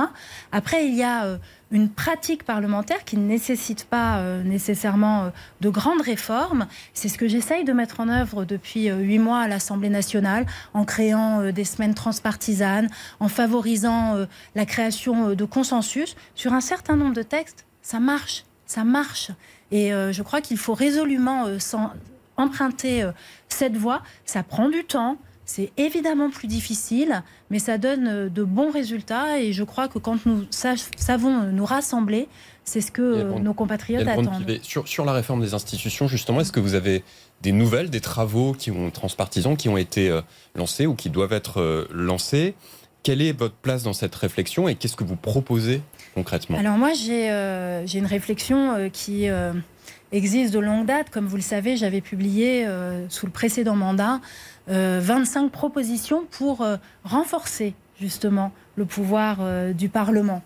Après, 0.53 0.87
il 0.87 0.95
y 0.95 1.03
a 1.03 1.25
euh, 1.25 1.39
une 1.73 1.89
pratique 1.89 2.45
parlementaire 2.45 3.05
qui 3.05 3.17
ne 3.17 3.27
nécessite 3.27 3.87
pas 3.87 4.19
euh, 4.19 4.43
nécessairement 4.43 5.25
euh, 5.25 5.31
de 5.63 5.71
grandes 5.71 6.03
réformes. 6.03 6.67
C'est 6.93 7.09
ce 7.09 7.17
que 7.17 7.27
j'essaye 7.27 7.65
de 7.65 7.73
mettre 7.73 8.01
en 8.01 8.09
œuvre 8.11 8.45
depuis 8.45 8.91
euh, 8.91 8.99
huit 8.99 9.19
mois 9.19 9.41
à 9.41 9.49
l'Assemblée 9.49 9.89
nationale, 9.89 10.47
en 10.75 10.85
créant 10.85 11.51
des 11.51 11.65
semaines 11.65 11.95
transpartisanes, 11.95 12.89
en 13.21 13.29
favorisant 13.29 14.27
la 14.55 14.67
création 14.67 15.35
de 15.35 15.45
consensus 15.45 16.15
sur 16.35 16.53
un 16.53 16.61
certain 16.61 16.97
nombre 16.97 17.15
de 17.15 17.23
textes. 17.23 17.65
Ça 17.81 17.99
marche, 18.01 18.45
ça 18.67 18.85
marche. 18.85 19.31
Et 19.71 19.91
je 19.91 20.23
crois 20.23 20.43
qu'il 20.43 20.59
faut 20.59 20.75
résolument 20.75 21.47
emprunter 22.37 23.09
cette 23.49 23.77
voie. 23.77 24.03
Ça 24.27 24.43
prend 24.43 24.69
du 24.69 24.85
temps. 24.85 25.17
C'est 25.45 25.73
évidemment 25.77 26.31
plus 26.31 26.47
difficile, 26.47 27.23
mais 27.51 27.59
ça 27.59 27.77
donne 27.77 28.07
euh, 28.07 28.29
de 28.29 28.45
bons 28.45 28.71
résultats. 28.71 29.41
Et 29.41 29.53
je 29.53 29.65
crois 29.65 29.89
que 29.89 29.99
quand 29.99 30.25
nous 30.25 30.45
sa- 30.51 30.75
savons 30.97 31.43
euh, 31.43 31.51
nous 31.51 31.65
rassembler, 31.67 32.29
c'est 32.65 32.81
ce 32.81 32.93
que 32.93 33.03
euh, 33.03 33.39
nos 33.41 33.53
compatriotes 33.53 34.07
attendent. 34.07 34.61
Sur, 34.63 34.87
sur 34.87 35.05
la 35.05 35.13
réforme 35.13 35.41
des 35.41 35.53
institutions, 35.53 36.07
justement, 36.07 36.41
est-ce 36.41 36.53
que 36.53 36.61
vous 36.61 36.75
avez 36.75 37.03
des 37.43 37.51
nouvelles, 37.53 37.91
des 37.91 38.01
travaux 38.01 38.53
qui 38.53 38.71
ont 38.71 38.91
transpartisans, 38.91 39.57
qui 39.57 39.69
ont 39.69 39.77
été 39.77 40.09
euh, 40.09 40.21
lancés 40.55 40.87
ou 40.87 40.95
qui 40.95 41.11
doivent 41.11 41.33
être 41.33 41.61
euh, 41.61 41.89
lancés? 41.93 42.55
Quelle 43.03 43.21
est 43.21 43.37
votre 43.37 43.57
place 43.57 43.83
dans 43.83 43.95
cette 43.95 44.15
réflexion 44.15 44.69
et 44.69 44.77
qu'est-ce 44.77 44.95
que 44.95 45.03
vous 45.03 45.17
proposez 45.17 45.83
concrètement? 46.15 46.57
Alors 46.57 46.79
moi, 46.79 46.93
j'ai 46.95 47.33
euh, 47.33 47.85
une 47.85 48.07
réflexion 48.07 48.89
qui 48.93 49.27
existe 50.13 50.53
de 50.55 50.59
longue 50.59 50.87
date. 50.87 51.11
Comme 51.11 51.27
vous 51.27 51.37
le 51.37 51.43
savez, 51.43 51.77
j'avais 51.77 52.01
publié 52.01 52.67
euh, 52.67 53.07
sous 53.09 53.27
le 53.27 53.33
précédent 53.33 53.77
mandat 53.77 54.21
euh, 54.71 55.01
25 55.03 55.51
propositions 55.51 56.25
pour 56.31 56.61
euh, 56.61 56.77
renforcer 57.05 57.75
justement 58.01 58.53
le 58.77 58.85
pouvoir 58.85 59.39
euh, 59.41 59.73
du 59.73 59.89
Parlement. 59.89 60.43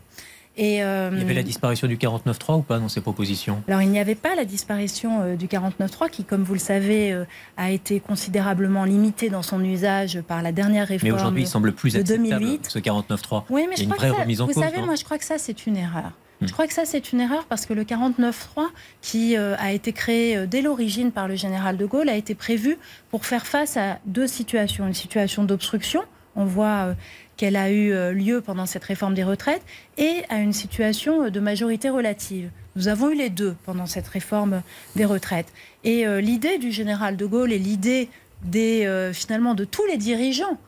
Et, 0.59 0.83
euh, 0.83 1.11
Il 1.13 1.19
y 1.19 1.23
avait 1.23 1.35
la 1.35 1.43
disparition 1.43 1.87
du 1.87 1.99
49.3 1.99 2.57
ou 2.59 2.63
pas 2.63 2.79
dans 2.79 2.89
ces 2.89 3.03
propositions? 3.03 3.63
Alors, 3.69 3.83
il 3.83 3.91
n'y 3.91 3.99
avait 3.99 4.15
pas 4.15 4.35
la 4.35 4.47
disparition 4.47 5.21
euh, 5.21 5.37
du 5.37 5.49
49.3 5.49 6.09
qui, 6.09 6.25
comme 6.25 6.45
vous 6.45 6.55
le 6.55 6.59
savez, 6.59 7.13
euh, 7.13 7.25
a 7.59 7.71
été 7.73 8.01
considérablement 8.01 8.85
limité 8.85 9.29
dans 9.29 9.43
son 9.43 9.63
usage 9.63 10.23
par 10.23 10.41
la 10.41 10.53
dernière 10.53 10.89
réforme. 10.89 11.11
Mais 11.13 11.15
aujourd'hui, 11.15 11.43
il 11.43 11.47
semble 11.47 11.73
plus 11.73 11.93
de 11.93 11.99
acceptable 12.01 12.41
2008. 12.41 12.67
ce 12.71 12.79
49.3. 12.79 13.43
Oui, 13.51 13.67
mais 13.69 13.69
Il 13.69 13.69
y 13.69 13.73
a 13.75 13.77
je 13.77 13.83
une 13.83 13.89
crois 13.91 13.97
vraie 13.99 14.09
que 14.09 14.17
ça, 14.17 14.23
remise 14.23 14.41
en 14.41 14.47
vous 14.47 14.53
cause, 14.55 14.63
savez, 14.63 14.79
non? 14.81 14.87
moi, 14.87 14.95
je 14.95 15.05
crois 15.05 15.19
que 15.19 15.25
ça, 15.27 15.37
c'est 15.37 15.67
une 15.67 15.77
erreur. 15.77 16.13
Je 16.43 16.53
crois 16.53 16.67
que 16.67 16.75
ça, 16.75 16.85
c'est 16.85 17.13
une 17.13 17.21
erreur 17.21 17.47
parce 17.47 17.65
que 17.65 17.73
le 17.73 17.85
49.3, 17.85 18.67
qui 19.01 19.37
euh, 19.37 19.57
a 19.59 19.73
été 19.73 19.93
créé 19.93 20.37
euh, 20.37 20.47
dès 20.47 20.61
l'origine 20.61 21.11
par 21.11 21.29
le 21.29 21.35
général 21.35 21.79
de 21.79 21.87
Gaulle, 21.87 22.11
a 22.11 22.17
été 22.17 22.35
prévu 22.35 22.77
pour 23.11 23.25
faire 23.25 23.47
face 23.47 23.77
à 23.77 23.99
deux 24.05 24.27
situations. 24.27 24.87
Une 24.87 24.95
situation 24.95 25.45
d'obstruction, 25.45 26.03
on 26.35 26.45
voit 26.45 26.89
euh, 26.89 26.95
qu'elle 27.39 27.57
a 27.57 27.71
eu 27.71 27.93
euh, 27.93 28.13
lieu 28.13 28.43
pendant 28.43 28.67
cette 28.67 28.85
réforme 28.85 29.15
des 29.15 29.25
retraites, 29.25 29.63
et 29.97 30.25
à 30.29 30.39
une 30.39 30.53
situation 30.53 31.31
de 31.31 31.41
majorité 31.41 31.89
relative. 31.89 32.51
Nous 32.77 32.89
avons 32.89 33.11
eu 33.11 33.15
les 33.15 33.31
deux 33.31 33.57
pendant 33.65 33.87
cette 33.87 34.09
réforme 34.09 34.63
des 34.95 35.07
retraites. 35.07 35.51
Et 35.85 36.05
l'idée 36.21 36.59
du 36.59 36.71
général 36.73 37.17
de 37.17 37.25
Gaulle 37.25 37.51
et 37.51 37.59
l'idée 37.59 38.11
des, 38.43 39.11
finalement 39.15 39.55
de 39.55 39.65
tous 39.65 39.87
les 39.87 39.97
dirigeants, 39.97 40.59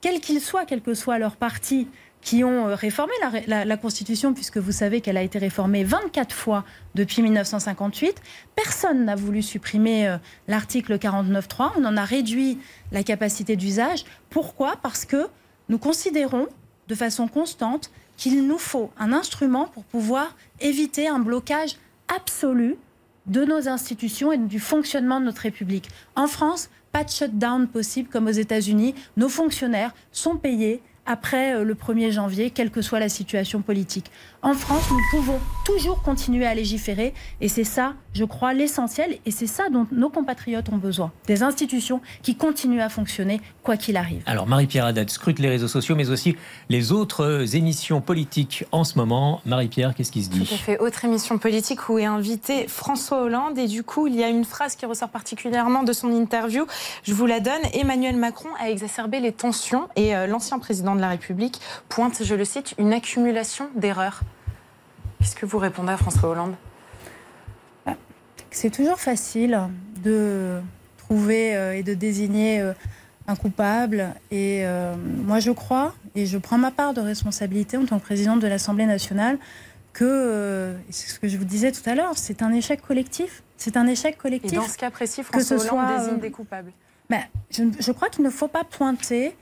quels 0.00 0.20
qu'ils 0.20 0.40
soient, 0.40 0.66
quel 0.66 0.82
que 0.82 0.94
soit 0.94 1.18
leur 1.18 1.34
parti, 1.34 1.88
qui 2.22 2.44
ont 2.44 2.68
euh, 2.68 2.74
réformé 2.74 3.12
la, 3.46 3.76
Constitution, 3.76 4.32
puisque 4.32 4.58
vous 4.58 4.72
savez 4.72 5.00
qu'elle 5.00 5.16
a 5.16 5.22
été 5.22 5.38
réformée 5.38 5.84
24 5.84 6.34
fois 6.34 6.64
depuis 6.94 7.20
1958. 7.20 8.22
Personne 8.54 9.04
n'a 9.04 9.16
voulu 9.16 9.42
supprimer 9.42 10.08
euh, 10.08 10.16
l'article 10.48 10.96
49.3. 10.96 11.72
On 11.76 11.84
en 11.84 11.96
a 11.96 12.04
réduit 12.04 12.58
la 12.92 13.02
capacité 13.02 13.56
d'usage. 13.56 14.04
Pourquoi? 14.30 14.76
Parce 14.82 15.04
que 15.04 15.26
nous 15.68 15.78
considérons 15.78 16.46
de 16.88 16.94
façon 16.94 17.28
constante 17.28 17.90
qu'il 18.16 18.46
nous 18.46 18.58
faut 18.58 18.90
un 18.98 19.12
instrument 19.12 19.66
pour 19.66 19.84
pouvoir 19.84 20.36
éviter 20.60 21.08
un 21.08 21.18
blocage 21.18 21.76
absolu 22.14 22.76
de 23.26 23.44
nos 23.44 23.68
institutions 23.68 24.32
et 24.32 24.38
du 24.38 24.60
fonctionnement 24.60 25.20
de 25.20 25.26
notre 25.26 25.42
République. 25.42 25.88
En 26.16 26.26
France, 26.26 26.70
pas 26.92 27.04
de 27.04 27.10
shutdown 27.10 27.66
possible 27.66 28.08
comme 28.08 28.26
aux 28.26 28.30
États-Unis. 28.30 28.94
Nos 29.16 29.28
fonctionnaires 29.28 29.94
sont 30.12 30.36
payés 30.36 30.82
après 31.06 31.54
euh, 31.54 31.64
le 31.64 31.74
1er 31.74 32.10
janvier, 32.10 32.50
quelle 32.50 32.70
que 32.70 32.82
soit 32.82 33.00
la 33.00 33.08
situation 33.08 33.62
politique. 33.62 34.10
En 34.42 34.54
France, 34.54 34.84
nous 34.90 35.00
pouvons 35.10 35.38
toujours 35.64 36.02
continuer 36.02 36.46
à 36.46 36.54
légiférer 36.54 37.14
et 37.40 37.48
c'est 37.48 37.64
ça, 37.64 37.94
je 38.12 38.24
crois, 38.24 38.52
l'essentiel 38.54 39.18
et 39.24 39.30
c'est 39.30 39.46
ça 39.46 39.68
dont 39.70 39.86
nos 39.92 40.10
compatriotes 40.10 40.68
ont 40.68 40.76
besoin. 40.78 41.12
Des 41.26 41.42
institutions 41.42 42.00
qui 42.22 42.34
continuent 42.34 42.80
à 42.80 42.88
fonctionner 42.88 43.40
quoi 43.62 43.76
qu'il 43.76 43.96
arrive. 43.96 44.22
Alors 44.26 44.46
Marie-Pierre 44.46 44.86
Haddad 44.86 45.10
scrute 45.10 45.38
les 45.38 45.48
réseaux 45.48 45.68
sociaux, 45.68 45.94
mais 45.94 46.10
aussi 46.10 46.36
les 46.68 46.92
autres 46.92 47.54
émissions 47.54 48.00
politiques 48.00 48.64
en 48.72 48.84
ce 48.84 48.98
moment. 48.98 49.40
Marie-Pierre, 49.46 49.94
qu'est-ce 49.94 50.12
qui 50.12 50.24
se 50.24 50.30
Tout 50.30 50.38
dit 50.38 50.50
à 50.52 50.56
fait. 50.56 50.78
Autre 50.78 51.04
émission 51.04 51.38
politique 51.38 51.88
où 51.88 51.98
est 51.98 52.04
invité 52.04 52.66
François 52.68 53.22
Hollande. 53.22 53.58
Et 53.58 53.66
du 53.66 53.82
coup, 53.82 54.06
il 54.06 54.16
y 54.16 54.24
a 54.24 54.28
une 54.28 54.44
phrase 54.44 54.76
qui 54.76 54.86
ressort 54.86 55.08
particulièrement 55.08 55.82
de 55.82 55.92
son 55.92 56.10
interview. 56.10 56.66
Je 57.04 57.14
vous 57.14 57.26
la 57.26 57.40
donne. 57.40 57.60
Emmanuel 57.74 58.16
Macron 58.16 58.48
a 58.60 58.70
exacerbé 58.70 59.20
les 59.20 59.32
tensions 59.32 59.88
et 59.96 60.16
euh, 60.16 60.26
l'ancien 60.26 60.58
président 60.58 60.91
de 60.96 61.00
la 61.00 61.08
République 61.08 61.60
pointe, 61.88 62.22
je 62.22 62.34
le 62.34 62.44
cite, 62.44 62.74
une 62.78 62.92
accumulation 62.92 63.68
d'erreurs. 63.74 64.20
Qu'est-ce 65.18 65.36
que 65.36 65.46
vous 65.46 65.58
répondez 65.58 65.92
à 65.92 65.96
François 65.96 66.28
Hollande? 66.30 66.54
C'est 68.50 68.70
toujours 68.70 68.98
facile 68.98 69.58
de 70.04 70.60
trouver 70.98 71.56
euh, 71.56 71.74
et 71.74 71.82
de 71.82 71.94
désigner 71.94 72.60
euh, 72.60 72.74
un 73.26 73.34
coupable. 73.34 74.14
Et 74.30 74.66
euh, 74.66 74.94
moi, 75.24 75.38
je 75.40 75.50
crois, 75.50 75.94
et 76.14 76.26
je 76.26 76.36
prends 76.36 76.58
ma 76.58 76.70
part 76.70 76.92
de 76.92 77.00
responsabilité 77.00 77.78
en 77.78 77.86
tant 77.86 77.98
que 77.98 78.04
présidente 78.04 78.40
de 78.40 78.46
l'Assemblée 78.46 78.84
nationale, 78.84 79.38
que, 79.94 80.04
euh, 80.04 80.76
et 80.88 80.92
c'est 80.92 81.08
ce 81.08 81.18
que 81.18 81.28
je 81.28 81.38
vous 81.38 81.44
disais 81.46 81.72
tout 81.72 81.88
à 81.88 81.94
l'heure, 81.94 82.12
c'est 82.16 82.42
un 82.42 82.52
échec 82.52 82.82
collectif. 82.82 83.42
C'est 83.56 83.76
un 83.76 83.86
échec 83.86 84.16
Et 84.16 84.18
collectif. 84.18 84.58
dans 84.58 84.68
ce 84.68 84.76
cas 84.76 84.90
précis, 84.90 85.22
que 85.22 85.28
François 85.28 85.58
ce 85.58 85.68
Hollande 85.68 85.88
soit, 85.88 85.98
désigne 85.98 86.20
des 86.20 86.30
coupables. 86.30 86.72
Ben, 87.08 87.22
je, 87.50 87.62
je 87.78 87.92
crois 87.92 88.08
qu'il 88.10 88.24
ne 88.24 88.30
faut 88.30 88.48
pas 88.48 88.64
pointer 88.64 89.34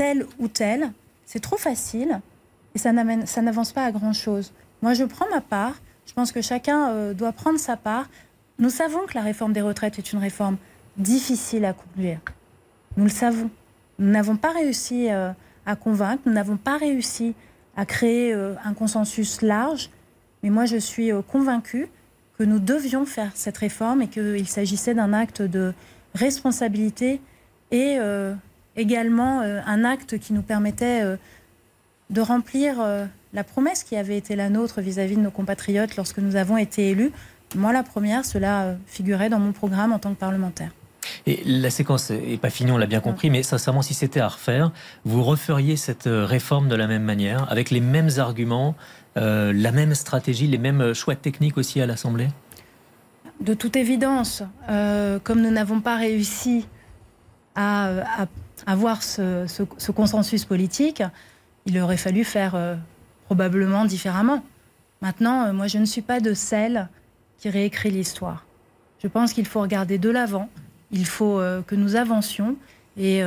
tel 0.00 0.24
ou 0.38 0.48
tel. 0.48 0.92
C'est 1.26 1.40
trop 1.40 1.58
facile 1.58 2.22
et 2.74 2.78
ça 2.78 2.90
n'avance 2.90 3.72
pas 3.72 3.84
à 3.84 3.92
grand-chose. 3.92 4.50
Moi, 4.80 4.94
je 4.94 5.04
prends 5.04 5.28
ma 5.28 5.42
part. 5.42 5.74
Je 6.06 6.14
pense 6.14 6.32
que 6.32 6.40
chacun 6.40 6.88
euh, 6.88 7.12
doit 7.12 7.32
prendre 7.32 7.58
sa 7.58 7.76
part. 7.76 8.08
Nous 8.58 8.70
savons 8.70 9.00
que 9.06 9.12
la 9.14 9.20
réforme 9.20 9.52
des 9.52 9.60
retraites 9.60 9.98
est 9.98 10.14
une 10.14 10.18
réforme 10.18 10.56
difficile 10.96 11.66
à 11.66 11.74
conduire. 11.74 12.20
Nous 12.96 13.04
le 13.04 13.10
savons. 13.10 13.50
Nous 13.98 14.10
n'avons 14.10 14.36
pas 14.36 14.52
réussi 14.52 15.10
euh, 15.10 15.32
à 15.66 15.76
convaincre, 15.76 16.22
nous 16.24 16.32
n'avons 16.32 16.56
pas 16.56 16.78
réussi 16.78 17.34
à 17.76 17.84
créer 17.84 18.32
euh, 18.32 18.54
un 18.64 18.72
consensus 18.72 19.42
large. 19.42 19.90
Mais 20.42 20.48
moi, 20.48 20.64
je 20.64 20.78
suis 20.78 21.10
convaincue 21.28 21.88
que 22.38 22.44
nous 22.44 22.58
devions 22.58 23.04
faire 23.04 23.32
cette 23.34 23.58
réforme 23.58 24.00
et 24.00 24.08
qu'il 24.08 24.48
s'agissait 24.48 24.94
d'un 24.94 25.12
acte 25.12 25.42
de 25.42 25.74
responsabilité 26.14 27.20
et 27.70 27.98
également 28.76 29.40
euh, 29.40 29.60
un 29.66 29.84
acte 29.84 30.18
qui 30.18 30.32
nous 30.32 30.42
permettait 30.42 31.02
euh, 31.02 31.16
de 32.10 32.20
remplir 32.20 32.76
euh, 32.80 33.06
la 33.32 33.44
promesse 33.44 33.84
qui 33.84 33.96
avait 33.96 34.16
été 34.16 34.36
la 34.36 34.48
nôtre 34.48 34.80
vis-à-vis 34.80 35.16
de 35.16 35.20
nos 35.20 35.30
compatriotes 35.30 35.96
lorsque 35.96 36.18
nous 36.18 36.36
avons 36.36 36.56
été 36.56 36.90
élus. 36.90 37.12
Moi, 37.56 37.72
la 37.72 37.82
première, 37.82 38.24
cela 38.24 38.76
figurait 38.86 39.28
dans 39.28 39.40
mon 39.40 39.52
programme 39.52 39.92
en 39.92 39.98
tant 39.98 40.14
que 40.14 40.18
parlementaire. 40.18 40.70
Et 41.26 41.42
la 41.44 41.70
séquence 41.70 42.10
n'est 42.10 42.36
pas 42.36 42.50
finie, 42.50 42.70
on 42.70 42.78
l'a 42.78 42.86
bien 42.86 43.00
compris, 43.00 43.30
mais 43.30 43.42
sincèrement, 43.42 43.82
si 43.82 43.94
c'était 43.94 44.20
à 44.20 44.28
refaire, 44.28 44.70
vous 45.04 45.22
referiez 45.22 45.76
cette 45.76 46.08
réforme 46.08 46.68
de 46.68 46.76
la 46.76 46.86
même 46.86 47.02
manière, 47.02 47.50
avec 47.50 47.70
les 47.70 47.80
mêmes 47.80 48.10
arguments, 48.18 48.76
euh, 49.16 49.52
la 49.52 49.72
même 49.72 49.94
stratégie, 49.94 50.46
les 50.46 50.58
mêmes 50.58 50.94
choix 50.94 51.16
techniques 51.16 51.58
aussi 51.58 51.80
à 51.80 51.86
l'Assemblée? 51.86 52.28
De 53.40 53.54
toute 53.54 53.76
évidence, 53.76 54.42
euh, 54.68 55.18
comme 55.22 55.40
nous 55.40 55.50
n'avons 55.50 55.80
pas 55.80 55.96
réussi 55.96 56.66
à, 57.54 58.22
à 58.22 58.26
avoir 58.70 59.02
ce, 59.02 59.90
consensus 59.90 60.44
politique, 60.44 61.02
il 61.66 61.78
aurait 61.78 61.96
fallu 61.96 62.24
faire 62.24 62.54
euh, 62.54 62.76
probablement 63.26 63.84
différemment. 63.84 64.42
Maintenant, 65.02 65.52
moi, 65.52 65.66
je 65.66 65.78
ne 65.78 65.84
suis 65.84 66.02
pas 66.02 66.20
de 66.20 66.34
celle 66.34 66.88
qui 67.38 67.48
réécrit 67.48 67.90
l'histoire. 67.90 68.44
Je 69.02 69.08
pense 69.08 69.32
qu'il 69.32 69.46
faut 69.46 69.60
regarder 69.60 69.98
de 69.98 70.10
l'avant, 70.10 70.48
il 70.90 71.06
faut 71.06 71.40
que 71.66 71.74
nous 71.74 71.96
avancions 71.96 72.56
et 72.98 73.22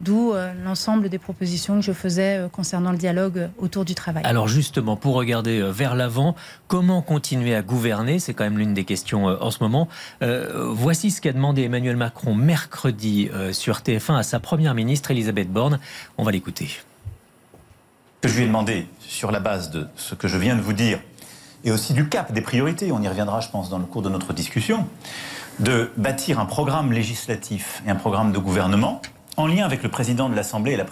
D'où 0.00 0.32
euh, 0.32 0.52
l'ensemble 0.64 1.10
des 1.10 1.18
propositions 1.18 1.76
que 1.76 1.82
je 1.82 1.92
faisais 1.92 2.38
euh, 2.38 2.48
concernant 2.48 2.90
le 2.90 2.96
dialogue 2.96 3.38
euh, 3.38 3.48
autour 3.58 3.84
du 3.84 3.94
travail. 3.94 4.22
Alors 4.24 4.48
justement, 4.48 4.96
pour 4.96 5.14
regarder 5.14 5.60
vers 5.70 5.94
l'avant, 5.94 6.34
comment 6.68 7.02
continuer 7.02 7.54
à 7.54 7.60
gouverner 7.60 8.18
C'est 8.18 8.32
quand 8.32 8.44
même 8.44 8.56
l'une 8.56 8.72
des 8.72 8.84
questions 8.84 9.26
en 9.26 9.50
ce 9.50 9.58
moment. 9.62 9.88
voici 10.20 11.10
ce 11.10 11.20
qu'a 11.20 11.32
demandé 11.32 11.62
Emmanuel 11.62 11.96
Macron 11.96 12.34
mercredi 12.34 13.28
sur 13.52 13.78
TF1 13.78 14.16
à 14.16 14.22
sa 14.22 14.40
première 14.40 14.74
ministre 14.74 15.10
Elisabeth 15.10 15.52
Borne. 15.52 15.78
On 16.18 16.24
va 16.24 16.30
l'écouter. 16.30 16.68
Que 18.20 18.28
je 18.28 18.36
lui 18.36 18.44
ai 18.44 18.46
demandé, 18.46 18.86
sur 19.00 19.30
la 19.30 19.40
base 19.40 19.70
de 19.70 19.86
ce 19.96 20.14
que 20.14 20.28
je 20.28 20.36
viens 20.38 20.56
de 20.56 20.60
vous 20.60 20.72
dire, 20.72 21.00
et 21.64 21.72
aussi 21.72 21.92
du 21.92 22.08
cap, 22.08 22.32
des 22.32 22.40
priorités, 22.40 22.92
on 22.92 23.02
y 23.02 23.08
reviendra 23.08 23.40
je 23.40 23.48
pense 23.48 23.70
dans 23.70 23.78
le 23.78 23.84
cours 23.84 24.02
de 24.02 24.08
notre 24.08 24.32
discussion, 24.32 24.86
de 25.58 25.90
bâtir 25.96 26.38
un 26.40 26.46
programme 26.46 26.92
législatif 26.92 27.82
et 27.86 27.90
un 27.90 27.96
programme 27.96 28.32
de 28.32 28.38
gouvernement 28.38 29.02
en 29.40 29.46
lien 29.46 29.64
avec 29.64 29.82
le 29.82 29.88
président 29.88 30.28
de 30.28 30.34
l'Assemblée 30.34 30.72
et 30.72 30.76
la, 30.76 30.86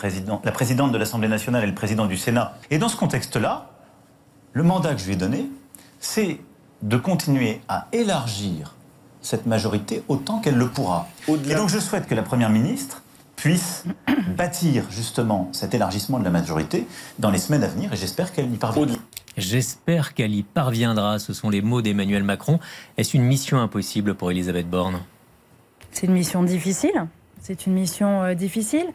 la 0.44 0.52
présidente 0.52 0.92
de 0.92 0.98
l'Assemblée 0.98 1.28
nationale 1.28 1.64
et 1.64 1.66
le 1.66 1.74
président 1.74 2.06
du 2.06 2.16
Sénat. 2.16 2.56
Et 2.70 2.78
dans 2.78 2.88
ce 2.88 2.96
contexte-là, 2.96 3.70
le 4.52 4.62
mandat 4.62 4.94
que 4.94 5.00
je 5.00 5.06
lui 5.06 5.12
ai 5.12 5.16
donné, 5.16 5.46
c'est 6.00 6.40
de 6.82 6.96
continuer 6.96 7.60
à 7.68 7.88
élargir 7.92 8.74
cette 9.20 9.46
majorité 9.46 10.02
autant 10.08 10.38
qu'elle 10.38 10.56
le 10.56 10.68
pourra. 10.68 11.08
Et 11.28 11.54
donc 11.54 11.68
je 11.68 11.78
souhaite 11.78 12.06
que 12.06 12.14
la 12.14 12.22
Première 12.22 12.50
ministre 12.50 13.02
puisse 13.36 13.84
bâtir 14.36 14.84
justement 14.90 15.50
cet 15.52 15.74
élargissement 15.74 16.18
de 16.18 16.24
la 16.24 16.30
majorité 16.30 16.86
dans 17.18 17.30
les 17.30 17.38
semaines 17.38 17.64
à 17.64 17.68
venir 17.68 17.92
et 17.92 17.96
j'espère 17.96 18.32
qu'elle 18.32 18.52
y 18.52 18.56
parviendra. 18.56 18.96
J'espère 19.36 20.14
qu'elle 20.14 20.34
y 20.34 20.42
parviendra, 20.42 21.18
ce 21.18 21.32
sont 21.32 21.50
les 21.50 21.62
mots 21.62 21.82
d'Emmanuel 21.82 22.24
Macron. 22.24 22.58
Est-ce 22.96 23.16
une 23.16 23.22
mission 23.24 23.60
impossible 23.60 24.14
pour 24.14 24.30
Elisabeth 24.30 24.68
Borne? 24.68 25.00
C'est 25.92 26.06
une 26.06 26.12
mission 26.12 26.42
difficile. 26.42 27.06
C'est 27.40 27.66
une 27.66 27.74
mission 27.74 28.22
euh, 28.22 28.34
difficile. 28.34 28.86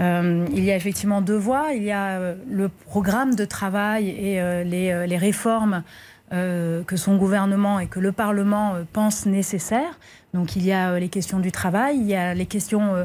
Euh, 0.00 0.46
il 0.52 0.64
y 0.64 0.70
a 0.70 0.76
effectivement 0.76 1.20
deux 1.20 1.36
voies. 1.36 1.72
Il 1.74 1.82
y 1.82 1.92
a 1.92 2.18
euh, 2.18 2.34
le 2.50 2.68
programme 2.68 3.34
de 3.34 3.44
travail 3.44 4.08
et 4.08 4.64
les, 4.64 5.18
réformes 5.18 5.82
que 6.30 6.96
son 6.96 7.18
gouvernement 7.18 7.78
et 7.78 7.88
que 7.88 8.00
le 8.00 8.10
Parlement 8.10 8.76
pensent 8.94 9.26
nécessaires. 9.26 9.98
Donc 10.32 10.56
il 10.56 10.64
y 10.64 10.72
a 10.72 10.98
les 10.98 11.10
questions 11.10 11.40
du 11.40 11.52
travail, 11.52 11.98
il 11.98 12.06
y 12.06 12.14
a 12.14 12.32
les 12.32 12.46
questions 12.46 13.04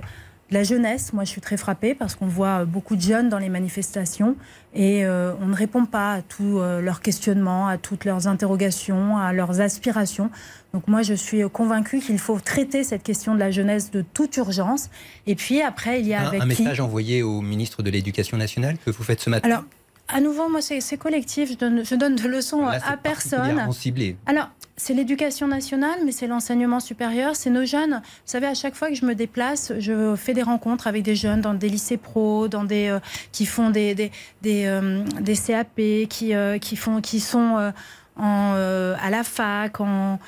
la 0.49 0.63
jeunesse, 0.63 1.11
moi 1.11 1.25
je 1.25 1.29
suis 1.29 1.41
très 1.41 1.57
frappée 1.57 1.93
parce 1.93 2.15
qu'on 2.15 2.27
voit 2.27 2.63
beaucoup 2.63 2.95
de 2.95 3.01
jeunes 3.01 3.27
dans 3.27 3.37
les 3.37 3.49
manifestations 3.49 4.35
et 4.73 5.05
euh, 5.05 5.33
on 5.41 5.47
ne 5.47 5.55
répond 5.55 5.85
pas 5.85 6.13
à 6.13 6.21
tous 6.21 6.59
euh, 6.59 6.79
leurs 6.79 7.01
questionnements, 7.01 7.67
à 7.67 7.77
toutes 7.77 8.05
leurs 8.05 8.27
interrogations, 8.27 9.17
à 9.17 9.33
leurs 9.33 9.59
aspirations. 9.59 10.29
Donc 10.73 10.87
moi 10.87 11.01
je 11.01 11.13
suis 11.13 11.41
convaincue 11.49 11.99
qu'il 11.99 12.19
faut 12.19 12.39
traiter 12.39 12.83
cette 12.83 13.03
question 13.03 13.35
de 13.35 13.39
la 13.39 13.51
jeunesse 13.51 13.91
de 13.91 14.01
toute 14.13 14.37
urgence. 14.37 14.89
Et 15.25 15.35
puis 15.35 15.61
après 15.61 15.99
il 15.99 16.07
y 16.07 16.13
a 16.13 16.21
un, 16.21 16.27
avec 16.27 16.41
un 16.41 16.45
message 16.45 16.79
envoyé 16.79 17.23
au 17.23 17.41
ministre 17.41 17.83
de 17.83 17.89
l'Éducation 17.89 18.37
nationale 18.37 18.77
que 18.85 18.91
vous 18.91 19.03
faites 19.03 19.19
ce 19.19 19.29
matin? 19.29 19.49
Alors 19.49 19.63
à 20.08 20.22
nouveau, 20.22 20.49
moi, 20.49 20.62
c'est 20.62 20.97
collectif. 20.97 21.51
Je 21.51 21.58
donne, 21.58 21.86
je 21.86 21.95
donne 21.95 22.16
de 22.16 22.28
leçons 22.28 22.66
à 22.66 22.97
personne. 22.97 23.72
Ciblé. 23.74 24.16
Alors, 24.26 24.49
c'est 24.78 24.93
l'éducation 24.93 25.47
nationale, 25.47 25.99
mais 26.05 26.12
c'est 26.12 26.28
l'enseignement 26.28 26.80
supérieur, 26.80 27.36
c'est 27.36 27.49
nos 27.49 27.66
jeunes. 27.66 28.01
Vous 28.03 28.32
savez, 28.32 28.45
à 28.45 28.53
chaque 28.53 28.76
fois 28.76 28.89
que 28.89 28.95
je 28.95 29.05
me 29.05 29.16
déplace, 29.16 29.74
je 29.80 30.16
fais 30.16 30.34
des 30.34 30.43
rencontres 30.43 30.88
avec 30.88 31.03
des 31.03 31.16
jeunes 31.16 31.41
dans 31.41 31.55
des 31.55 31.68
lycées 31.68 31.97
pro, 31.97 32.47
dans 32.47 32.64
des 32.64 32.88
euh, 32.88 32.99
qui 33.32 33.45
font 33.47 33.72
des 33.72 33.95
des, 33.95 34.12
des, 34.43 34.66
euh, 34.68 35.03
CAP, 35.47 35.76
qui 36.10 36.36
euh, 36.36 36.60
qui 36.60 36.76
font 36.76 37.01
qui 37.01 37.20
sont 37.20 37.72
en, 38.18 38.53
à 38.53 39.10
la 39.10 39.24
fac, 39.24 39.82
en 39.82 40.20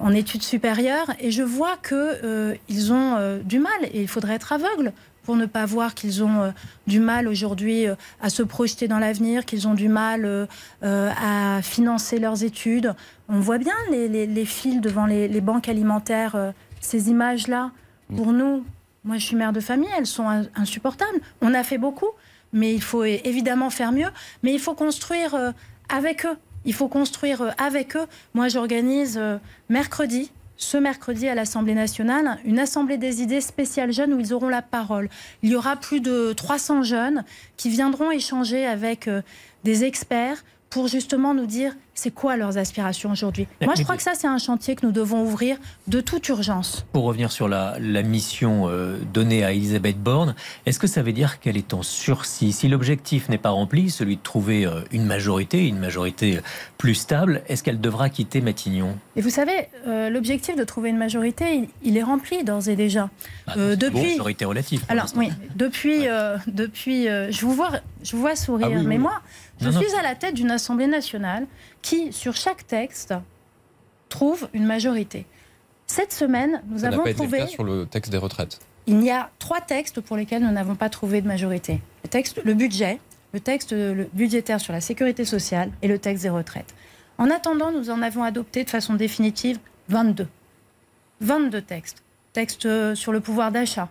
en 0.00 0.12
études 0.12 0.42
supérieures, 0.42 1.12
et 1.20 1.30
je 1.30 1.44
vois 1.44 1.76
que 1.80 2.56
ils 2.68 2.92
ont 2.92 3.38
du 3.44 3.60
mal 3.60 3.72
et 3.92 4.02
il 4.02 4.08
faudrait 4.08 4.34
être 4.34 4.52
aveugle 4.52 4.92
pour 5.24 5.36
ne 5.36 5.46
pas 5.46 5.66
voir 5.66 5.94
qu'ils 5.94 6.22
ont 6.22 6.42
euh, 6.42 6.50
du 6.86 7.00
mal 7.00 7.26
aujourd'hui 7.26 7.86
euh, 7.86 7.94
à 8.20 8.30
se 8.30 8.42
projeter 8.42 8.88
dans 8.88 8.98
l'avenir, 8.98 9.44
qu'ils 9.44 9.66
ont 9.66 9.74
du 9.74 9.88
mal 9.88 10.24
euh, 10.24 10.46
à 10.82 11.60
financer 11.62 12.18
leurs 12.18 12.44
études. 12.44 12.94
On 13.28 13.40
voit 13.40 13.58
bien 13.58 13.74
les, 13.90 14.44
fils 14.44 14.80
devant 14.80 15.06
les, 15.06 15.40
banques 15.40 15.68
alimentaires, 15.68 16.52
ces 16.80 17.08
images-là. 17.08 17.70
Pour 18.14 18.32
nous, 18.32 18.64
moi 19.02 19.16
je 19.16 19.24
suis 19.24 19.36
mère 19.36 19.52
de 19.52 19.60
famille, 19.60 19.88
elles 19.96 20.06
sont 20.06 20.28
insupportables. 20.54 21.20
On 21.40 21.54
a 21.54 21.64
fait 21.64 21.78
beaucoup, 21.78 22.10
mais 22.52 22.74
il 22.74 22.82
faut 22.82 23.04
évidemment 23.04 23.70
faire 23.70 23.92
mieux. 23.92 24.10
Mais 24.42 24.52
il 24.52 24.60
faut 24.60 24.74
construire 24.74 25.54
avec 25.88 26.26
eux. 26.26 26.36
Il 26.66 26.74
faut 26.74 26.88
construire 26.88 27.54
avec 27.56 27.96
eux. 27.96 28.06
Moi 28.34 28.48
j'organise 28.48 29.18
mercredi 29.70 30.30
ce 30.56 30.76
mercredi 30.76 31.28
à 31.28 31.34
l'Assemblée 31.34 31.74
nationale 31.74 32.38
une 32.44 32.58
assemblée 32.58 32.98
des 32.98 33.22
idées 33.22 33.40
spéciale 33.40 33.92
jeunes 33.92 34.14
où 34.14 34.20
ils 34.20 34.32
auront 34.32 34.48
la 34.48 34.62
parole. 34.62 35.08
Il 35.42 35.50
y 35.50 35.56
aura 35.56 35.76
plus 35.76 36.00
de 36.00 36.32
300 36.32 36.82
jeunes 36.82 37.24
qui 37.56 37.70
viendront 37.70 38.10
échanger 38.10 38.66
avec 38.66 39.08
euh, 39.08 39.22
des 39.64 39.84
experts 39.84 40.44
pour 40.74 40.88
justement 40.88 41.34
nous 41.34 41.46
dire 41.46 41.72
c'est 41.94 42.10
quoi 42.10 42.36
leurs 42.36 42.58
aspirations 42.58 43.12
aujourd'hui. 43.12 43.46
Moi, 43.62 43.74
je 43.76 43.84
crois 43.84 43.96
que 43.96 44.02
ça, 44.02 44.14
c'est 44.16 44.26
un 44.26 44.38
chantier 44.38 44.74
que 44.74 44.84
nous 44.84 44.90
devons 44.90 45.22
ouvrir 45.22 45.56
de 45.86 46.00
toute 46.00 46.28
urgence. 46.28 46.84
Pour 46.92 47.04
revenir 47.04 47.30
sur 47.30 47.46
la, 47.46 47.78
mission 48.02 48.68
euh, 48.68 48.98
donnée 49.12 49.44
à 49.44 49.52
Elisabeth 49.52 50.02
Borne, 50.02 50.34
est-ce 50.66 50.80
que 50.80 50.88
ça 50.88 51.02
veut 51.02 51.12
dire 51.12 51.38
qu'elle 51.38 51.56
est 51.56 51.74
en 51.74 51.84
sursis? 51.84 52.50
Si 52.50 52.66
l'objectif 52.66 53.28
n'est 53.28 53.38
pas 53.38 53.50
rempli, 53.50 53.88
celui 53.88 54.16
de 54.16 54.22
trouver 54.22 54.66
euh, 54.66 54.80
une 54.90 55.04
majorité, 55.04 55.68
une 55.68 55.78
majorité 55.78 56.40
plus 56.76 56.96
stable, 56.96 57.42
est-ce 57.46 57.62
qu'elle 57.62 57.80
devra 57.80 58.08
quitter 58.08 58.40
Matignon? 58.40 58.96
Et 59.14 59.20
vous 59.20 59.30
savez, 59.30 59.68
euh, 59.86 60.10
l'objectif 60.10 60.56
de 60.56 60.64
trouver 60.64 60.90
une 60.90 60.98
majorité, 60.98 61.68
il, 61.84 61.96
est 61.96 62.02
rempli 62.02 62.42
d'ores 62.42 62.68
et 62.68 62.74
déjà. 62.74 63.10
Bah, 63.46 63.76
depuis 63.76 64.10
majorité 64.10 64.44
relative. 64.44 64.84
Alors 64.88 65.06
oui, 65.14 65.30
depuis, 65.54 66.08
depuis, 66.48 67.04
je 67.04 67.40
vous 67.42 67.52
vois, 67.52 67.70
je 68.02 68.16
vous 68.16 68.22
vois 68.22 68.34
sourire, 68.34 68.78
ah 68.80 68.82
mais 68.82 68.98
moi. 68.98 69.22
Je 69.60 69.70
suis 69.70 69.94
à 69.94 70.02
la 70.02 70.14
tête 70.14 70.34
d'une 70.34 70.50
Assemblée 70.50 70.86
nationale 70.86 71.46
qui, 71.82 72.12
sur 72.12 72.34
chaque 72.34 72.66
texte, 72.66 73.14
trouve 74.08 74.48
une 74.52 74.66
majorité. 74.66 75.26
Cette 75.86 76.12
semaine, 76.12 76.62
nous 76.68 76.80
Ça 76.80 76.88
avons 76.88 77.04
pas 77.04 77.14
trouvé. 77.14 77.40
Le 77.40 77.46
sur 77.46 77.64
le 77.64 77.86
texte 77.86 78.10
des 78.10 78.18
retraites. 78.18 78.58
Il 78.86 79.02
y 79.02 79.10
a 79.10 79.30
trois 79.38 79.60
textes 79.60 80.00
pour 80.00 80.16
lesquels 80.16 80.42
nous 80.42 80.50
n'avons 80.50 80.74
pas 80.74 80.90
trouvé 80.90 81.20
de 81.22 81.26
majorité. 81.26 81.80
Le 82.02 82.08
texte, 82.08 82.42
le 82.44 82.54
budget, 82.54 82.98
le 83.32 83.40
texte 83.40 83.74
budgétaire 84.12 84.60
sur 84.60 84.72
la 84.72 84.80
sécurité 84.80 85.24
sociale 85.24 85.70
et 85.82 85.88
le 85.88 85.98
texte 85.98 86.22
des 86.22 86.30
retraites. 86.30 86.74
En 87.18 87.30
attendant, 87.30 87.70
nous 87.70 87.90
en 87.90 88.02
avons 88.02 88.22
adopté 88.22 88.64
de 88.64 88.70
façon 88.70 88.94
définitive 88.94 89.58
22. 89.88 90.26
22 91.20 91.62
textes. 91.62 92.02
Texte 92.32 92.94
sur 92.94 93.12
le 93.12 93.20
pouvoir 93.20 93.52
d'achat, 93.52 93.88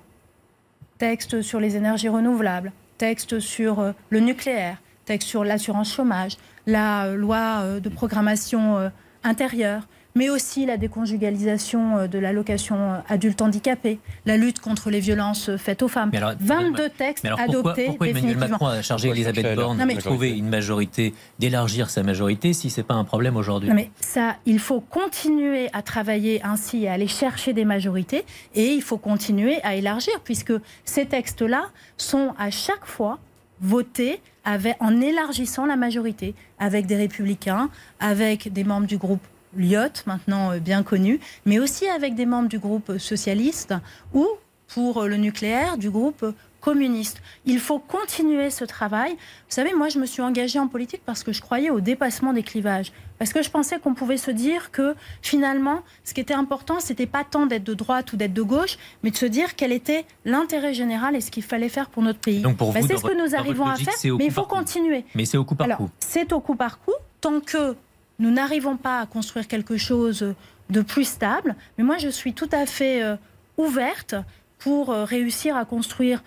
texte 0.98 1.42
sur 1.42 1.60
les 1.60 1.76
énergies 1.78 2.10
renouvelables, 2.10 2.72
texte 2.98 3.40
sur 3.40 3.80
euh, 3.80 3.92
le 4.10 4.20
nucléaire, 4.20 4.78
texte 5.06 5.28
sur 5.28 5.44
l'assurance 5.44 5.94
chômage, 5.94 6.38
la 6.66 7.06
euh, 7.06 7.16
loi 7.16 7.62
euh, 7.62 7.80
de 7.80 7.90
programmation 7.90 8.78
euh, 8.78 8.90
intérieure, 9.24 9.88
mais 10.16 10.30
aussi 10.30 10.66
la 10.68 10.78
déconjugalisation 10.78 12.08
de 12.08 12.20
l'allocation 12.20 13.02
adulte 13.10 13.42
handicapé, 13.42 14.00
la 14.28 14.38
lutte 14.38 14.60
contre 14.60 14.92
les 14.92 15.00
violences 15.00 15.56
faites 15.58 15.82
aux 15.82 15.88
femmes. 15.88 16.12
22 16.40 16.90
textes 16.90 17.26
adoptés 17.26 17.86
pourquoi 17.88 18.10
Emmanuel 18.10 18.38
Macron 18.38 18.68
a 18.68 18.82
chargé 18.84 19.10
Elisabeth 19.10 19.56
Borne 19.56 19.80
de 19.80 20.00
trouver 20.02 20.38
une 20.38 20.50
majorité, 20.50 21.16
d'élargir 21.40 21.90
sa 21.90 22.04
majorité, 22.04 22.54
si 22.54 22.70
ce 22.70 22.82
n'est 22.82 22.84
pas 22.86 22.94
un 22.94 23.06
problème 23.06 23.38
aujourd'hui? 23.38 23.72
Mais 23.74 23.90
ça, 24.02 24.36
il 24.46 24.60
faut 24.60 24.82
continuer 24.82 25.70
à 25.74 25.82
travailler 25.82 26.44
ainsi, 26.44 26.86
à 26.88 26.94
aller 26.94 27.08
chercher 27.08 27.54
des 27.54 27.66
majorités, 27.66 28.24
et 28.54 28.68
il 28.68 28.84
faut 28.84 29.00
continuer 29.00 29.64
à 29.64 29.74
élargir, 29.74 30.14
puisque 30.24 30.54
ces 30.86 31.08
textes-là 31.08 31.70
sont 31.98 32.36
à 32.38 32.52
chaque 32.52 32.86
fois 32.86 33.18
voter 33.64 34.22
en 34.46 35.02
élargissant 35.02 35.66
la 35.66 35.76
majorité, 35.76 36.36
avec 36.60 36.86
des 36.86 36.98
républicains, 36.98 37.70
avec 38.00 38.52
des 38.52 38.64
membres 38.64 38.88
du 38.88 38.98
groupe 38.98 39.22
Lyot, 39.56 40.04
maintenant 40.06 40.52
euh, 40.52 40.60
bien 40.60 40.84
connu, 40.84 41.20
mais 41.46 41.60
aussi 41.60 41.88
avec 41.88 42.16
des 42.16 42.26
membres 42.26 42.50
du 42.50 42.60
groupe 42.60 42.98
socialiste 42.98 43.74
ou, 44.14 44.28
pour 44.68 45.04
le 45.04 45.16
nucléaire, 45.18 45.78
du 45.78 45.90
groupe 45.92 46.26
communiste. 46.64 47.22
Il 47.46 47.60
faut 47.60 47.78
continuer 47.78 48.50
ce 48.50 48.64
travail. 48.64 49.12
Vous 49.12 49.50
savez, 49.50 49.74
moi, 49.74 49.90
je 49.90 50.00
me 50.00 50.06
suis 50.06 50.22
engagée 50.22 50.60
en 50.60 50.70
politique 50.70 51.02
parce 51.06 51.22
que 51.22 51.34
je 51.34 51.42
croyais 51.42 51.70
au 51.70 51.82
dépassement 51.82 52.32
des 52.32 52.42
clivages. 52.42 52.94
Parce 53.20 53.34
que 53.34 53.44
je 53.44 53.50
pensais 53.50 53.80
qu'on 53.80 53.94
pouvait 53.94 54.18
se 54.18 54.32
dire 54.32 54.72
que 54.72 54.96
finalement, 55.22 55.82
ce 56.06 56.14
qui 56.14 56.22
était 56.22 56.34
important, 56.34 56.80
c'était 56.80 57.06
pas 57.06 57.26
tant 57.26 57.48
d'être 57.48 57.66
de 57.66 57.74
droite 57.74 58.14
ou 58.14 58.18
d'être 58.18 58.34
de 58.34 58.42
gauche, 58.42 58.78
mais 59.04 59.12
de 59.12 59.18
se 59.18 59.26
dire 59.26 59.56
quel 59.58 59.74
était 59.74 60.06
l'intérêt 60.24 60.74
général 60.74 61.18
et 61.18 61.22
ce 61.22 61.32
qu'il 61.32 61.44
fallait 61.44 61.68
faire 61.68 61.90
pour 61.90 62.02
notre 62.02 62.20
pays. 62.20 62.42
Donc 62.42 62.56
pour 62.56 62.72
ben, 62.72 62.86
c'est 62.88 62.98
ce 62.98 63.04
que 63.04 63.22
nous 63.22 63.36
arrivons 63.36 63.68
à 63.68 63.76
faire, 63.76 63.94
mais 64.18 64.26
il 64.26 64.32
faut 64.32 64.44
continuer. 64.44 65.04
Mais 65.16 65.26
c'est 65.26 65.38
au 65.38 65.44
coup 65.44 65.56
par 65.56 65.78
coup. 65.78 65.90
C'est 66.00 66.32
au 66.32 66.40
coup 66.40 66.56
par 66.56 66.80
coup. 66.80 66.94
Tant 67.20 67.42
que 67.42 67.76
nous 68.20 68.32
n'arrivons 68.32 68.78
pas 68.78 69.02
à 69.02 69.06
construire 69.06 69.50
quelque 69.50 69.76
chose 69.76 70.34
de 70.70 70.82
plus 70.82 71.06
stable, 71.06 71.56
mais 71.78 71.84
moi, 71.84 71.98
je 71.98 72.08
suis 72.08 72.34
tout 72.34 72.50
à 72.54 72.66
fait 72.66 73.04
euh, 73.04 73.18
ouverte 73.58 74.16
pour 74.60 74.92
euh, 74.92 75.04
réussir 75.04 75.58
à 75.58 75.66
construire 75.66 76.24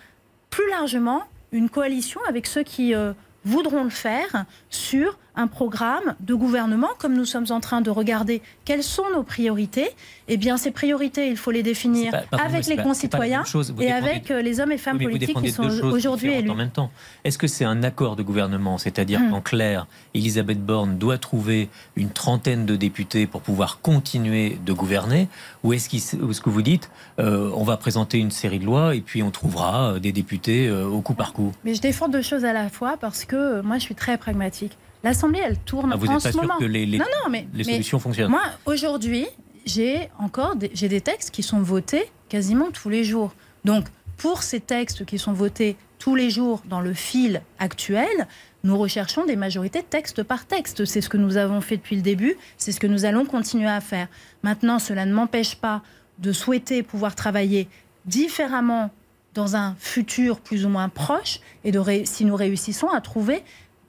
plus 0.49 0.69
largement 0.69 1.23
une 1.51 1.69
coalition 1.69 2.19
avec 2.27 2.47
ceux 2.47 2.63
qui 2.63 2.93
euh, 2.93 3.13
voudront 3.45 3.83
le 3.83 3.89
faire 3.89 4.45
sur 4.69 5.17
un 5.37 5.47
programme 5.47 6.15
de 6.19 6.33
gouvernement, 6.33 6.89
comme 6.97 7.13
nous 7.13 7.25
sommes 7.25 7.45
en 7.51 7.59
train 7.59 7.81
de 7.81 7.91
regarder 7.91 8.41
quelles 8.65 8.83
sont 8.83 9.05
nos 9.13 9.23
priorités, 9.23 9.89
eh 10.27 10.35
bien 10.35 10.57
ces 10.57 10.71
priorités, 10.71 11.29
il 11.29 11.37
faut 11.37 11.51
les 11.51 11.63
définir 11.63 12.13
avec 12.31 12.65
les 12.65 12.77
concitoyens 12.77 13.43
et 13.79 13.91
avec 13.91 14.31
euh, 14.31 14.41
les 14.41 14.59
hommes 14.59 14.71
et 14.71 14.77
femmes 14.77 14.97
politiques 14.97 15.39
qui 15.39 15.51
sont 15.51 15.69
aujourd'hui 15.83 16.33
élus. 16.33 16.49
En 16.49 16.55
même 16.55 16.71
temps, 16.71 16.91
est-ce 17.23 17.37
que 17.37 17.47
c'est 17.47 17.65
un 17.65 17.83
accord 17.83 18.15
de 18.15 18.23
gouvernement, 18.23 18.79
c'est-à-dire 18.79 19.21
qu'en 19.29 19.41
clair, 19.41 19.85
Elisabeth 20.15 20.59
Borne 20.59 20.97
doit 20.97 21.19
trouver 21.19 21.69
une 21.95 22.09
trentaine 22.09 22.65
de 22.65 22.75
députés 22.75 23.27
pour 23.27 23.41
pouvoir 23.41 23.79
continuer 23.81 24.57
de 24.65 24.73
gouverner, 24.73 25.29
ou 25.63 25.73
est-ce 25.73 26.41
que 26.41 26.49
vous 26.49 26.61
dites, 26.63 26.89
euh, 27.19 27.51
on 27.55 27.63
va 27.63 27.77
présenter 27.77 28.17
une 28.17 28.31
série 28.31 28.59
de 28.59 28.65
lois 28.65 28.95
et 28.95 29.01
puis 29.01 29.21
on 29.21 29.29
trouvera 29.29 29.93
euh, 29.93 29.99
des 29.99 30.11
députés 30.11 30.71
au 30.71 31.01
coup 31.01 31.13
par 31.13 31.31
coup? 31.31 31.51
Mais 31.63 31.75
je 31.75 31.81
défends 31.81 32.09
deux 32.09 32.23
choses 32.23 32.43
à 32.43 32.53
la 32.53 32.69
fois 32.69 32.97
parce 32.99 33.23
que 33.23 33.61
moi 33.61 33.77
je 33.77 33.83
suis 33.83 33.95
très 33.95 34.17
pragmatique. 34.17 34.75
L'Assemblée, 35.03 35.41
elle 35.43 35.57
tourne 35.57 35.91
ah, 35.93 35.97
vous 35.97 36.07
en 36.07 36.19
ce 36.19 36.29
pas 36.29 36.41
moment. 36.41 36.57
que 36.59 36.65
les, 36.65 36.85
les, 36.85 36.97
non, 36.97 37.05
non, 37.23 37.29
mais, 37.29 37.47
les 37.53 37.63
solutions 37.63 37.99
fonctionnent. 37.99 38.31
Moi, 38.31 38.43
aujourd'hui, 38.65 39.27
j'ai 39.65 40.09
encore 40.19 40.55
des, 40.55 40.71
j'ai 40.73 40.89
des 40.89 41.01
textes 41.01 41.31
qui 41.31 41.43
sont 41.43 41.59
votés 41.59 42.09
quasiment 42.29 42.71
tous 42.71 42.89
les 42.89 43.03
jours. 43.03 43.33
Donc, 43.65 43.85
pour 44.17 44.41
ces 44.43 44.59
textes 44.59 45.05
qui 45.05 45.19
sont 45.19 45.33
votés 45.33 45.77
tous 45.99 46.15
les 46.15 46.29
jours 46.29 46.61
dans 46.67 46.81
le 46.81 46.93
fil 46.93 47.41
actuel, 47.59 48.27
nous 48.63 48.77
recherchons 48.77 49.25
des 49.25 49.35
majorités 49.35 49.83
texte 49.83 50.23
par 50.23 50.45
texte. 50.45 50.85
C'est 50.85 51.01
ce 51.01 51.09
que 51.09 51.17
nous 51.17 51.37
avons 51.37 51.61
fait 51.61 51.77
depuis 51.77 51.95
le 51.95 52.01
début, 52.01 52.35
c'est 52.57 52.71
ce 52.71 52.79
que 52.79 52.87
nous 52.87 53.05
allons 53.05 53.25
continuer 53.25 53.69
à 53.69 53.81
faire. 53.81 54.07
Maintenant, 54.43 54.79
cela 54.79 55.05
ne 55.05 55.13
m'empêche 55.13 55.55
pas 55.55 55.81
de 56.19 56.31
souhaiter 56.31 56.83
pouvoir 56.83 57.15
travailler 57.15 57.69
différemment 58.05 58.91
dans 59.33 59.55
un 59.55 59.75
futur 59.79 60.39
plus 60.39 60.65
ou 60.65 60.69
moins 60.69 60.89
proche 60.89 61.39
et 61.63 61.71
de 61.71 61.81
si 62.05 62.25
nous 62.25 62.35
réussissons 62.35 62.89
à 62.89 63.01
trouver 63.01 63.43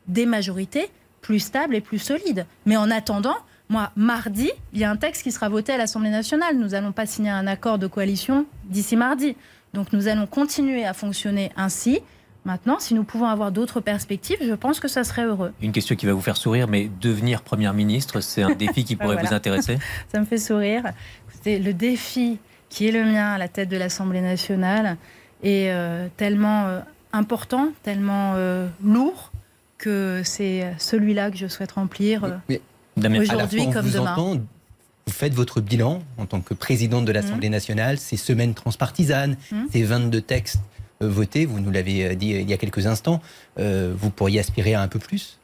des 0.06 0.26
majorités 0.26 0.90
plus 1.20 1.40
stables 1.40 1.74
et 1.74 1.80
plus 1.80 1.98
solides. 1.98 2.46
Mais 2.66 2.76
en 2.76 2.90
attendant, 2.90 3.36
moi, 3.68 3.90
mardi, 3.96 4.50
il 4.72 4.78
y 4.78 4.84
a 4.84 4.90
un 4.90 4.96
texte 4.96 5.22
qui 5.22 5.32
sera 5.32 5.48
voté 5.48 5.72
à 5.72 5.78
l'Assemblée 5.78 6.10
nationale. 6.10 6.56
Nous 6.56 6.68
n'allons 6.68 6.92
pas 6.92 7.06
signer 7.06 7.30
un 7.30 7.46
accord 7.46 7.78
de 7.78 7.86
coalition 7.86 8.46
d'ici 8.64 8.96
mardi. 8.96 9.36
Donc 9.74 9.92
nous 9.92 10.08
allons 10.08 10.26
continuer 10.26 10.84
à 10.84 10.94
fonctionner 10.94 11.52
ainsi. 11.56 12.00
Maintenant, 12.44 12.78
si 12.78 12.94
nous 12.94 13.04
pouvons 13.04 13.26
avoir 13.26 13.52
d'autres 13.52 13.80
perspectives, 13.80 14.38
je 14.40 14.54
pense 14.54 14.80
que 14.80 14.88
ça 14.88 15.04
serait 15.04 15.24
heureux. 15.24 15.52
Une 15.60 15.72
question 15.72 15.96
qui 15.96 16.06
va 16.06 16.14
vous 16.14 16.22
faire 16.22 16.38
sourire, 16.38 16.66
mais 16.66 16.90
devenir 17.00 17.42
Première 17.42 17.74
ministre, 17.74 18.20
c'est 18.20 18.42
un 18.42 18.54
défi 18.54 18.84
qui 18.84 18.96
pourrait 18.96 19.22
vous 19.22 19.34
intéresser? 19.34 19.78
Ça 20.12 20.18
me 20.18 20.24
fait 20.24 20.38
sourire. 20.38 20.84
C'est 21.42 21.58
le 21.58 21.74
défi 21.74 22.38
qui 22.70 22.88
est 22.88 22.92
le 22.92 23.04
mien 23.04 23.32
à 23.32 23.38
la 23.38 23.48
tête 23.48 23.68
de 23.68 23.76
l'Assemblée 23.76 24.20
nationale 24.20 24.96
est 25.42 25.70
euh, 25.70 26.08
tellement 26.16 26.66
euh, 26.66 26.80
important, 27.12 27.68
tellement 27.82 28.32
euh, 28.36 28.68
lourd 28.82 29.30
que 29.78 30.22
c'est 30.24 30.74
celui-là 30.78 31.30
que 31.30 31.36
je 31.36 31.46
souhaite 31.46 31.72
remplir 31.72 32.40
aujourd'hui 32.96 33.70
comme 33.70 33.90
demain. 33.90 34.16
vous 35.06 35.12
faites 35.12 35.34
votre 35.34 35.60
bilan 35.60 36.02
en 36.18 36.26
tant 36.26 36.40
que 36.40 36.54
présidente 36.54 37.04
de 37.04 37.12
l'Assemblée 37.12 37.48
mmh. 37.48 37.52
nationale, 37.52 37.98
ces 37.98 38.16
semaines 38.16 38.54
transpartisanes, 38.54 39.36
mmh. 39.50 39.56
ces 39.72 39.82
22 39.82 40.20
textes 40.20 40.60
euh, 41.02 41.08
votés, 41.08 41.46
vous 41.46 41.60
nous 41.60 41.70
l'avez 41.70 42.06
euh, 42.06 42.14
dit 42.14 42.34
euh, 42.34 42.40
il 42.40 42.50
y 42.50 42.52
a 42.52 42.56
quelques 42.56 42.86
instants, 42.86 43.20
vous 43.56 44.10
pourriez 44.10 44.40
aspirer 44.40 44.74
à 44.74 44.82
un 44.82 44.88
peu 44.88 44.98
plus? 44.98 45.38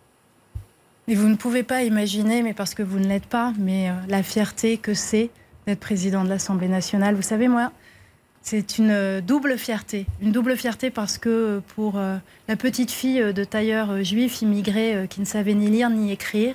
Mais 1.07 1.15
vous 1.15 1.29
ne 1.29 1.37
pouvez 1.37 1.63
pas 1.63 1.83
imaginer, 1.83 2.43
mais 2.43 2.55
parce 2.55 2.75
que 2.75 2.83
vous 2.83 2.99
ne 2.99 3.07
l'êtes 3.07 3.27
pas, 3.27 3.53
mais 3.59 3.91
la 4.09 4.23
fierté 4.23 4.79
que 4.79 4.95
c'est 4.95 5.31
d'être 5.67 5.81
président 5.81 6.25
de 6.25 6.31
l'Assemblée 6.31 6.69
nationale. 6.69 7.15
Vous 7.15 7.23
savez, 7.23 7.47
moi, 7.47 7.73
c'est 8.45 8.79
une 8.79 9.21
double 9.21 9.59
fierté. 9.59 10.07
Une 10.21 10.31
double 10.31 10.57
fierté 10.57 10.91
parce 10.91 11.19
que 11.19 11.61
pour 11.75 11.99
la 11.99 12.57
petite 12.57 12.91
fille 12.91 13.33
de 13.33 13.43
tailleur 13.45 14.05
juif 14.05 14.43
immigré 14.43 15.07
qui 15.09 15.21
ne 15.21 15.25
savait 15.25 15.55
ni 15.55 15.71
lire 15.71 15.91
ni 15.91 16.13
écrire, 16.13 16.55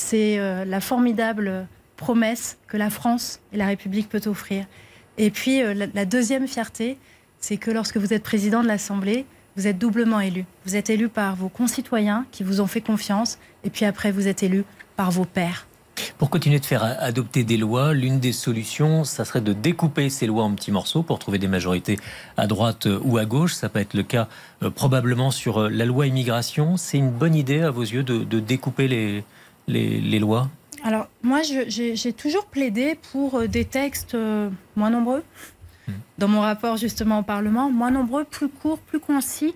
c'est 0.00 0.38
euh, 0.38 0.64
la 0.64 0.80
formidable 0.80 1.66
promesse 1.96 2.58
que 2.66 2.76
la 2.76 2.90
France 2.90 3.40
et 3.52 3.56
la 3.56 3.66
République 3.66 4.08
peut 4.08 4.22
offrir. 4.26 4.64
Et 5.18 5.30
puis 5.30 5.62
euh, 5.62 5.74
la, 5.74 6.04
deuxième 6.04 6.48
fierté, 6.48 6.96
c'est 7.38 7.58
que 7.58 7.70
lorsque 7.70 7.98
vous 7.98 8.12
êtes 8.12 8.22
président 8.22 8.62
de 8.62 8.68
l'Assemblée, 8.68 9.26
vous 9.56 9.66
êtes 9.66 9.78
doublement 9.78 10.20
élu. 10.20 10.44
Vous 10.64 10.76
êtes 10.76 10.90
élu 10.90 11.08
par 11.08 11.36
vos 11.36 11.48
concitoyens 11.48 12.26
qui 12.30 12.42
vous 12.42 12.60
ont 12.60 12.66
fait 12.66 12.80
confiance, 12.80 13.38
et 13.64 13.70
puis 13.70 13.84
après 13.84 14.10
vous 14.10 14.26
êtes 14.26 14.42
élu 14.42 14.64
par 14.96 15.10
vos 15.10 15.24
pairs. 15.24 15.66
Pour 16.18 16.30
continuer 16.30 16.58
de 16.58 16.66
faire 16.66 16.82
adopter 16.82 17.44
des 17.44 17.56
lois, 17.56 17.92
l'une 17.94 18.20
des 18.20 18.32
solutions, 18.32 19.04
ça 19.04 19.24
serait 19.24 19.40
de 19.40 19.52
découper 19.52 20.10
ces 20.10 20.26
lois 20.26 20.44
en 20.44 20.54
petits 20.54 20.72
morceaux 20.72 21.02
pour 21.02 21.18
trouver 21.18 21.38
des 21.38 21.48
majorités 21.48 21.98
à 22.36 22.46
droite 22.46 22.88
ou 23.02 23.18
à 23.18 23.24
gauche. 23.24 23.54
Ça 23.54 23.68
peut 23.68 23.80
être 23.80 23.94
le 23.94 24.02
cas 24.02 24.28
euh, 24.62 24.70
probablement 24.70 25.30
sur 25.30 25.68
la 25.68 25.84
loi 25.84 26.06
immigration. 26.06 26.76
C'est 26.76 26.98
une 26.98 27.10
bonne 27.10 27.34
idée 27.34 27.60
à 27.60 27.70
vos 27.70 27.82
yeux 27.82 28.02
de 28.02 28.40
découper 28.40 28.88
les, 28.88 29.24
les, 29.70 30.18
lois? 30.18 30.48
Alors, 30.84 31.08
moi, 31.22 31.40
j'ai 31.42 32.12
toujours 32.12 32.46
plaidé 32.46 32.98
pour 33.12 33.36
euh, 33.36 33.46
des 33.46 33.64
textes 33.64 34.14
euh, 34.14 34.50
moins 34.76 34.90
nombreux. 34.90 35.22
Hmm. 35.88 35.92
Dans 36.18 36.28
mon 36.28 36.40
rapport 36.40 36.76
justement 36.76 37.20
au 37.20 37.22
Parlement, 37.22 37.70
moins 37.70 37.90
nombreux, 37.90 38.24
plus 38.24 38.48
courts, 38.48 38.78
plus 38.78 39.00
concis, 39.00 39.54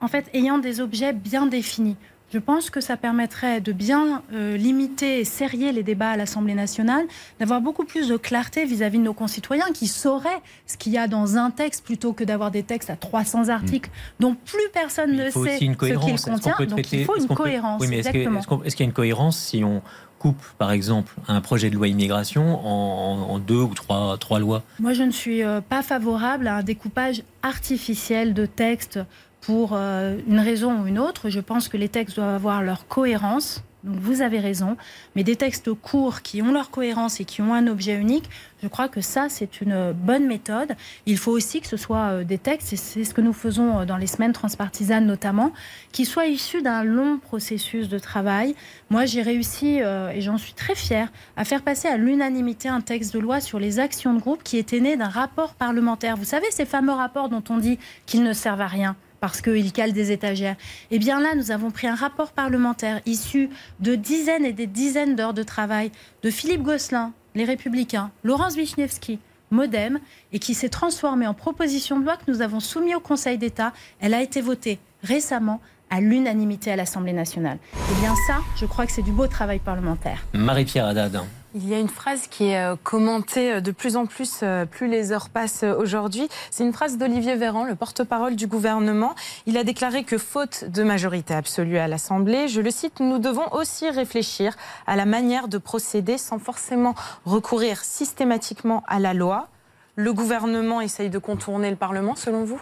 en 0.00 0.08
fait, 0.08 0.26
ayant 0.34 0.58
des 0.58 0.80
objets 0.80 1.12
bien 1.12 1.46
définis. 1.46 1.96
Je 2.32 2.38
pense 2.38 2.70
que 2.70 2.80
ça 2.80 2.96
permettrait 2.96 3.60
de 3.60 3.72
bien 3.72 4.22
euh, 4.32 4.56
limiter 4.56 5.20
et 5.20 5.24
serrer 5.24 5.72
les 5.72 5.82
débats 5.82 6.10
à 6.10 6.16
l'Assemblée 6.16 6.54
nationale, 6.54 7.04
d'avoir 7.38 7.60
beaucoup 7.60 7.84
plus 7.84 8.08
de 8.08 8.16
clarté 8.16 8.64
vis-à-vis 8.64 8.98
de 8.98 9.04
nos 9.04 9.14
concitoyens 9.14 9.70
qui 9.72 9.86
sauraient 9.86 10.42
ce 10.66 10.76
qu'il 10.76 10.92
y 10.92 10.98
a 10.98 11.06
dans 11.06 11.36
un 11.36 11.50
texte 11.50 11.84
plutôt 11.84 12.12
que 12.12 12.24
d'avoir 12.24 12.50
des 12.50 12.62
textes 12.62 12.90
à 12.90 12.96
300 12.96 13.50
articles 13.50 13.90
mm. 13.90 14.22
dont 14.22 14.34
plus 14.34 14.68
personne 14.72 15.12
ne 15.12 15.30
sait 15.30 15.54
ce 15.54 15.58
qu'il 15.58 15.76
contient. 15.76 16.56
Donc 16.66 16.92
il 16.92 17.04
faut 17.04 17.16
une 17.16 17.28
cohérence. 17.28 17.80
Oui, 17.80 17.94
est-ce 17.94 18.10
qu'il 18.10 18.80
y 18.80 18.82
a 18.82 18.84
une 18.84 18.92
cohérence 18.92 19.38
si 19.38 19.62
on 19.62 19.82
coupe, 20.24 20.42
par 20.56 20.72
exemple, 20.72 21.14
un 21.28 21.42
projet 21.42 21.68
de 21.68 21.74
loi 21.74 21.86
immigration 21.86 22.66
en, 22.66 23.38
deux 23.38 23.60
ou 23.60 23.74
trois, 23.74 24.16
trois 24.18 24.38
lois? 24.38 24.62
Moi, 24.80 24.94
je 24.94 25.02
ne 25.02 25.10
suis 25.10 25.42
euh, 25.42 25.60
pas 25.60 25.82
favorable 25.82 26.48
à 26.48 26.56
un 26.56 26.62
découpage 26.62 27.22
artificiel 27.42 28.32
de 28.32 28.46
textes 28.46 28.98
pour 29.44 29.72
euh, 29.72 30.16
une 30.26 30.40
raison 30.40 30.80
ou 30.80 30.86
une 30.86 30.98
autre. 30.98 31.28
Je 31.28 31.40
pense 31.40 31.68
que 31.68 31.76
les 31.76 31.88
textes 31.88 32.16
doivent 32.16 32.34
avoir 32.34 32.62
leur 32.62 32.88
cohérence. 32.88 33.62
Donc 33.82 33.96
vous 33.96 34.22
avez 34.22 34.38
raison. 34.38 34.78
Mais 35.14 35.24
des 35.24 35.36
textes 35.36 35.70
courts 35.74 36.22
qui 36.22 36.40
ont 36.40 36.50
leur 36.50 36.70
cohérence 36.70 37.20
et 37.20 37.26
qui 37.26 37.42
ont 37.42 37.52
un 37.52 37.66
objet 37.66 37.94
unique, 37.94 38.24
je 38.62 38.68
crois 38.68 38.88
que 38.88 39.02
ça, 39.02 39.26
c'est 39.28 39.60
une 39.60 39.92
bonne 39.92 40.26
méthode. 40.26 40.72
Il 41.04 41.18
faut 41.18 41.32
aussi 41.32 41.60
que 41.60 41.66
ce 41.66 41.76
soit 41.76 41.98
euh, 41.98 42.24
des 42.24 42.38
textes, 42.38 42.72
et 42.72 42.76
c'est 42.76 43.04
ce 43.04 43.12
que 43.12 43.20
nous 43.20 43.34
faisons 43.34 43.80
euh, 43.80 43.84
dans 43.84 43.98
les 43.98 44.06
semaines 44.06 44.32
transpartisanes 44.32 45.04
notamment, 45.04 45.52
qui 45.92 46.06
soient 46.06 46.24
issus 46.24 46.62
d'un 46.62 46.82
long 46.82 47.18
processus 47.18 47.90
de 47.90 47.98
travail. 47.98 48.54
Moi, 48.88 49.04
j'ai 49.04 49.20
réussi, 49.20 49.80
et 49.80 50.20
j'en 50.20 50.38
suis 50.38 50.54
très 50.54 50.74
fière, 50.74 51.12
à 51.36 51.44
faire 51.44 51.60
passer 51.60 51.88
à 51.88 51.98
l'unanimité 51.98 52.70
un 52.70 52.80
texte 52.80 53.12
de 53.12 53.18
loi 53.18 53.40
sur 53.40 53.58
les 53.58 53.78
actions 53.78 54.14
de 54.14 54.20
groupe 54.20 54.42
qui 54.42 54.56
était 54.56 54.80
né 54.80 54.96
d'un 54.96 55.08
rapport 55.08 55.54
parlementaire. 55.54 56.16
Vous 56.16 56.24
savez, 56.24 56.46
ces 56.50 56.64
fameux 56.64 56.92
rapports 56.92 57.28
dont 57.28 57.44
on 57.50 57.58
dit 57.58 57.78
qu'ils 58.06 58.22
ne 58.22 58.32
servent 58.32 58.62
à 58.62 58.66
rien 58.66 58.96
parce 59.24 59.40
qu'il 59.40 59.72
cale 59.72 59.94
des 59.94 60.12
étagères. 60.12 60.54
Eh 60.90 60.98
bien 60.98 61.18
là, 61.18 61.34
nous 61.34 61.50
avons 61.50 61.70
pris 61.70 61.86
un 61.86 61.94
rapport 61.94 62.32
parlementaire 62.32 63.00
issu 63.06 63.48
de 63.80 63.94
dizaines 63.94 64.44
et 64.44 64.52
des 64.52 64.66
dizaines 64.66 65.16
d'heures 65.16 65.32
de 65.32 65.42
travail 65.42 65.90
de 66.22 66.28
Philippe 66.28 66.62
Gosselin, 66.62 67.14
les 67.34 67.46
Républicains, 67.46 68.10
Laurence 68.22 68.54
Wisniewski, 68.54 69.18
Modem, 69.50 69.98
et 70.34 70.38
qui 70.38 70.52
s'est 70.52 70.68
transformé 70.68 71.26
en 71.26 71.32
proposition 71.32 71.98
de 71.98 72.04
loi 72.04 72.18
que 72.18 72.30
nous 72.30 72.42
avons 72.42 72.60
soumise 72.60 72.96
au 72.96 73.00
Conseil 73.00 73.38
d'État. 73.38 73.72
Elle 73.98 74.12
a 74.12 74.20
été 74.20 74.42
votée 74.42 74.78
récemment 75.02 75.62
à 75.88 76.02
l'unanimité 76.02 76.70
à 76.70 76.76
l'Assemblée 76.76 77.14
nationale. 77.14 77.56
Eh 77.74 78.00
bien 78.02 78.12
ça, 78.26 78.40
je 78.60 78.66
crois 78.66 78.84
que 78.84 78.92
c'est 78.92 79.00
du 79.00 79.12
beau 79.12 79.26
travail 79.26 79.58
parlementaire. 79.58 80.18
Marie-Pierre 80.34 80.84
Haddad. 80.84 81.22
Il 81.56 81.68
y 81.68 81.74
a 81.74 81.78
une 81.78 81.88
phrase 81.88 82.26
qui 82.26 82.48
est 82.48 82.58
euh, 82.58 82.74
commentée 82.82 83.52
euh, 83.52 83.60
de 83.60 83.70
plus 83.70 83.94
en 83.94 84.06
plus, 84.06 84.40
euh, 84.42 84.66
plus 84.66 84.88
les 84.88 85.12
heures 85.12 85.28
passent 85.28 85.62
aujourd'hui. 85.62 86.28
C'est 86.50 86.64
une 86.64 86.72
phrase 86.72 86.98
d'Olivier 86.98 87.36
Véran, 87.36 87.62
le 87.62 87.76
porte-parole 87.76 88.34
du 88.34 88.48
gouvernement. 88.48 89.14
Il 89.46 89.56
a 89.56 89.62
déclaré 89.62 90.02
que 90.02 90.18
faute 90.18 90.64
de 90.64 90.82
majorité 90.82 91.32
absolue 91.32 91.78
à 91.78 91.86
l'Assemblée, 91.86 92.48
je 92.48 92.60
le 92.60 92.72
cite, 92.72 92.98
nous 92.98 93.20
devons 93.20 93.52
aussi 93.52 93.88
réfléchir 93.88 94.56
à 94.88 94.96
la 94.96 95.04
manière 95.04 95.46
de 95.46 95.58
procéder 95.58 96.18
sans 96.18 96.40
forcément 96.40 96.96
recourir 97.24 97.84
systématiquement 97.84 98.82
à 98.88 98.98
la 98.98 99.14
loi. 99.14 99.46
Le 99.94 100.12
gouvernement 100.12 100.80
essaye 100.80 101.08
de 101.08 101.18
contourner 101.18 101.70
le 101.70 101.76
Parlement, 101.76 102.16
selon 102.16 102.42
vous? 102.42 102.60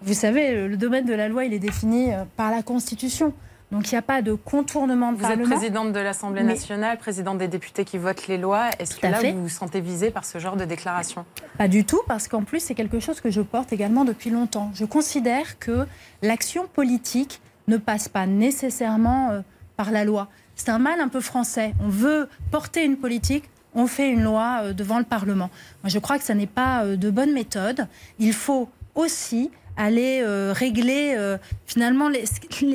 Vous 0.00 0.14
savez, 0.14 0.66
le 0.66 0.76
domaine 0.76 1.04
de 1.04 1.14
la 1.14 1.28
loi, 1.28 1.44
il 1.44 1.52
est 1.52 1.60
défini 1.60 2.10
par 2.36 2.50
la 2.50 2.64
Constitution. 2.64 3.32
Donc 3.72 3.90
il 3.90 3.94
n'y 3.94 3.98
a 3.98 4.02
pas 4.02 4.20
de 4.20 4.34
contournement 4.34 5.12
de 5.12 5.16
vous 5.16 5.22
Parlement. 5.22 5.44
Vous 5.44 5.50
êtes 5.50 5.58
présidente 5.58 5.92
de 5.94 5.98
l'Assemblée 5.98 6.42
nationale, 6.42 6.98
présidente 6.98 7.38
des 7.38 7.48
députés 7.48 7.86
qui 7.86 7.96
votent 7.96 8.26
les 8.26 8.36
lois. 8.36 8.68
Est-ce 8.78 8.96
que 8.96 9.06
là, 9.06 9.18
vous 9.32 9.44
vous 9.44 9.48
sentez 9.48 9.80
visée 9.80 10.10
par 10.10 10.26
ce 10.26 10.38
genre 10.38 10.56
de 10.56 10.66
déclaration? 10.66 11.24
Pas 11.56 11.68
du 11.68 11.86
tout, 11.86 12.00
parce 12.06 12.28
qu'en 12.28 12.42
plus, 12.42 12.60
c'est 12.60 12.74
quelque 12.74 13.00
chose 13.00 13.22
que 13.22 13.30
je 13.30 13.40
porte 13.40 13.72
également 13.72 14.04
depuis 14.04 14.28
longtemps. 14.28 14.70
Je 14.74 14.84
considère 14.84 15.58
que 15.58 15.86
l'action 16.20 16.66
politique 16.66 17.40
ne 17.66 17.78
passe 17.78 18.08
pas 18.10 18.26
nécessairement 18.26 19.30
euh, 19.30 19.40
par 19.78 19.90
la 19.90 20.04
loi. 20.04 20.28
C'est 20.54 20.68
un 20.68 20.78
mal 20.78 21.00
un 21.00 21.08
peu 21.08 21.22
français. 21.22 21.72
On 21.80 21.88
veut 21.88 22.28
porter 22.50 22.84
une 22.84 22.98
politique, 22.98 23.48
on 23.74 23.86
fait 23.86 24.10
une 24.10 24.22
loi 24.22 24.64
euh, 24.64 24.72
devant 24.74 24.98
le 24.98 25.04
Parlement. 25.04 25.48
Moi, 25.82 25.88
je 25.88 25.98
crois 25.98 26.18
que 26.18 26.24
ça 26.24 26.34
n'est 26.34 26.46
pas 26.46 26.84
euh, 26.84 26.96
de 26.96 27.08
bonne 27.08 27.32
méthode. 27.32 27.86
Il 28.18 28.34
faut 28.34 28.68
aussi 28.94 29.50
aller 29.76 30.20
euh, 30.22 30.52
régler 30.54 31.14
euh, 31.16 31.38
finalement 31.66 32.08
les, 32.08 32.24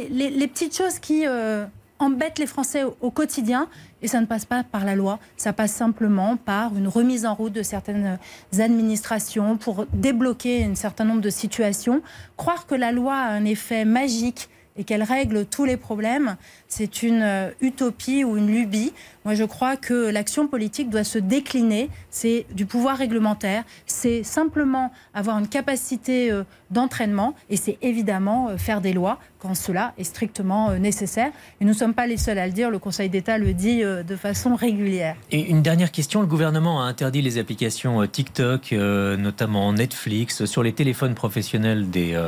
les, 0.09 0.47
petites 0.47 0.75
choses 0.75 0.99
qui, 0.99 1.27
euh, 1.27 1.65
embête 1.99 2.39
les 2.39 2.45
Français 2.45 2.83
au, 3.01 3.11
quotidien 3.11 3.67
et 4.01 4.07
ça 4.07 4.21
ne 4.21 4.25
passe 4.25 4.45
pas 4.45 4.63
par 4.63 4.85
la 4.85 4.95
loi, 4.95 5.19
ça 5.35 5.53
passe 5.53 5.71
simplement 5.71 6.37
par 6.37 6.75
une 6.75 6.87
remise 6.87 7.25
en 7.25 7.33
route 7.33 7.53
de 7.53 7.63
certaines 7.63 8.19
administrations 8.59 9.57
pour 9.57 9.85
débloquer 9.93 10.65
un 10.65 10.75
certain 10.75 11.05
nombre 11.05 11.21
de 11.21 11.31
situations. 11.31 12.01
Croire 12.35 12.67
que 12.67 12.75
la 12.75 12.91
loi 12.91 13.15
a 13.15 13.29
un 13.29 13.45
effet 13.45 13.85
magique 13.85 14.49
et 14.77 14.83
qu'elle 14.83 15.01
règle 15.01 15.45
tous 15.45 15.65
les 15.65 15.77
problèmes, 15.77 16.37
c'est 16.67 17.01
une 17.01 17.21
euh, 17.21 17.49
utopie 17.61 18.23
ou 18.23 18.37
une 18.37 18.47
lubie. 18.47 18.93
Moi, 19.25 19.35
je 19.35 19.43
crois 19.43 19.77
que 19.77 20.09
l'action 20.09 20.47
politique 20.47 20.89
doit 20.89 21.03
se 21.03 21.17
décliner. 21.17 21.89
C'est 22.09 22.45
du 22.53 22.65
pouvoir 22.65 22.97
réglementaire, 22.97 23.63
c'est 23.85 24.23
simplement 24.23 24.91
avoir 25.13 25.37
une 25.39 25.47
capacité 25.47 26.31
euh, 26.31 26.43
d'entraînement 26.71 27.35
et 27.49 27.57
c'est 27.57 27.77
évidemment 27.81 28.49
euh, 28.49 28.57
faire 28.57 28.81
des 28.81 28.93
lois 28.93 29.19
quand 29.39 29.55
cela 29.55 29.93
est 29.97 30.03
strictement 30.03 30.71
nécessaire. 30.73 31.31
Et 31.61 31.65
nous 31.65 31.73
ne 31.73 31.77
sommes 31.77 31.93
pas 31.93 32.07
les 32.07 32.17
seuls 32.17 32.39
à 32.39 32.47
le 32.47 32.53
dire, 32.53 32.71
le 32.71 32.79
Conseil 32.79 33.07
d'État 33.07 33.37
le 33.37 33.53
dit 33.53 33.83
de 33.83 34.15
façon 34.15 34.55
régulière. 34.55 35.15
Et 35.29 35.51
une 35.51 35.61
dernière 35.61 35.91
question, 35.91 36.21
le 36.21 36.25
gouvernement 36.25 36.81
a 36.81 36.85
interdit 36.85 37.21
les 37.21 37.37
applications 37.37 38.07
TikTok, 38.07 38.71
notamment 38.71 39.71
Netflix, 39.73 40.45
sur 40.45 40.63
les 40.63 40.73
téléphones 40.73 41.13
professionnels 41.13 41.91
des, 41.91 42.19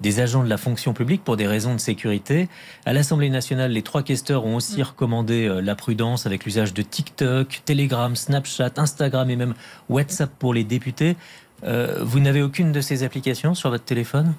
des 0.00 0.18
agents 0.18 0.42
de 0.42 0.48
la 0.48 0.56
fonction 0.56 0.92
publique 0.92 1.22
pour 1.22 1.36
des 1.36 1.46
raisons 1.46 1.72
de 1.72 1.78
sécurité. 1.78 2.48
À 2.84 2.92
l'Assemblée 2.92 3.30
nationale, 3.30 3.70
les 3.70 3.82
trois 3.86 4.02
questeurs 4.02 4.44
ont 4.44 4.56
aussi 4.56 4.82
recommandé 4.82 5.46
euh, 5.46 5.60
la 5.60 5.74
prudence 5.74 6.26
avec 6.26 6.44
l'usage 6.44 6.74
de 6.74 6.82
TikTok, 6.82 7.62
Telegram, 7.64 8.14
Snapchat, 8.14 8.72
Instagram 8.76 9.30
et 9.30 9.36
même 9.36 9.54
WhatsApp 9.88 10.30
pour 10.38 10.52
les 10.52 10.64
députés. 10.64 11.16
Euh, 11.64 12.00
vous 12.02 12.20
n'avez 12.20 12.42
aucune 12.42 12.72
de 12.72 12.82
ces 12.82 13.04
applications 13.04 13.54
sur 13.54 13.70
votre 13.70 13.84
téléphone? 13.84 14.34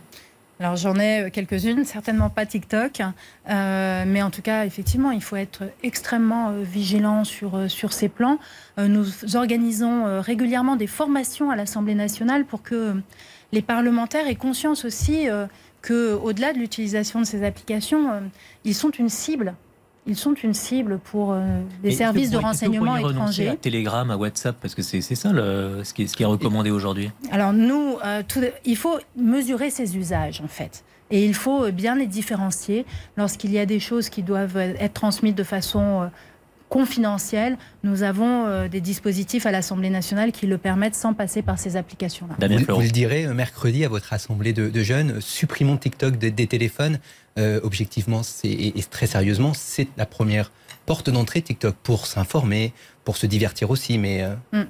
Alors 0.59 0.75
j'en 0.75 0.95
ai 0.95 1.21
euh, 1.21 1.29
quelques-unes, 1.29 1.85
certainement 1.85 2.29
pas 2.29 2.45
TikTok, 2.45 3.01
mais 3.47 4.21
en 4.21 4.29
tout 4.29 4.41
cas, 4.41 4.65
effectivement, 4.65 5.11
il 5.11 5.23
faut 5.23 5.37
être 5.37 5.63
extrêmement 5.81 6.51
vigilant 6.61 7.23
sur, 7.23 7.71
sur 7.71 7.93
ces 7.93 8.09
plans. 8.09 8.39
nous 8.77 9.05
organisons 9.35 10.21
régulièrement 10.21 10.75
des 10.75 10.87
formations 10.87 11.51
à 11.51 11.55
l'Assemblée 11.55 11.95
nationale 11.95 12.45
pour 12.45 12.63
que 12.63 12.95
les 13.53 13.61
parlementaires 13.61 14.27
aient 14.27 14.35
conscience 14.35 14.83
aussi 14.83 15.27
qu'au-delà 15.87 16.53
de 16.53 16.59
l'utilisation 16.59 17.21
de 17.21 17.25
ces 17.25 17.43
applications, 17.43 18.11
euh, 18.11 18.19
ils 18.65 18.75
sont 18.75 18.89
une 18.91 19.09
cible. 19.09 19.55
Ils 20.05 20.15
sont 20.15 20.33
une 20.33 20.53
cible 20.53 20.99
pour 20.99 21.33
euh, 21.33 21.41
des 21.83 21.91
services 21.91 22.29
de 22.29 22.37
renseignement 22.37 22.95
étrangers. 22.95 23.49
À 23.49 23.55
Telegram, 23.55 24.09
à 24.09 24.15
WhatsApp, 24.15 24.55
parce 24.61 24.73
que 24.73 24.81
c'est 24.81 25.01
ça 25.01 25.31
ce, 25.31 25.93
qui 25.93 26.03
est, 26.03 26.07
ce, 26.07 26.15
qui 26.15 26.23
est, 26.23 26.25
recommandé 26.25 26.71
aujourd'hui. 26.71 27.11
Alors 27.31 27.51
nous, 27.51 27.97
euh, 28.05 28.23
il 28.65 28.77
faut 28.77 28.97
mesurer 29.17 29.69
ces 29.69 29.97
usages 29.97 30.41
en 30.41 30.47
fait. 30.47 30.83
Et 31.09 31.25
il 31.25 31.33
faut 31.33 31.71
bien 31.71 31.95
les 31.95 32.07
différencier 32.07 32.85
lorsqu'il 33.15 33.51
y 33.51 33.59
a 33.59 33.65
des 33.65 33.79
choses 33.79 34.09
qui 34.09 34.23
doivent 34.23 34.57
être 34.57 34.93
transmises 34.93 35.35
de 35.35 35.43
façon 35.43 36.09
confidentiel. 36.69 37.57
Nous 37.83 38.03
avons 38.03 38.45
euh, 38.45 38.67
des 38.67 38.81
dispositifs 38.81 39.45
à 39.45 39.51
l'Assemblée 39.51 39.89
nationale 39.89 40.31
qui 40.31 40.47
le 40.47 40.57
permettent 40.57 40.95
sans 40.95 41.13
passer 41.13 41.41
par 41.41 41.59
ces 41.59 41.77
applications-là. 41.77 42.35
Vous, 42.47 42.75
vous, 42.75 42.81
le 42.81 42.89
direz 42.89 43.25
euh, 43.25 43.33
mercredi 43.33 43.85
à 43.85 43.89
votre 43.89 44.13
assemblée 44.13 44.53
de, 44.53 44.83
jeunes, 44.83 45.21
supprimons 45.21 45.77
TikTok 45.77 46.17
des, 46.17 46.47
téléphones. 46.47 46.99
Euh, 47.37 47.59
objectivement 47.61 48.21
et, 48.43 48.73
très 48.89 49.05
sérieusement, 49.05 49.53
c'est 49.53 49.87
la 49.95 50.07
première 50.07 50.51
porte 50.87 51.11
d'entrée 51.11 51.41
TikTok 51.43 51.75
pour 51.83 52.07
s'informer, 52.07 52.73
pour 53.07 53.15
se 53.15 53.25
divertir 53.25 53.71
aussi, 53.71 53.97
mais 53.97 54.21
mm. 54.51 54.63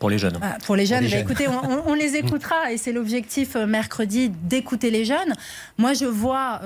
pour 0.00 0.10
les 0.10 0.18
jeunes. 0.18 0.36
Ah, 0.42 0.58
pour 0.66 0.74
les 0.74 0.84
jeunes, 0.84 1.06
bah, 1.08 1.16
écoutez, 1.16 1.46
on, 1.48 1.94
les 1.94 2.16
écoutera 2.16 2.72
et 2.72 2.76
c'est 2.76 2.90
l'objectif 2.90 3.54
mercredi 3.54 4.30
d'écouter 4.30 4.90
les 4.90 5.04
jeunes. 5.04 5.32
Moi, 5.78 5.92
je 5.94 6.04
vois 6.06 6.60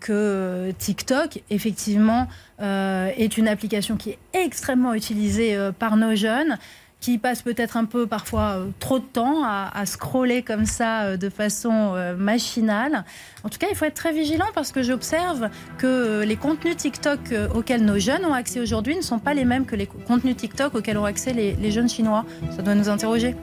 que 0.00 0.72
TikTok, 0.78 1.40
effectivement, 1.50 2.26
euh, 2.62 3.10
est 3.16 3.38
une 3.38 3.48
application 3.48 3.96
qui 3.96 4.10
est 4.10 4.18
extrêmement 4.34 4.94
utilisée 4.94 5.56
euh, 5.56 5.72
par 5.72 5.96
nos 5.96 6.14
jeunes 6.14 6.58
qui 7.02 7.18
passent 7.18 7.42
peut-être 7.42 7.76
un 7.76 7.84
peu 7.84 8.06
parfois 8.06 8.56
euh, 8.56 8.66
trop 8.78 8.98
de 8.98 9.04
temps 9.04 9.44
à, 9.44 9.84
scroller 9.84 10.42
comme 10.42 10.64
ça 10.64 11.16
de 11.16 11.28
façon 11.28 11.94
machinale. 12.16 13.04
En 13.42 13.48
tout 13.48 13.58
cas, 13.58 13.66
il 13.68 13.76
faut 13.76 13.84
être 13.84 13.94
très 13.94 14.12
vigilant 14.12 14.46
parce 14.54 14.70
que 14.70 14.82
j'observe 14.82 15.50
que 15.76 16.22
les 16.22 16.36
contenus 16.36 16.76
TikTok 16.76 17.18
auxquels 17.54 17.84
nos 17.84 17.98
jeunes 17.98 18.24
ont 18.24 18.32
accès 18.32 18.60
aujourd'hui 18.60 18.94
ne 18.94 19.02
sont 19.02 19.18
pas 19.18 19.34
les 19.34 19.44
mêmes 19.44 19.66
que 19.66 19.74
les 19.74 19.86
contenus 19.86 20.36
TikTok 20.36 20.76
auxquels 20.76 20.96
ont 20.96 21.04
accès 21.04 21.32
les, 21.32 21.54
les 21.54 21.70
jeunes 21.72 21.88
chinois. 21.88 22.24
Ça 22.56 22.62
doit 22.62 22.76
nous 22.76 22.88
interroger. 22.88 23.34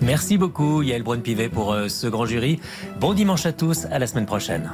Merci 0.00 0.38
beaucoup 0.38 0.82
Yael 0.82 1.02
Braun-Pivet 1.02 1.50
pour 1.50 1.76
ce 1.88 2.06
grand 2.06 2.24
jury. 2.24 2.58
Bon 2.98 3.12
dimanche 3.12 3.44
à 3.44 3.52
tous, 3.52 3.84
à 3.90 3.98
la 3.98 4.06
semaine 4.06 4.26
prochaine. 4.26 4.72